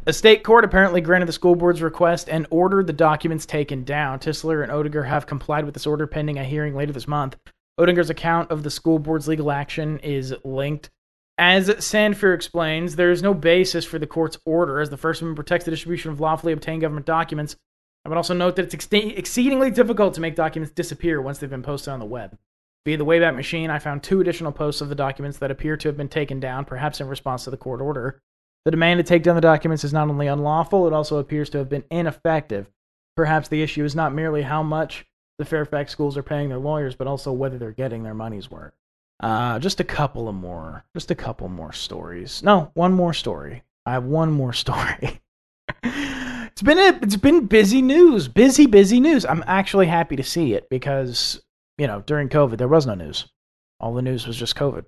A 0.07 0.13
state 0.13 0.43
court 0.43 0.65
apparently 0.65 0.99
granted 0.99 1.27
the 1.27 1.31
school 1.31 1.53
board's 1.53 1.83
request 1.83 2.29
and 2.29 2.47
ordered 2.49 2.87
the 2.87 2.93
documents 2.93 3.45
taken 3.45 3.83
down. 3.83 4.17
Tisler 4.17 4.63
and 4.63 4.71
Oettinger 4.71 5.05
have 5.05 5.27
complied 5.27 5.65
with 5.65 5.75
this 5.75 5.85
order 5.85 6.07
pending 6.07 6.39
a 6.39 6.43
hearing 6.43 6.73
later 6.73 6.93
this 6.93 7.07
month. 7.07 7.37
Oettinger's 7.79 8.09
account 8.09 8.49
of 8.49 8.63
the 8.63 8.71
school 8.71 8.97
board's 8.97 9.27
legal 9.27 9.51
action 9.51 9.99
is 9.99 10.33
linked. 10.43 10.89
As 11.39 11.69
Sandefur 11.69 12.35
explains, 12.35 12.97
there 12.97 13.11
is 13.11 13.23
no 13.23 13.33
basis 13.33 13.85
for 13.85 13.97
the 13.97 14.05
court's 14.05 14.37
order, 14.43 14.81
as 14.81 14.89
the 14.89 14.97
First 14.97 15.21
Amendment 15.21 15.37
protects 15.37 15.63
the 15.63 15.71
distribution 15.71 16.11
of 16.11 16.19
lawfully 16.19 16.51
obtained 16.51 16.81
government 16.81 17.05
documents. 17.05 17.55
I 18.03 18.09
would 18.09 18.17
also 18.17 18.33
note 18.33 18.57
that 18.57 18.65
it's 18.65 18.73
ex- 18.73 18.87
exceedingly 18.91 19.71
difficult 19.71 20.13
to 20.15 20.21
make 20.21 20.35
documents 20.35 20.73
disappear 20.73 21.21
once 21.21 21.37
they've 21.37 21.49
been 21.49 21.63
posted 21.63 21.93
on 21.93 21.99
the 21.99 22.05
web. 22.05 22.37
Via 22.85 22.97
the 22.97 23.05
Wayback 23.05 23.37
Machine, 23.37 23.69
I 23.69 23.79
found 23.79 24.03
two 24.03 24.19
additional 24.19 24.51
posts 24.51 24.81
of 24.81 24.89
the 24.89 24.95
documents 24.95 25.37
that 25.37 25.49
appear 25.49 25.77
to 25.77 25.87
have 25.87 25.95
been 25.95 26.09
taken 26.09 26.41
down, 26.41 26.65
perhaps 26.65 26.99
in 26.99 27.07
response 27.07 27.45
to 27.45 27.51
the 27.51 27.57
court 27.57 27.79
order. 27.79 28.21
The 28.65 28.71
demand 28.71 28.97
to 28.97 29.03
take 29.03 29.23
down 29.23 29.35
the 29.35 29.41
documents 29.41 29.85
is 29.85 29.93
not 29.93 30.09
only 30.09 30.27
unlawful, 30.27 30.87
it 30.87 30.93
also 30.93 31.19
appears 31.19 31.49
to 31.51 31.59
have 31.59 31.69
been 31.69 31.85
ineffective. 31.89 32.69
Perhaps 33.15 33.47
the 33.47 33.61
issue 33.61 33.85
is 33.85 33.95
not 33.95 34.13
merely 34.13 34.41
how 34.41 34.61
much 34.61 35.05
the 35.37 35.45
Fairfax 35.45 35.93
schools 35.93 36.17
are 36.17 36.23
paying 36.23 36.49
their 36.49 36.59
lawyers, 36.59 36.95
but 36.95 37.07
also 37.07 37.31
whether 37.31 37.57
they're 37.57 37.71
getting 37.71 38.03
their 38.03 38.13
money's 38.13 38.51
worth. 38.51 38.73
Uh, 39.21 39.59
just 39.59 39.79
a 39.79 39.83
couple 39.83 40.29
of 40.29 40.35
more, 40.35 40.85
just 40.95 41.11
a 41.11 41.15
couple 41.15 41.49
more 41.49 41.73
stories. 41.73 42.41
No, 42.41 42.71
one 42.73 42.93
more 42.93 43.13
story. 43.13 43.63
I 43.85 43.93
have 43.93 44.05
one 44.05 44.31
more 44.31 44.53
story. 44.63 45.19
it's 45.83 46.61
been 46.61 46.79
a, 46.79 46.99
it's 47.01 47.17
been 47.17 47.47
busy 47.47 47.81
news, 47.81 48.27
busy, 48.27 48.65
busy 48.65 48.99
news. 48.99 49.25
I'm 49.25 49.43
actually 49.45 49.87
happy 49.87 50.15
to 50.15 50.23
see 50.23 50.53
it 50.53 50.69
because 50.69 51.41
you 51.77 51.87
know 51.87 52.01
during 52.05 52.29
COVID 52.29 52.57
there 52.57 52.67
was 52.67 52.85
no 52.85 52.95
news. 52.95 53.27
All 53.79 53.93
the 53.93 54.01
news 54.01 54.25
was 54.25 54.37
just 54.37 54.55
COVID. 54.55 54.85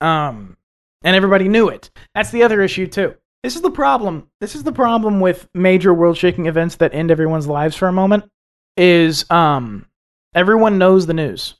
Um, 0.00 0.56
and 1.04 1.16
everybody 1.16 1.48
knew 1.48 1.68
it. 1.68 1.90
That's 2.14 2.30
the 2.30 2.42
other 2.42 2.62
issue 2.62 2.86
too. 2.86 3.14
This 3.42 3.56
is 3.56 3.62
the 3.62 3.70
problem. 3.70 4.28
This 4.40 4.54
is 4.54 4.62
the 4.62 4.72
problem 4.72 5.20
with 5.20 5.48
major 5.54 5.92
world-shaking 5.92 6.46
events 6.46 6.76
that 6.76 6.94
end 6.94 7.10
everyone's 7.10 7.46
lives 7.46 7.76
for 7.76 7.88
a 7.88 7.92
moment. 7.92 8.24
Is 8.76 9.28
um, 9.30 9.86
everyone 10.34 10.78
knows 10.78 11.06
the 11.06 11.14
news. 11.14 11.56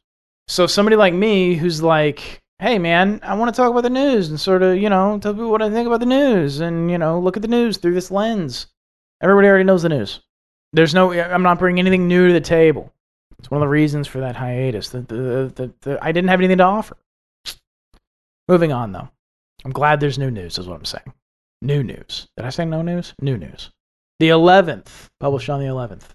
So 0.52 0.66
somebody 0.66 0.96
like 0.96 1.14
me 1.14 1.54
who's 1.54 1.82
like, 1.82 2.42
hey 2.58 2.78
man, 2.78 3.20
I 3.22 3.32
want 3.36 3.54
to 3.54 3.56
talk 3.58 3.70
about 3.70 3.84
the 3.84 3.88
news 3.88 4.28
and 4.28 4.38
sort 4.38 4.62
of, 4.62 4.76
you 4.76 4.90
know, 4.90 5.18
tell 5.18 5.32
people 5.32 5.50
what 5.50 5.62
I 5.62 5.70
think 5.70 5.86
about 5.86 6.00
the 6.00 6.04
news 6.06 6.60
and, 6.60 6.90
you 6.90 6.98
know, 6.98 7.18
look 7.18 7.36
at 7.36 7.42
the 7.42 7.48
news 7.48 7.78
through 7.78 7.94
this 7.94 8.10
lens. 8.10 8.66
Everybody 9.22 9.48
already 9.48 9.64
knows 9.64 9.80
the 9.80 9.88
news. 9.88 10.20
There's 10.74 10.92
no, 10.92 11.10
I'm 11.10 11.42
not 11.42 11.58
bringing 11.58 11.80
anything 11.80 12.06
new 12.06 12.26
to 12.26 12.34
the 12.34 12.40
table. 12.42 12.92
It's 13.38 13.50
one 13.50 13.62
of 13.62 13.64
the 13.64 13.70
reasons 13.70 14.06
for 14.06 14.20
that 14.20 14.36
hiatus. 14.36 14.90
The, 14.90 15.00
the, 15.00 15.52
the, 15.54 15.74
the, 15.80 15.98
I 16.04 16.12
didn't 16.12 16.28
have 16.28 16.40
anything 16.40 16.58
to 16.58 16.64
offer. 16.64 16.98
Moving 18.46 18.72
on 18.72 18.92
though. 18.92 19.08
I'm 19.64 19.72
glad 19.72 20.00
there's 20.00 20.18
new 20.18 20.30
news, 20.30 20.58
is 20.58 20.68
what 20.68 20.76
I'm 20.76 20.84
saying. 20.84 21.14
New 21.62 21.82
news. 21.82 22.28
Did 22.36 22.44
I 22.44 22.50
say 22.50 22.66
no 22.66 22.82
news? 22.82 23.14
New 23.22 23.38
news. 23.38 23.70
The 24.20 24.28
11th, 24.28 25.08
published 25.18 25.48
on 25.48 25.60
the 25.60 25.66
11th. 25.66 26.10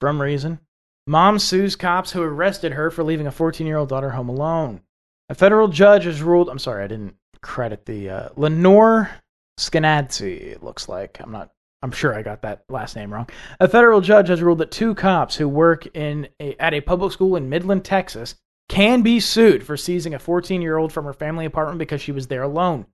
From 0.00 0.20
Reason. 0.20 0.58
Mom 1.06 1.38
sues 1.38 1.76
cops 1.76 2.12
who 2.12 2.22
arrested 2.22 2.72
her 2.72 2.90
for 2.90 3.04
leaving 3.04 3.28
a 3.28 3.32
14 3.32 3.66
year 3.66 3.76
old 3.76 3.88
daughter 3.88 4.10
home 4.10 4.28
alone. 4.28 4.80
A 5.28 5.34
federal 5.34 5.68
judge 5.68 6.04
has 6.04 6.22
ruled. 6.22 6.48
I'm 6.48 6.58
sorry, 6.58 6.84
I 6.84 6.88
didn't 6.88 7.14
credit 7.42 7.86
the 7.86 8.10
uh, 8.10 8.28
Lenore 8.36 9.10
Skenazy. 9.58 10.40
It 10.40 10.62
looks 10.62 10.88
like 10.88 11.18
I'm 11.20 11.30
not. 11.30 11.52
I'm 11.82 11.92
sure 11.92 12.14
I 12.14 12.22
got 12.22 12.42
that 12.42 12.64
last 12.68 12.96
name 12.96 13.12
wrong. 13.12 13.28
A 13.60 13.68
federal 13.68 14.00
judge 14.00 14.28
has 14.28 14.42
ruled 14.42 14.58
that 14.58 14.70
two 14.70 14.94
cops 14.94 15.36
who 15.36 15.48
work 15.48 15.86
in 15.94 16.28
a, 16.40 16.56
at 16.60 16.74
a 16.74 16.80
public 16.80 17.12
school 17.12 17.36
in 17.36 17.48
Midland, 17.48 17.84
Texas, 17.84 18.34
can 18.68 19.02
be 19.02 19.20
sued 19.20 19.62
for 19.62 19.76
seizing 19.76 20.14
a 20.14 20.18
14 20.18 20.60
year 20.60 20.76
old 20.76 20.92
from 20.92 21.04
her 21.04 21.12
family 21.12 21.44
apartment 21.44 21.78
because 21.78 22.00
she 22.00 22.12
was 22.12 22.26
there 22.26 22.42
alone. 22.42 22.86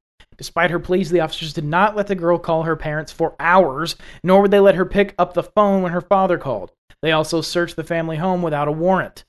Despite 0.43 0.73
her 0.73 0.81
pleas, 0.81 1.09
the 1.09 1.21
officers 1.21 1.53
did 1.53 1.63
not 1.63 1.95
let 1.95 2.09
the 2.09 2.17
girl 2.17 2.37
call 2.37 2.65
her 2.65 2.75
parents 2.75 3.13
for 3.13 3.37
hours, 3.39 3.95
nor 4.25 4.43
would 4.43 4.51
they 4.51 4.59
let 4.59 4.75
her 4.75 4.85
pick 4.85 5.15
up 5.17 5.35
the 5.35 5.45
phone 5.45 5.83
when 5.83 5.93
her 5.93 6.01
father 6.01 6.37
called. 6.37 6.73
They 7.01 7.13
also 7.13 7.43
searched 7.43 7.77
the 7.77 7.85
family 7.85 8.17
home 8.17 8.43
without 8.43 8.67
a 8.67 8.73
warrant. 8.73 9.23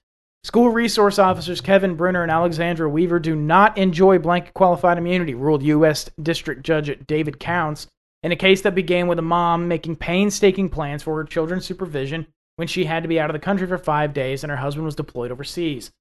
School 0.44 0.72
resource 0.72 1.20
officers 1.20 1.62
Kevin 1.62 1.94
Brunner 1.94 2.24
and 2.24 2.32
Alexandra 2.32 2.90
Weaver 2.90 3.20
do 3.20 3.36
not 3.36 3.78
enjoy 3.78 4.18
blanket 4.18 4.56
qualified 4.56 4.98
immunity, 4.98 5.36
ruled 5.36 5.62
U.S. 5.62 6.10
District 6.20 6.64
Judge 6.64 7.06
David 7.06 7.40
Counts 7.40 7.86
in 8.24 8.32
a 8.32 8.36
case 8.36 8.62
that 8.62 8.74
began 8.74 9.06
with 9.06 9.20
a 9.20 9.22
mom 9.22 9.68
making 9.68 9.98
painstaking 9.98 10.68
plans 10.68 11.04
for 11.04 11.18
her 11.18 11.26
children's 11.26 11.64
supervision 11.64 12.26
when 12.56 12.68
she 12.68 12.86
had 12.86 13.04
to 13.04 13.10
be 13.10 13.20
out 13.20 13.30
of 13.30 13.36
the 13.36 13.40
country 13.40 13.68
for 13.68 13.78
five 13.78 14.16
days 14.16 14.44
and 14.44 14.50
her 14.50 14.58
husband 14.58 14.86
was 14.86 14.96
deployed 14.96 15.32
overseas. 15.32 15.92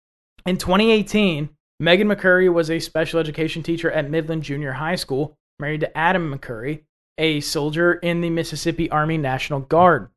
In 0.46 0.56
2018, 0.56 1.50
Megan 1.80 2.08
McMurray 2.08 2.52
was 2.52 2.70
a 2.70 2.78
special 2.78 3.18
education 3.18 3.62
teacher 3.62 3.90
at 3.90 4.10
Midland 4.10 4.42
Junior 4.42 4.72
High 4.72 4.96
School, 4.96 5.36
married 5.58 5.80
to 5.80 5.98
Adam 5.98 6.32
McMurray, 6.32 6.84
a 7.18 7.40
soldier 7.40 7.94
in 7.94 8.20
the 8.20 8.30
Mississippi 8.30 8.90
Army 8.90 9.18
National 9.18 9.60
Guard. 9.60 10.08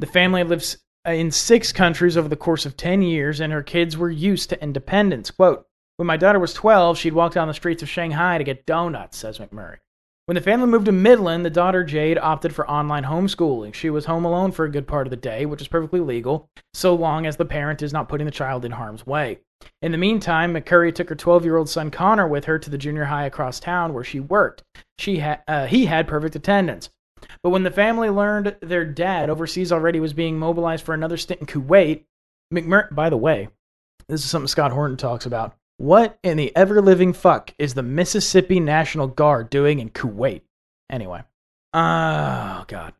The 0.00 0.06
family 0.06 0.42
lives 0.42 0.78
in 1.04 1.30
six 1.30 1.72
countries 1.72 2.16
over 2.16 2.28
the 2.28 2.36
course 2.36 2.66
of 2.66 2.76
10 2.76 3.02
years, 3.02 3.40
and 3.40 3.52
her 3.52 3.62
kids 3.62 3.96
were 3.96 4.10
used 4.10 4.50
to 4.50 4.62
independence. 4.62 5.30
Quote, 5.30 5.66
when 5.96 6.06
my 6.06 6.16
daughter 6.16 6.38
was 6.38 6.54
12, 6.54 6.98
she'd 6.98 7.12
walk 7.12 7.34
down 7.34 7.48
the 7.48 7.54
streets 7.54 7.82
of 7.82 7.88
Shanghai 7.88 8.38
to 8.38 8.44
get 8.44 8.66
donuts, 8.66 9.18
says 9.18 9.38
McMurray. 9.38 9.76
When 10.26 10.36
the 10.36 10.40
family 10.40 10.68
moved 10.68 10.86
to 10.86 10.92
Midland, 10.92 11.44
the 11.44 11.50
daughter 11.50 11.84
Jade 11.84 12.16
opted 12.16 12.54
for 12.54 12.68
online 12.70 13.04
homeschooling. 13.04 13.74
She 13.74 13.90
was 13.90 14.04
home 14.04 14.24
alone 14.24 14.52
for 14.52 14.64
a 14.64 14.70
good 14.70 14.86
part 14.86 15.06
of 15.06 15.10
the 15.10 15.16
day, 15.16 15.46
which 15.46 15.60
is 15.60 15.68
perfectly 15.68 16.00
legal, 16.00 16.48
so 16.74 16.94
long 16.94 17.26
as 17.26 17.36
the 17.36 17.44
parent 17.44 17.82
is 17.82 17.92
not 17.92 18.08
putting 18.08 18.24
the 18.24 18.30
child 18.30 18.64
in 18.64 18.72
harm's 18.72 19.06
way. 19.06 19.40
In 19.80 19.92
the 19.92 19.98
meantime, 19.98 20.54
McMurray 20.54 20.94
took 20.94 21.08
her 21.08 21.14
12 21.14 21.44
year 21.44 21.56
old 21.56 21.68
son 21.68 21.90
Connor 21.90 22.28
with 22.28 22.44
her 22.46 22.58
to 22.58 22.70
the 22.70 22.78
junior 22.78 23.04
high 23.04 23.26
across 23.26 23.60
town 23.60 23.94
where 23.94 24.04
she 24.04 24.20
worked. 24.20 24.62
She 24.98 25.18
ha- 25.18 25.40
uh, 25.48 25.66
he 25.66 25.86
had 25.86 26.06
perfect 26.08 26.36
attendance. 26.36 26.90
But 27.42 27.50
when 27.50 27.62
the 27.62 27.70
family 27.70 28.10
learned 28.10 28.56
their 28.60 28.84
dad 28.84 29.30
overseas 29.30 29.72
already 29.72 30.00
was 30.00 30.12
being 30.12 30.38
mobilized 30.38 30.84
for 30.84 30.94
another 30.94 31.16
stint 31.16 31.40
in 31.40 31.46
Kuwait, 31.46 32.04
McMurray, 32.52 32.94
by 32.94 33.10
the 33.10 33.16
way, 33.16 33.48
this 34.08 34.24
is 34.24 34.30
something 34.30 34.48
Scott 34.48 34.72
Horton 34.72 34.96
talks 34.96 35.26
about. 35.26 35.54
What 35.78 36.18
in 36.22 36.36
the 36.36 36.54
ever 36.54 36.80
living 36.80 37.12
fuck 37.12 37.54
is 37.58 37.74
the 37.74 37.82
Mississippi 37.82 38.60
National 38.60 39.06
Guard 39.06 39.50
doing 39.50 39.80
in 39.80 39.90
Kuwait? 39.90 40.42
Anyway. 40.90 41.22
Oh, 41.72 42.64
God. 42.68 42.92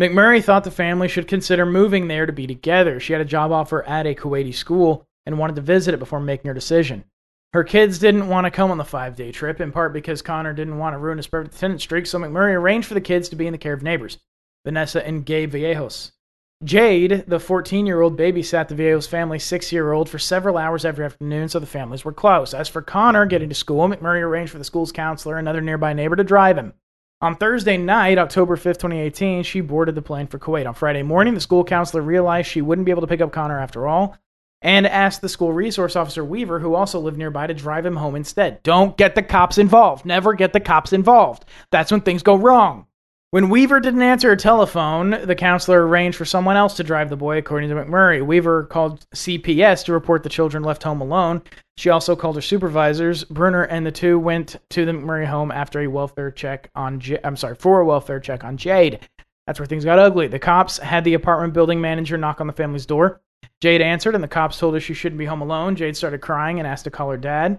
McMurray 0.00 0.44
thought 0.44 0.62
the 0.62 0.70
family 0.70 1.08
should 1.08 1.26
consider 1.26 1.66
moving 1.66 2.06
there 2.06 2.26
to 2.26 2.32
be 2.32 2.46
together. 2.46 3.00
She 3.00 3.12
had 3.12 3.22
a 3.22 3.24
job 3.24 3.50
offer 3.50 3.82
at 3.82 4.06
a 4.06 4.14
Kuwaiti 4.14 4.54
school 4.54 5.06
and 5.28 5.38
wanted 5.38 5.56
to 5.56 5.62
visit 5.62 5.92
it 5.92 5.98
before 5.98 6.20
making 6.20 6.48
her 6.48 6.54
decision. 6.54 7.04
Her 7.52 7.62
kids 7.62 7.98
didn't 7.98 8.28
want 8.28 8.46
to 8.46 8.50
come 8.50 8.70
on 8.70 8.78
the 8.78 8.84
five 8.84 9.14
day 9.14 9.30
trip, 9.30 9.60
in 9.60 9.72
part 9.72 9.92
because 9.92 10.22
Connor 10.22 10.54
didn't 10.54 10.78
want 10.78 10.94
to 10.94 10.98
ruin 10.98 11.18
his 11.18 11.26
perfect 11.26 11.54
attendance 11.54 11.82
streak, 11.82 12.06
so 12.06 12.18
McMurray 12.18 12.54
arranged 12.54 12.88
for 12.88 12.94
the 12.94 13.00
kids 13.00 13.28
to 13.28 13.36
be 13.36 13.46
in 13.46 13.52
the 13.52 13.58
care 13.58 13.74
of 13.74 13.82
neighbors, 13.82 14.18
Vanessa 14.64 15.06
and 15.06 15.24
Gabe 15.26 15.52
Vallejos. 15.52 16.12
Jade, 16.64 17.24
the 17.28 17.38
14 17.38 17.86
year 17.86 18.00
old, 18.00 18.18
babysat 18.18 18.68
the 18.68 18.74
Vallejos 18.74 19.06
family's 19.06 19.44
six 19.44 19.70
year 19.70 19.92
old 19.92 20.08
for 20.08 20.18
several 20.18 20.56
hours 20.56 20.84
every 20.86 21.04
afternoon, 21.04 21.48
so 21.48 21.58
the 21.58 21.66
families 21.66 22.06
were 22.06 22.12
close. 22.12 22.54
As 22.54 22.68
for 22.68 22.80
Connor 22.80 23.26
getting 23.26 23.50
to 23.50 23.54
school, 23.54 23.86
McMurray 23.86 24.22
arranged 24.22 24.50
for 24.50 24.58
the 24.58 24.64
school's 24.64 24.92
counselor 24.92 25.36
and 25.36 25.46
another 25.46 25.60
nearby 25.60 25.92
neighbor 25.92 26.16
to 26.16 26.24
drive 26.24 26.56
him. 26.56 26.72
On 27.20 27.34
Thursday 27.36 27.76
night, 27.76 28.16
October 28.16 28.56
5th, 28.56 28.78
2018, 28.78 29.42
she 29.42 29.60
boarded 29.60 29.94
the 29.94 30.02
plane 30.02 30.26
for 30.26 30.38
Kuwait. 30.38 30.66
On 30.66 30.74
Friday 30.74 31.02
morning, 31.02 31.34
the 31.34 31.40
school 31.40 31.64
counselor 31.64 32.02
realized 32.02 32.48
she 32.48 32.62
wouldn't 32.62 32.86
be 32.86 32.92
able 32.92 33.00
to 33.02 33.08
pick 33.08 33.20
up 33.20 33.32
Connor 33.32 33.58
after 33.58 33.88
all, 33.88 34.16
and 34.62 34.86
asked 34.86 35.20
the 35.20 35.28
school 35.28 35.52
resource 35.52 35.96
officer 35.96 36.24
Weaver, 36.24 36.58
who 36.58 36.74
also 36.74 36.98
lived 36.98 37.18
nearby, 37.18 37.46
to 37.46 37.54
drive 37.54 37.86
him 37.86 37.96
home 37.96 38.16
instead. 38.16 38.62
Don't 38.62 38.96
get 38.96 39.14
the 39.14 39.22
cops 39.22 39.58
involved. 39.58 40.04
Never 40.04 40.34
get 40.34 40.52
the 40.52 40.60
cops 40.60 40.92
involved. 40.92 41.44
That's 41.70 41.92
when 41.92 42.00
things 42.00 42.22
go 42.22 42.34
wrong. 42.34 42.86
When 43.30 43.50
Weaver 43.50 43.80
didn't 43.80 44.00
answer 44.00 44.30
her 44.30 44.36
telephone, 44.36 45.10
the 45.10 45.34
counselor 45.34 45.86
arranged 45.86 46.16
for 46.16 46.24
someone 46.24 46.56
else 46.56 46.76
to 46.76 46.82
drive 46.82 47.10
the 47.10 47.16
boy, 47.16 47.36
according 47.36 47.68
to 47.68 47.74
McMurray. 47.74 48.24
Weaver 48.24 48.64
called 48.64 49.04
CPS 49.14 49.84
to 49.84 49.92
report 49.92 50.22
the 50.22 50.30
children 50.30 50.62
left 50.62 50.82
home 50.82 51.02
alone. 51.02 51.42
She 51.76 51.90
also 51.90 52.16
called 52.16 52.36
her 52.36 52.42
supervisors. 52.42 53.24
Brunner 53.24 53.64
and 53.64 53.84
the 53.84 53.92
two 53.92 54.18
went 54.18 54.56
to 54.70 54.86
the 54.86 54.92
McMurray 54.92 55.26
home 55.26 55.52
after 55.52 55.80
a 55.80 55.88
welfare 55.88 56.30
check 56.30 56.70
on. 56.74 57.00
J- 57.00 57.20
I'm 57.22 57.36
sorry, 57.36 57.54
for 57.54 57.80
a 57.80 57.84
welfare 57.84 58.18
check 58.18 58.44
on 58.44 58.56
Jade. 58.56 59.06
That's 59.46 59.60
where 59.60 59.66
things 59.66 59.84
got 59.84 59.98
ugly. 59.98 60.28
The 60.28 60.38
cops 60.38 60.78
had 60.78 61.04
the 61.04 61.12
apartment 61.12 61.52
building 61.52 61.82
manager 61.82 62.16
knock 62.16 62.40
on 62.40 62.46
the 62.46 62.52
family's 62.54 62.86
door. 62.86 63.20
Jade 63.60 63.80
answered, 63.80 64.14
and 64.14 64.22
the 64.22 64.28
cops 64.28 64.58
told 64.58 64.74
her 64.74 64.80
she 64.80 64.94
shouldn't 64.94 65.18
be 65.18 65.24
home 65.26 65.40
alone. 65.40 65.76
Jade 65.76 65.96
started 65.96 66.20
crying 66.20 66.58
and 66.58 66.66
asked 66.66 66.84
to 66.84 66.90
call 66.90 67.10
her 67.10 67.16
dad, 67.16 67.58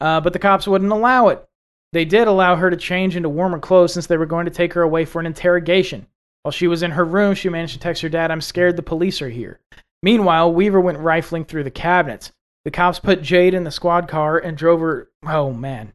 uh, 0.00 0.20
but 0.20 0.32
the 0.32 0.38
cops 0.38 0.68
wouldn't 0.68 0.92
allow 0.92 1.28
it. 1.28 1.46
They 1.92 2.04
did 2.04 2.28
allow 2.28 2.56
her 2.56 2.70
to 2.70 2.76
change 2.76 3.16
into 3.16 3.28
warmer 3.28 3.58
clothes 3.58 3.92
since 3.92 4.06
they 4.06 4.16
were 4.16 4.26
going 4.26 4.44
to 4.44 4.52
take 4.52 4.72
her 4.74 4.82
away 4.82 5.04
for 5.04 5.18
an 5.18 5.26
interrogation. 5.26 6.06
While 6.42 6.52
she 6.52 6.68
was 6.68 6.82
in 6.82 6.92
her 6.92 7.04
room, 7.04 7.34
she 7.34 7.48
managed 7.48 7.74
to 7.74 7.80
text 7.80 8.02
her 8.02 8.08
dad, 8.08 8.30
I'm 8.30 8.40
scared 8.40 8.76
the 8.76 8.82
police 8.82 9.20
are 9.20 9.28
here. 9.28 9.60
Meanwhile, 10.02 10.54
Weaver 10.54 10.80
went 10.80 10.98
rifling 10.98 11.44
through 11.44 11.64
the 11.64 11.70
cabinets. 11.70 12.32
The 12.64 12.70
cops 12.70 12.98
put 12.98 13.22
Jade 13.22 13.54
in 13.54 13.64
the 13.64 13.70
squad 13.70 14.08
car 14.08 14.38
and 14.38 14.56
drove 14.56 14.80
her. 14.80 15.08
Oh, 15.26 15.52
man. 15.52 15.92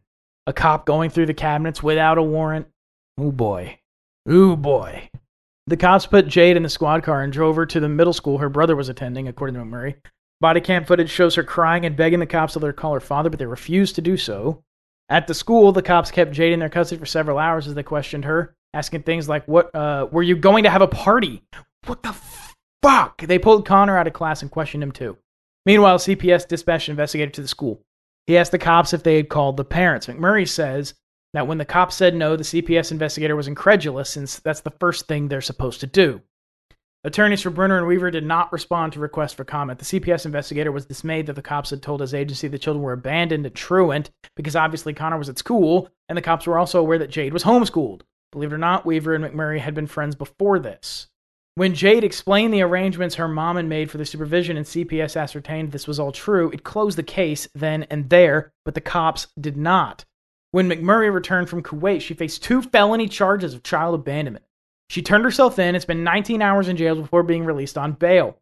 A 0.48 0.54
cop 0.54 0.86
going 0.86 1.10
through 1.10 1.26
the 1.26 1.34
cabinets 1.34 1.82
without 1.82 2.18
a 2.18 2.24
warrant. 2.24 2.68
Oh, 3.18 3.32
boy. 3.32 3.80
Oh, 4.28 4.56
boy. 4.56 5.10
The 5.68 5.78
cops 5.78 6.06
put 6.06 6.28
Jade 6.28 6.58
in 6.58 6.64
the 6.64 6.70
squad 6.70 7.02
car 7.04 7.24
and 7.24 7.34
drove 7.34 7.56
her 7.56 7.66
to 7.66 7.80
the 7.80 7.90
middle 7.90 8.14
school 8.14 8.38
her 8.38 8.50
brother 8.50 8.76
was 8.76 8.88
attending, 8.88 9.28
according 9.28 9.56
to 9.56 9.62
McMurray. 9.62 9.96
Body 10.40 10.62
cam 10.62 10.86
footage 10.86 11.10
shows 11.10 11.34
her 11.36 11.44
crying 11.44 11.86
and 11.86 11.96
begging 11.96 12.20
the 12.20 12.28
cops 12.28 12.54
to 12.54 12.60
let 12.60 12.68
her 12.68 12.74
call 12.74 12.94
her 12.94 13.00
father, 13.00 13.32
but 13.32 13.40
they 13.40 13.48
refused 13.48 13.96
to 13.96 14.02
do 14.02 14.16
so. 14.16 14.64
At 15.10 15.26
the 15.26 15.34
school, 15.34 15.72
the 15.72 15.82
cops 15.82 16.12
kept 16.12 16.34
Jade 16.34 16.54
in 16.54 16.60
their 16.60 16.70
custody 16.70 17.00
for 17.00 17.08
several 17.08 17.40
hours 17.40 17.68
as 17.68 17.74
they 17.74 17.82
questioned 17.82 18.26
her, 18.26 18.56
asking 18.74 19.04
things 19.04 19.28
like, 19.28 19.48
"What 19.48 19.74
uh, 19.74 20.08
were 20.12 20.24
you 20.24 20.36
going 20.36 20.64
to 20.66 20.70
have 20.70 20.82
a 20.84 20.88
party? 20.88 21.42
What 21.86 22.04
the 22.04 22.16
fuck?" 22.84 23.22
They 23.22 23.40
pulled 23.40 23.66
Connor 23.66 23.98
out 23.98 24.08
of 24.08 24.14
class 24.14 24.44
and 24.44 24.52
questioned 24.52 24.84
him 24.84 24.92
too. 24.92 25.18
Meanwhile, 25.66 25.98
CPS 25.98 26.48
dispatched 26.48 26.90
an 26.90 26.94
investigator 26.94 27.32
to 27.32 27.42
the 27.42 27.48
school. 27.48 27.82
He 28.28 28.38
asked 28.38 28.52
the 28.52 28.60
cops 28.60 28.94
if 28.94 29.02
they 29.02 29.16
had 29.18 29.30
called 29.30 29.58
the 29.58 29.66
parents. 29.66 30.06
McMurray 30.08 30.48
says 30.48 30.94
that 31.36 31.48
when 31.48 31.58
the 31.58 31.66
cops 31.66 31.96
said 31.96 32.16
no, 32.16 32.36
the 32.36 32.44
CPS 32.44 32.92
investigator 32.92 33.36
was 33.36 33.48
incredulous 33.48 34.10
since 34.10 34.40
that's 34.40 34.62
the 34.62 34.74
first 34.80 35.08
thing 35.08 35.28
they're 35.28 35.42
supposed 35.42 35.80
to 35.82 35.88
do. 35.88 36.22
Attorneys 37.06 37.44
for 37.44 37.52
Brunner 37.52 37.78
and 37.78 37.86
Weaver 37.86 38.10
did 38.10 38.26
not 38.26 38.52
respond 38.52 38.94
to 38.94 39.00
requests 39.00 39.34
for 39.34 39.44
comment. 39.44 39.78
The 39.78 39.86
CPS 39.86 40.26
investigator 40.26 40.72
was 40.72 40.88
dismayed 40.88 41.28
that 41.28 41.34
the 41.34 41.42
cops 41.44 41.70
had 41.70 41.84
told 41.84 42.02
his 42.02 42.16
agency 42.16 42.48
the 42.48 42.58
children 42.58 42.82
were 42.82 42.94
abandoned 42.94 43.46
at 43.46 43.54
Truant 43.54 44.10
because 44.36 44.56
obviously 44.56 44.92
Connor 44.92 45.20
was 45.20 45.30
at 45.30 45.38
school, 45.38 45.88
and 46.10 46.18
the 46.18 46.24
cops 46.24 46.48
were 46.48 46.58
also 46.58 46.80
aware 46.80 46.98
that 46.98 47.12
Jade 47.12 47.32
was 47.32 47.44
homeschooled. 47.44 48.02
Believe 48.32 48.52
it 48.52 48.56
or 48.56 48.58
not, 48.58 48.88
Weaver 48.88 49.14
and 49.14 49.24
McMurray 49.24 49.60
had 49.60 49.76
been 49.76 49.86
friends 49.86 50.16
before 50.16 50.58
this. 50.58 51.08
When 51.54 51.76
Jade 51.76 52.04
explained 52.04 52.54
the 52.54 52.64
arrangements 52.64 53.16
her 53.16 53.28
mom 53.28 53.58
had 53.58 53.66
made 53.66 53.92
for 53.92 54.00
the 54.00 54.06
supervision 54.06 54.58
and 54.58 54.66
CPS 54.66 55.16
ascertained 55.16 55.72
this 55.72 55.88
was 55.88 56.00
all 56.00 56.12
true, 56.12 56.50
it 56.52 56.64
closed 56.64 56.98
the 56.98 57.04
case 57.04 57.48
then 57.54 57.84
and 57.84 58.10
there, 58.10 58.52
but 58.66 58.74
the 58.74 58.82
cops 58.82 59.28
did 59.40 59.56
not. 59.56 60.06
When 60.56 60.70
McMurray 60.70 61.14
returned 61.14 61.50
from 61.50 61.64
Kuwait, 61.64 62.00
she 62.00 62.14
faced 62.14 62.42
two 62.42 62.62
felony 62.62 63.10
charges 63.10 63.54
of 63.54 63.62
child 63.62 63.94
abandonment. 63.94 64.46
She 64.90 65.02
turned 65.02 65.26
herself 65.26 65.60
in 65.60 65.76
and 65.76 65.82
spent 65.82 66.00
19 66.00 66.42
hours 66.42 66.70
in 66.70 66.78
jail 66.78 66.96
before 66.96 67.24
being 67.24 67.44
released 67.44 67.78
on 67.78 67.92
bail. 67.92 68.38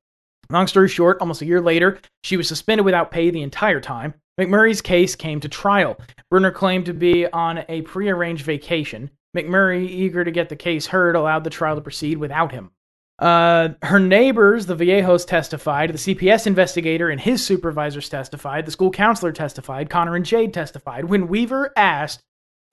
Long 0.51 0.67
story 0.67 0.89
short, 0.89 1.17
almost 1.21 1.41
a 1.41 1.47
year 1.47 1.59
later, 1.59 1.99
she 2.23 2.37
was 2.37 2.47
suspended 2.47 2.85
without 2.85 3.09
pay 3.09 3.31
the 3.31 3.41
entire 3.41 3.81
time. 3.81 4.13
McMurray's 4.39 4.79
case 4.79 5.15
came 5.15 5.39
to 5.39 5.49
trial. 5.49 5.99
Brunner 6.29 6.51
claimed 6.51 6.85
to 6.85 6.93
be 6.93 7.25
on 7.25 7.65
a 7.67 7.81
prearranged 7.81 8.45
vacation. 8.45 9.09
McMurray, 9.35 9.89
eager 9.89 10.23
to 10.23 10.29
get 10.29 10.49
the 10.49 10.55
case 10.55 10.85
heard, 10.85 11.15
allowed 11.15 11.43
the 11.43 11.49
trial 11.49 11.77
to 11.77 11.81
proceed 11.81 12.19
without 12.19 12.51
him. 12.51 12.69
Uh, 13.19 13.69
her 13.83 13.99
neighbors, 13.99 14.65
the 14.65 14.75
Vallejos, 14.75 15.25
testified. 15.25 15.93
The 15.93 16.15
CPS 16.15 16.47
investigator 16.47 17.09
and 17.09 17.21
his 17.21 17.45
supervisors 17.45 18.09
testified. 18.09 18.65
The 18.65 18.71
school 18.71 18.91
counselor 18.91 19.31
testified. 19.31 19.89
Connor 19.89 20.15
and 20.15 20.25
Jade 20.25 20.53
testified. 20.53 21.05
When 21.05 21.27
Weaver 21.27 21.71
asked 21.75 22.23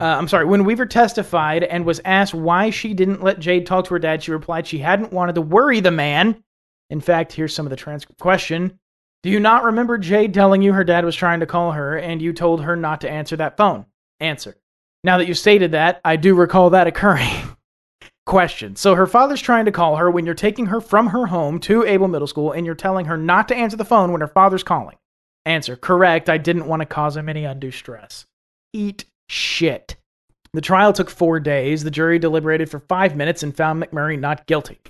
uh, 0.01 0.16
I'm 0.18 0.28
sorry, 0.28 0.47
when 0.47 0.64
Weaver 0.64 0.86
testified 0.86 1.62
and 1.62 1.84
was 1.84 2.01
asked 2.07 2.32
why 2.32 2.70
she 2.70 2.95
didn't 2.95 3.22
let 3.22 3.38
Jade 3.38 3.66
talk 3.66 3.84
to 3.84 3.91
her 3.91 3.99
dad, 3.99 4.22
she 4.22 4.30
replied 4.30 4.66
she 4.66 4.78
hadn't 4.78 5.12
wanted 5.12 5.34
to 5.34 5.43
worry 5.43 5.80
the 5.80 5.91
man. 5.91 6.43
In 6.88 7.03
fact, 7.03 7.34
here's 7.34 7.55
some 7.55 7.66
of 7.66 7.70
the 7.70 7.76
transcript 7.76 8.18
question. 8.18 8.80
Do 9.22 9.28
you 9.28 9.38
not 9.38 9.64
remember 9.64 9.99
Jade 9.99 10.32
telling 10.32 10.62
you 10.62 10.72
her 10.72 10.84
dad 10.84 11.05
was 11.05 11.14
trying 11.14 11.41
to 11.41 11.47
call 11.47 11.72
her 11.72 11.99
and 11.99 12.22
you 12.22 12.32
told 12.32 12.62
her 12.62 12.76
not 12.76 13.03
to 13.03 13.11
answer 13.11 13.36
that 13.36 13.59
phone? 13.59 13.84
Answer. 14.20 14.57
Now 15.05 15.18
that 15.18 15.28
you 15.28 15.34
stated 15.34 15.72
that, 15.72 16.01
I 16.03 16.16
do 16.16 16.34
recall 16.34 16.70
that 16.70 16.86
occurring. 16.86 17.30
question. 18.27 18.77
So 18.77 18.95
her 18.95 19.07
father's 19.07 19.41
trying 19.41 19.64
to 19.64 19.73
call 19.73 19.97
her 19.97 20.11
when 20.11 20.25
you're 20.25 20.35
taking 20.35 20.66
her 20.66 20.81
from 20.81 21.09
her 21.09 21.27
home 21.27 21.59
to 21.61 21.83
Abell 21.83 22.09
Middle 22.09 22.27
School 22.27 22.53
and 22.53 22.64
you're 22.64 22.75
telling 22.75 23.07
her 23.07 23.16
not 23.16 23.49
to 23.49 23.57
answer 23.57 23.77
the 23.77 23.85
phone 23.85 24.12
when 24.12 24.21
her 24.21 24.29
father's 24.29 24.62
calling. 24.62 24.97
Answer. 25.47 25.77
Correct. 25.77 26.29
I 26.29 26.39
didn't 26.39 26.66
want 26.66 26.81
to 26.81 26.87
cause 26.87 27.16
him 27.16 27.29
any 27.29 27.45
undue 27.45 27.71
stress. 27.71 28.27
Eat 28.73 29.05
shit. 29.29 29.97
The 30.53 30.61
trial 30.61 30.93
took 30.93 31.11
four 31.11 31.41
days. 31.41 31.85
The 31.85 31.91
jury 31.91 32.18
deliberated 32.18 32.71
for 32.71 32.81
five 32.81 33.16
minutes 33.16 33.43
and 33.43 33.57
found 33.57 33.83
McMurray 33.83 34.18
not 34.18 34.47
guilty. 34.47 34.81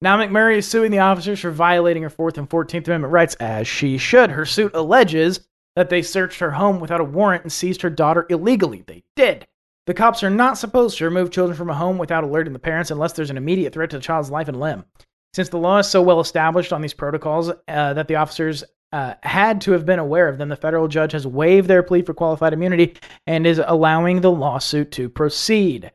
Now, 0.00 0.18
McMurray 0.18 0.56
is 0.56 0.68
suing 0.68 0.90
the 0.90 0.98
officers 0.98 1.40
for 1.40 1.50
violating 1.50 2.02
her 2.02 2.10
Fourth 2.10 2.36
and 2.36 2.50
Fourteenth 2.50 2.88
Amendment 2.88 3.12
rights, 3.12 3.36
as 3.36 3.68
she 3.68 3.98
should. 3.98 4.30
Her 4.30 4.44
suit 4.44 4.74
alleges 4.74 5.46
that 5.76 5.90
they 5.90 6.02
searched 6.02 6.40
her 6.40 6.50
home 6.50 6.80
without 6.80 7.00
a 7.00 7.04
warrant 7.04 7.44
and 7.44 7.52
seized 7.52 7.82
her 7.82 7.90
daughter 7.90 8.26
illegally. 8.28 8.82
They 8.86 9.04
did. 9.16 9.46
The 9.86 9.94
cops 9.94 10.22
are 10.22 10.30
not 10.30 10.58
supposed 10.58 10.98
to 10.98 11.04
remove 11.04 11.32
children 11.32 11.56
from 11.56 11.68
a 11.68 11.74
home 11.74 11.98
without 11.98 12.22
alerting 12.22 12.52
the 12.52 12.60
parents 12.60 12.92
unless 12.92 13.14
there's 13.14 13.30
an 13.30 13.36
immediate 13.36 13.72
threat 13.72 13.90
to 13.90 13.96
the 13.96 14.02
child's 14.02 14.30
life 14.30 14.46
and 14.46 14.60
limb. 14.60 14.84
Since 15.34 15.48
the 15.48 15.58
law 15.58 15.78
is 15.78 15.88
so 15.88 16.02
well 16.02 16.20
established 16.20 16.72
on 16.72 16.82
these 16.82 16.94
protocols 16.94 17.50
uh, 17.50 17.94
that 17.94 18.06
the 18.06 18.16
officers 18.16 18.62
uh, 18.92 19.14
had 19.22 19.62
to 19.62 19.72
have 19.72 19.84
been 19.84 19.98
aware 19.98 20.28
of 20.28 20.38
them, 20.38 20.50
the 20.50 20.56
federal 20.56 20.86
judge 20.86 21.12
has 21.12 21.26
waived 21.26 21.66
their 21.66 21.82
plea 21.82 22.02
for 22.02 22.14
qualified 22.14 22.52
immunity 22.52 22.94
and 23.26 23.46
is 23.46 23.60
allowing 23.64 24.20
the 24.20 24.30
lawsuit 24.30 24.92
to 24.92 25.08
proceed. 25.08 25.90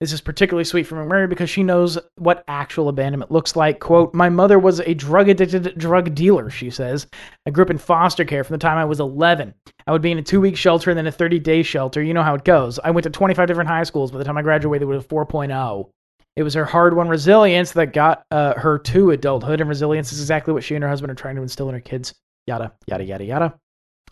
This 0.00 0.12
is 0.12 0.20
particularly 0.20 0.64
sweet 0.64 0.84
for 0.84 0.96
McMurray 0.96 1.28
because 1.28 1.48
she 1.48 1.62
knows 1.62 1.98
what 2.16 2.44
actual 2.48 2.88
abandonment 2.88 3.30
looks 3.30 3.54
like. 3.54 3.78
Quote, 3.80 4.12
My 4.12 4.28
mother 4.28 4.58
was 4.58 4.80
a 4.80 4.94
drug 4.94 5.28
addicted 5.28 5.78
drug 5.78 6.14
dealer, 6.14 6.50
she 6.50 6.68
says. 6.68 7.06
I 7.46 7.50
grew 7.50 7.64
up 7.64 7.70
in 7.70 7.78
foster 7.78 8.24
care 8.24 8.44
from 8.44 8.54
the 8.54 8.58
time 8.58 8.76
I 8.76 8.84
was 8.84 9.00
11. 9.00 9.54
I 9.86 9.92
would 9.92 10.02
be 10.02 10.10
in 10.10 10.18
a 10.18 10.22
two 10.22 10.40
week 10.40 10.56
shelter 10.56 10.90
and 10.90 10.98
then 10.98 11.06
a 11.06 11.12
30 11.12 11.38
day 11.38 11.62
shelter. 11.62 12.02
You 12.02 12.12
know 12.12 12.22
how 12.22 12.34
it 12.34 12.44
goes. 12.44 12.78
I 12.82 12.90
went 12.90 13.04
to 13.04 13.10
25 13.10 13.46
different 13.46 13.70
high 13.70 13.84
schools. 13.84 14.10
By 14.10 14.18
the 14.18 14.24
time 14.24 14.36
I 14.36 14.42
graduated 14.42 14.88
with 14.88 15.04
a 15.04 15.08
4.0. 15.08 15.90
It 16.36 16.42
was 16.42 16.54
her 16.54 16.64
hard 16.64 16.96
won 16.96 17.08
resilience 17.08 17.72
that 17.72 17.92
got 17.92 18.24
uh, 18.32 18.54
her 18.54 18.78
to 18.80 19.12
adulthood, 19.12 19.60
and 19.60 19.68
resilience 19.68 20.12
is 20.12 20.20
exactly 20.20 20.52
what 20.52 20.64
she 20.64 20.74
and 20.74 20.82
her 20.82 20.90
husband 20.90 21.12
are 21.12 21.14
trying 21.14 21.36
to 21.36 21.42
instill 21.42 21.68
in 21.68 21.74
her 21.74 21.80
kids 21.80 22.12
yada, 22.46 22.72
yada, 22.86 23.04
yada, 23.04 23.24
yada. 23.24 23.54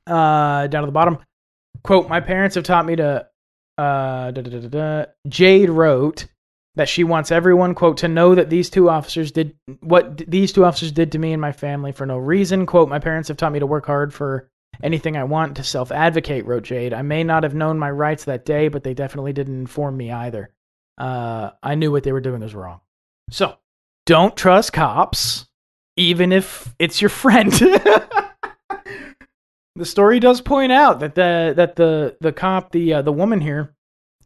Uh, 0.07 0.66
down 0.66 0.85
at 0.85 0.87
the 0.87 0.93
bottom, 0.93 1.18
quote, 1.83 2.09
My 2.09 2.20
parents 2.20 2.55
have 2.55 2.64
taught 2.64 2.87
me 2.87 2.97
to. 2.97 3.26
Uh, 3.83 4.30
da, 4.30 4.43
da, 4.43 4.68
da, 4.68 5.05
Jade 5.26 5.68
wrote 5.68 6.26
that 6.76 6.89
she 6.89 7.03
wants 7.03 7.33
everyone, 7.33 7.74
quote, 7.74 7.97
to 7.97 8.07
know 8.07 8.33
that 8.37 8.49
these 8.49 8.70
two 8.70 8.89
officers 8.89 9.33
did 9.33 9.57
what 9.80 10.18
these 10.18 10.53
two 10.53 10.64
officers 10.64 10.93
did 10.93 11.11
to 11.11 11.18
me 11.18 11.33
and 11.33 11.41
my 11.41 11.51
family 11.51 11.91
for 11.91 12.07
no 12.07 12.16
reason. 12.16 12.64
Quote, 12.64 12.89
My 12.89 13.01
parents 13.01 13.26
have 13.26 13.37
taught 13.37 13.51
me 13.51 13.59
to 13.59 13.66
work 13.66 13.85
hard 13.87 14.14
for 14.14 14.49
anything 14.85 15.16
I 15.16 15.24
want, 15.24 15.57
to 15.57 15.64
self 15.64 15.91
advocate, 15.91 16.47
wrote 16.47 16.62
Jade. 16.62 16.95
I 16.95 17.03
may 17.03 17.24
not 17.24 17.43
have 17.43 17.57
known 17.57 17.76
my 17.76 17.91
rights 17.91 18.24
that 18.26 18.45
day, 18.45 18.68
but 18.68 18.85
they 18.85 18.95
definitely 18.95 19.33
didn't 19.33 19.59
inform 19.59 19.97
me 19.97 20.12
either. 20.12 20.51
Uh, 20.97 21.51
I 21.61 21.74
knew 21.74 21.91
what 21.91 22.05
they 22.05 22.12
were 22.12 22.20
doing 22.20 22.41
was 22.41 22.55
wrong. 22.55 22.80
So, 23.30 23.57
don't 24.07 24.37
trust 24.37 24.72
cops, 24.72 25.49
even 25.97 26.30
if 26.30 26.72
it's 26.78 27.03
your 27.03 27.09
friend. 27.09 27.53
the 29.76 29.84
story 29.84 30.20
does 30.20 30.40
point 30.40 30.72
out 30.72 31.00
that 31.00 31.14
the 31.14 31.54
that 31.56 31.76
the 31.76 32.16
the 32.20 32.32
cop 32.32 32.72
the 32.72 32.94
uh, 32.94 33.02
the 33.02 33.12
woman 33.12 33.40
here 33.40 33.74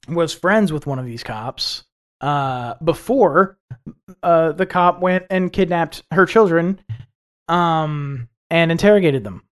was 0.09 0.35
friends 0.35 0.73
with 0.73 0.87
one 0.87 0.99
of 0.99 1.05
these 1.05 1.23
cops 1.23 1.85
uh, 2.21 2.75
before 2.83 3.59
uh, 4.23 4.53
the 4.53 4.67
cop 4.67 5.01
went 5.01 5.27
and 5.31 5.53
kidnapped 5.53 6.03
her 6.13 6.27
children 6.27 6.81
um, 7.49 8.29
and 8.51 8.71
interrogated 8.71 9.25
them 9.25 9.43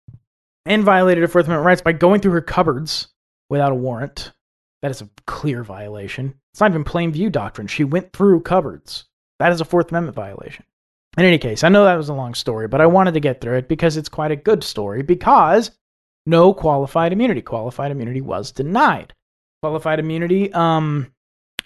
and 0.67 0.83
violated 0.83 1.23
her 1.23 1.29
Fourth 1.29 1.47
Amendment 1.47 1.67
rights 1.67 1.83
by 1.83 1.93
going 1.93 2.21
through 2.21 2.33
her 2.33 2.41
cupboards 2.41 3.09
without 3.51 3.73
a 3.73 3.77
warrant. 3.77 4.33
That 4.83 4.91
is 4.91 5.03
a 5.03 5.09
clear 5.27 5.63
violation. 5.63 6.35
It's 6.53 6.61
not 6.61 6.71
even 6.71 6.85
plain 6.85 7.13
view 7.13 7.31
doctrine. 7.31 7.67
She 7.67 7.85
went 7.85 8.13
through 8.13 8.43
cupboards. 8.43 9.07
That 9.39 9.53
is 9.53 9.61
a 9.61 9.65
Fourth 9.65 9.91
Amendment 9.91 10.15
violation. 10.15 10.65
In 11.17 11.25
any 11.25 11.39
case, 11.39 11.65
I 11.65 11.69
know 11.69 11.85
that 11.85 11.97
was 11.97 12.09
a 12.09 12.15
long 12.15 12.35
story, 12.35 12.69
but 12.69 12.81
I 12.81 12.87
wanted 12.87 13.15
to 13.15 13.21
get 13.21 13.41
through 13.41 13.59
it 13.59 13.69
because 13.69 13.97
it's 13.97 14.09
quite 14.09 14.31
a 14.31 14.37
good 14.37 14.65
story 14.65 15.03
because 15.03 15.71
no 16.27 16.55
qualified 16.55 17.13
immunity. 17.13 17.43
Qualified 17.43 17.91
immunity 17.91 18.21
was 18.21 18.53
denied. 18.53 19.15
Qualified 19.63 19.99
immunity, 19.99 20.53
um, 20.53 21.13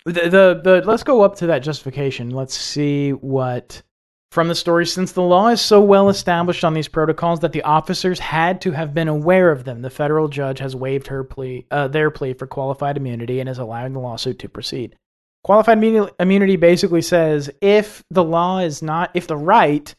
the, 0.04 0.12
the, 0.12 0.60
the, 0.62 0.82
let's 0.86 1.02
go 1.02 1.22
up 1.22 1.36
to 1.36 1.48
that 1.48 1.62
justification. 1.62 2.30
Let's 2.30 2.54
see 2.54 3.10
what, 3.10 3.82
from 4.30 4.48
the 4.48 4.54
story, 4.54 4.86
since 4.86 5.12
the 5.12 5.22
law 5.22 5.48
is 5.48 5.60
so 5.60 5.80
well 5.80 6.08
established 6.08 6.64
on 6.64 6.74
these 6.74 6.88
protocols 6.88 7.40
that 7.40 7.52
the 7.52 7.62
officers 7.62 8.18
had 8.18 8.60
to 8.62 8.70
have 8.70 8.94
been 8.94 9.08
aware 9.08 9.50
of 9.50 9.64
them, 9.64 9.82
the 9.82 9.90
federal 9.90 10.28
judge 10.28 10.60
has 10.60 10.76
waived 10.76 11.08
her 11.08 11.24
plea, 11.24 11.66
uh, 11.70 11.88
their 11.88 12.10
plea 12.10 12.34
for 12.34 12.46
qualified 12.46 12.96
immunity 12.96 13.40
and 13.40 13.48
is 13.48 13.58
allowing 13.58 13.92
the 13.92 14.00
lawsuit 14.00 14.38
to 14.38 14.48
proceed. 14.48 14.96
Qualified 15.44 15.82
immunity 16.20 16.56
basically 16.56 17.02
says 17.02 17.50
if 17.60 18.04
the 18.10 18.24
law 18.24 18.58
is 18.58 18.82
not, 18.82 19.10
if 19.14 19.26
the 19.26 19.36
right 19.36 19.94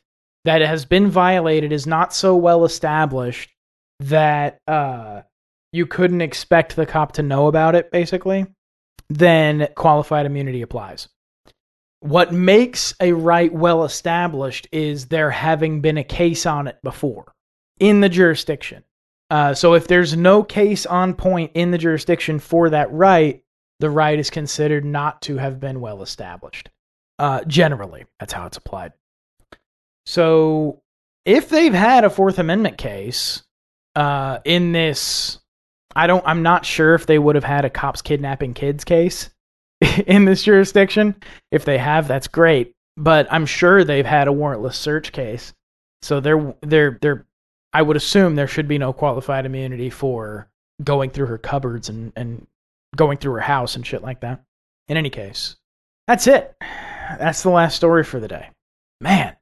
that 0.46 0.62
has 0.62 0.86
been 0.86 1.10
violated 1.10 1.72
is 1.72 1.86
not 1.86 2.14
so 2.14 2.36
well 2.36 2.66
established 2.66 3.50
that 4.00 4.60
uh, 4.68 5.22
you 5.72 5.86
couldn't 5.86 6.22
expect 6.22 6.76
the 6.76 6.86
cop 6.86 7.14
to 7.14 7.24
know 7.24 7.48
about 7.48 7.76
it, 7.76 7.92
basically, 7.92 8.46
then 9.10 9.68
qualified 9.76 10.26
immunity 10.26 10.62
applies. 10.62 11.10
what 12.02 12.34
makes 12.34 12.94
a 13.02 13.12
right 13.12 13.54
well 13.54 13.84
established 13.84 14.68
is 14.72 15.08
there 15.08 15.32
having 15.32 15.82
been 15.82 15.98
a 15.98 16.04
case 16.04 16.46
on 16.46 16.68
it 16.68 16.78
before 16.84 17.34
in 17.80 18.00
the 18.02 18.10
jurisdiction. 18.10 18.84
Uh, 19.30 19.54
so 19.54 19.74
if 19.74 19.88
there's 19.88 20.16
no 20.16 20.42
case 20.44 20.86
on 20.86 21.14
point 21.14 21.52
in 21.54 21.72
the 21.72 21.78
jurisdiction 21.78 22.40
for 22.40 22.70
that 22.70 22.92
right, 22.92 23.44
the 23.80 23.90
right 23.90 24.18
is 24.18 24.30
considered 24.30 24.84
not 24.86 25.22
to 25.22 25.38
have 25.38 25.60
been 25.60 25.82
well 25.82 26.02
established. 26.02 26.70
Uh, 27.20 27.44
generally, 27.46 28.06
that's 28.20 28.34
how 28.34 28.46
it's 28.46 28.58
applied. 28.58 28.94
So 30.06 30.82
if 31.26 31.50
they've 31.50 31.74
had 31.74 32.06
a 32.06 32.10
Fourth 32.10 32.40
Amendment 32.40 32.78
case 32.78 33.44
uh, 33.96 34.40
in 34.46 34.72
this, 34.72 35.40
I 35.96 36.08
don't, 36.08 36.26
I'm 36.26 36.44
not 36.44 36.66
sure 36.66 36.96
if 36.96 37.06
they 37.06 37.20
would 37.20 37.36
have 37.36 37.44
had 37.44 37.66
a 37.66 37.70
cops 37.70 38.02
kidnapping 38.02 38.54
kids 38.54 38.84
case 38.84 39.30
in 40.08 40.26
this 40.26 40.44
jurisdiction. 40.44 41.16
If 41.52 41.66
they 41.66 41.78
have, 41.78 42.08
that's 42.08 42.28
great. 42.28 42.74
But 42.98 43.28
I'm 43.32 43.46
sure 43.46 43.84
they've 43.84 44.06
had 44.06 44.28
a 44.28 44.32
warrantless 44.32 44.74
search 44.74 45.12
case. 45.12 45.54
So 46.02 46.20
they're 46.20 46.56
they're 46.62 46.98
they're 47.02 47.26
I 47.74 47.82
would 47.82 47.98
assume 47.98 48.36
there 48.36 48.48
should 48.48 48.68
be 48.68 48.78
no 48.78 48.94
qualified 48.94 49.46
immunity 49.46 49.90
for 49.90 50.50
going 50.84 51.12
through 51.12 51.28
her 51.28 51.38
cupboards 51.38 51.90
and, 51.90 52.12
and 52.16 52.48
going 52.96 53.18
through 53.18 53.34
her 53.34 53.42
house 53.42 53.76
and 53.76 53.86
shit 53.86 54.02
like 54.02 54.22
that. 54.22 54.44
In 54.88 54.98
any 54.98 55.10
case, 55.10 55.56
that's 56.08 56.28
it. 56.28 56.56
That's 57.20 57.44
the 57.44 57.50
last 57.50 57.76
story 57.76 58.04
for 58.04 58.20
the 58.20 58.28
day. 58.28 58.50
Man, 59.02 59.36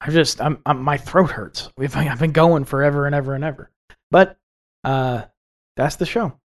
I 0.00 0.10
just 0.10 0.40
I'm, 0.40 0.58
I'm 0.66 0.82
my 0.82 0.96
throat 0.96 1.30
hurts. 1.30 1.70
We've 1.76 1.94
I've 1.96 2.18
been 2.18 2.32
going 2.32 2.64
forever 2.64 3.06
and 3.06 3.14
ever 3.14 3.34
and 3.34 3.44
ever. 3.44 3.70
But 4.14 4.38
uh 4.84 5.22
that's 5.76 5.96
the 5.96 6.06
show. 6.06 6.38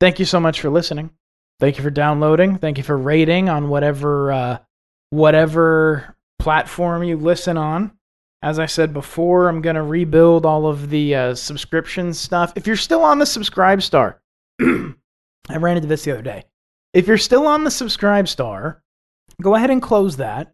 Thank 0.00 0.18
you 0.18 0.26
so 0.26 0.38
much 0.38 0.60
for 0.60 0.68
listening. 0.68 1.08
Thank 1.60 1.78
you 1.78 1.82
for 1.82 1.88
downloading. 1.88 2.58
Thank 2.58 2.76
you 2.76 2.84
for 2.84 2.98
rating 2.98 3.48
on 3.48 3.70
whatever 3.70 4.32
uh 4.32 4.58
whatever 5.08 6.14
platform 6.38 7.04
you 7.04 7.16
listen 7.16 7.56
on. 7.56 7.92
As 8.42 8.58
I 8.58 8.66
said 8.66 8.92
before, 8.92 9.48
I'm 9.48 9.62
going 9.62 9.76
to 9.76 9.82
rebuild 9.82 10.44
all 10.44 10.66
of 10.66 10.90
the 10.90 11.14
uh, 11.14 11.34
subscription 11.34 12.12
stuff. 12.12 12.52
If 12.54 12.66
you're 12.66 12.76
still 12.76 13.00
on 13.00 13.18
the 13.18 13.24
subscribe 13.24 13.82
star, 13.82 14.20
I 14.60 15.56
ran 15.58 15.76
into 15.78 15.88
this 15.88 16.04
the 16.04 16.12
other 16.12 16.22
day. 16.22 16.44
If 16.92 17.06
you're 17.06 17.16
still 17.16 17.46
on 17.46 17.64
the 17.64 17.70
subscribe 17.70 18.28
star, 18.28 18.82
go 19.40 19.54
ahead 19.54 19.70
and 19.70 19.80
close 19.80 20.18
that. 20.18 20.52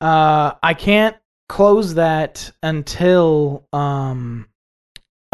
Uh, 0.00 0.54
I 0.60 0.74
can't 0.74 1.16
close 1.48 1.94
that 1.94 2.50
until 2.62 3.68
um, 3.72 4.48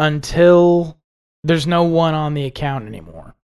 until 0.03 0.99
there's 1.43 1.65
no 1.65 1.83
one 1.83 2.13
on 2.13 2.33
the 2.33 2.45
account 2.45 2.85
anymore. 2.85 3.35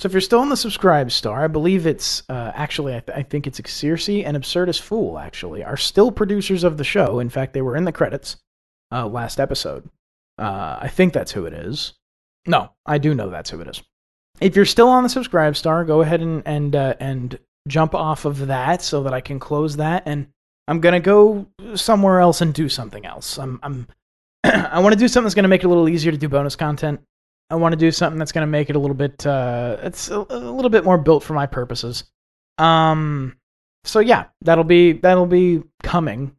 So 0.00 0.06
if 0.06 0.12
you're 0.12 0.20
still 0.20 0.40
on 0.40 0.48
the 0.48 0.56
subscribe 0.56 1.12
star, 1.12 1.44
I 1.44 1.46
believe 1.46 1.86
it's 1.86 2.24
uh, 2.28 2.50
actually 2.54 2.96
I, 2.96 3.00
th- 3.00 3.16
I 3.16 3.22
think 3.22 3.46
it's 3.46 3.60
Circe 3.70 4.08
and 4.08 4.36
Absurdus 4.36 4.80
Fool 4.80 5.16
actually 5.16 5.62
are 5.62 5.76
still 5.76 6.10
producers 6.10 6.64
of 6.64 6.76
the 6.76 6.84
show. 6.84 7.20
In 7.20 7.30
fact, 7.30 7.52
they 7.52 7.62
were 7.62 7.76
in 7.76 7.84
the 7.84 7.92
credits 7.92 8.36
uh, 8.90 9.06
last 9.06 9.38
episode. 9.38 9.88
Uh, 10.38 10.78
I 10.80 10.88
think 10.88 11.12
that's 11.12 11.30
who 11.30 11.46
it 11.46 11.52
is. 11.52 11.94
No, 12.46 12.72
I 12.84 12.98
do 12.98 13.14
know 13.14 13.30
that's 13.30 13.50
who 13.50 13.60
it 13.60 13.68
is. 13.68 13.80
If 14.40 14.56
you're 14.56 14.64
still 14.64 14.88
on 14.88 15.04
the 15.04 15.08
subscribe 15.08 15.56
star, 15.56 15.84
go 15.84 16.00
ahead 16.00 16.20
and 16.20 16.42
and 16.44 16.74
uh, 16.74 16.94
and 16.98 17.38
jump 17.68 17.94
off 17.94 18.24
of 18.24 18.48
that 18.48 18.82
so 18.82 19.04
that 19.04 19.14
I 19.14 19.20
can 19.20 19.38
close 19.38 19.76
that. 19.76 20.02
And 20.06 20.26
I'm 20.66 20.80
gonna 20.80 20.98
go 20.98 21.46
somewhere 21.76 22.18
else 22.18 22.40
and 22.40 22.52
do 22.52 22.68
something 22.68 23.06
else. 23.06 23.38
I'm 23.38 23.60
I'm 23.62 23.86
I 24.44 24.80
want 24.80 24.92
to 24.92 24.98
do 24.98 25.08
something 25.08 25.24
that's 25.24 25.34
gonna 25.34 25.48
make 25.48 25.62
it 25.62 25.66
a 25.66 25.68
little 25.68 25.88
easier 25.88 26.12
to 26.12 26.18
do 26.18 26.28
bonus 26.28 26.56
content. 26.56 27.00
I 27.50 27.56
want 27.56 27.72
to 27.72 27.76
do 27.76 27.90
something 27.90 28.18
that's 28.18 28.32
going 28.32 28.46
to 28.46 28.50
make 28.50 28.70
it 28.70 28.76
a 28.76 28.78
little 28.78 28.94
bit 28.94 29.26
uh 29.26 29.76
it's 29.82 30.08
a, 30.08 30.24
a, 30.30 30.38
little 30.38 30.70
bit 30.70 30.84
more 30.84 30.96
built 30.96 31.22
for 31.22 31.34
my 31.34 31.44
purposes. 31.44 32.04
Um 32.56 33.36
so 33.84 34.00
yeah, 34.00 34.26
that'll 34.42 34.64
be 34.64 34.92
that'll 34.92 35.26
be 35.26 35.62
coming, 35.82 36.34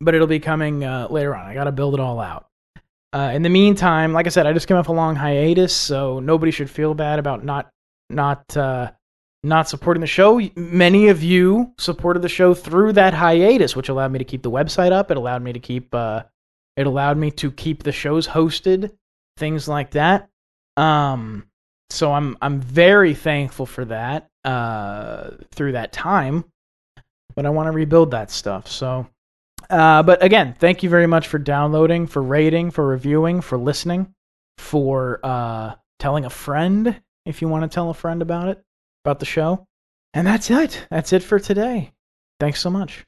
but 0.00 0.14
it'll 0.14 0.26
be 0.26 0.40
coming 0.40 0.84
uh, 0.84 1.08
later 1.08 1.34
on. 1.34 1.46
I 1.46 1.54
got 1.54 1.64
to 1.64 1.72
build 1.72 1.94
it 1.94 2.00
all 2.00 2.20
out. 2.20 2.46
Uh, 3.12 3.30
in 3.34 3.42
the 3.42 3.48
meantime, 3.48 4.12
like 4.12 4.26
I 4.26 4.30
said, 4.30 4.46
I 4.46 4.52
just 4.52 4.68
came 4.68 4.76
off 4.76 4.88
a 4.88 4.92
long 4.92 5.16
hiatus, 5.16 5.74
so 5.74 6.20
nobody 6.20 6.52
should 6.52 6.70
feel 6.70 6.94
bad 6.94 7.18
about 7.18 7.44
not 7.44 7.70
not 8.08 8.56
uh, 8.56 8.90
not 9.42 9.68
supporting 9.68 10.00
the 10.00 10.06
show. 10.06 10.40
Many 10.56 11.08
of 11.08 11.22
you 11.22 11.72
supported 11.78 12.22
the 12.22 12.28
show 12.28 12.54
through 12.54 12.94
that 12.94 13.14
hiatus, 13.14 13.74
which 13.76 13.88
allowed 13.88 14.12
me 14.12 14.18
to 14.18 14.24
keep 14.24 14.42
the 14.42 14.50
website 14.50 14.92
up. 14.92 15.10
It 15.10 15.16
allowed 15.16 15.42
me 15.42 15.52
to 15.52 15.60
keep 15.60 15.94
uh, 15.94 16.24
it 16.80 16.86
allowed 16.86 17.18
me 17.18 17.30
to 17.30 17.50
keep 17.50 17.82
the 17.82 17.92
shows 17.92 18.26
hosted, 18.26 18.90
things 19.36 19.68
like 19.68 19.90
that. 19.90 20.30
Um, 20.78 21.46
so 21.90 22.10
I'm 22.10 22.38
I'm 22.40 22.58
very 22.60 23.12
thankful 23.12 23.66
for 23.66 23.84
that 23.84 24.28
uh, 24.46 25.32
through 25.52 25.72
that 25.72 25.92
time, 25.92 26.44
but 27.34 27.44
I 27.44 27.50
want 27.50 27.66
to 27.66 27.72
rebuild 27.72 28.12
that 28.12 28.30
stuff. 28.30 28.66
So, 28.66 29.06
uh, 29.68 30.02
but 30.02 30.24
again, 30.24 30.54
thank 30.58 30.82
you 30.82 30.88
very 30.88 31.06
much 31.06 31.28
for 31.28 31.38
downloading, 31.38 32.06
for 32.06 32.22
rating, 32.22 32.70
for 32.70 32.86
reviewing, 32.86 33.42
for 33.42 33.58
listening, 33.58 34.14
for 34.56 35.20
uh, 35.22 35.74
telling 35.98 36.24
a 36.24 36.30
friend 36.30 36.98
if 37.26 37.42
you 37.42 37.48
want 37.48 37.70
to 37.70 37.74
tell 37.74 37.90
a 37.90 37.94
friend 37.94 38.22
about 38.22 38.48
it, 38.48 38.64
about 39.04 39.18
the 39.18 39.26
show. 39.26 39.66
And 40.14 40.26
that's 40.26 40.50
it. 40.50 40.86
That's 40.90 41.12
it 41.12 41.22
for 41.22 41.38
today. 41.38 41.92
Thanks 42.40 42.60
so 42.60 42.70
much. 42.70 43.04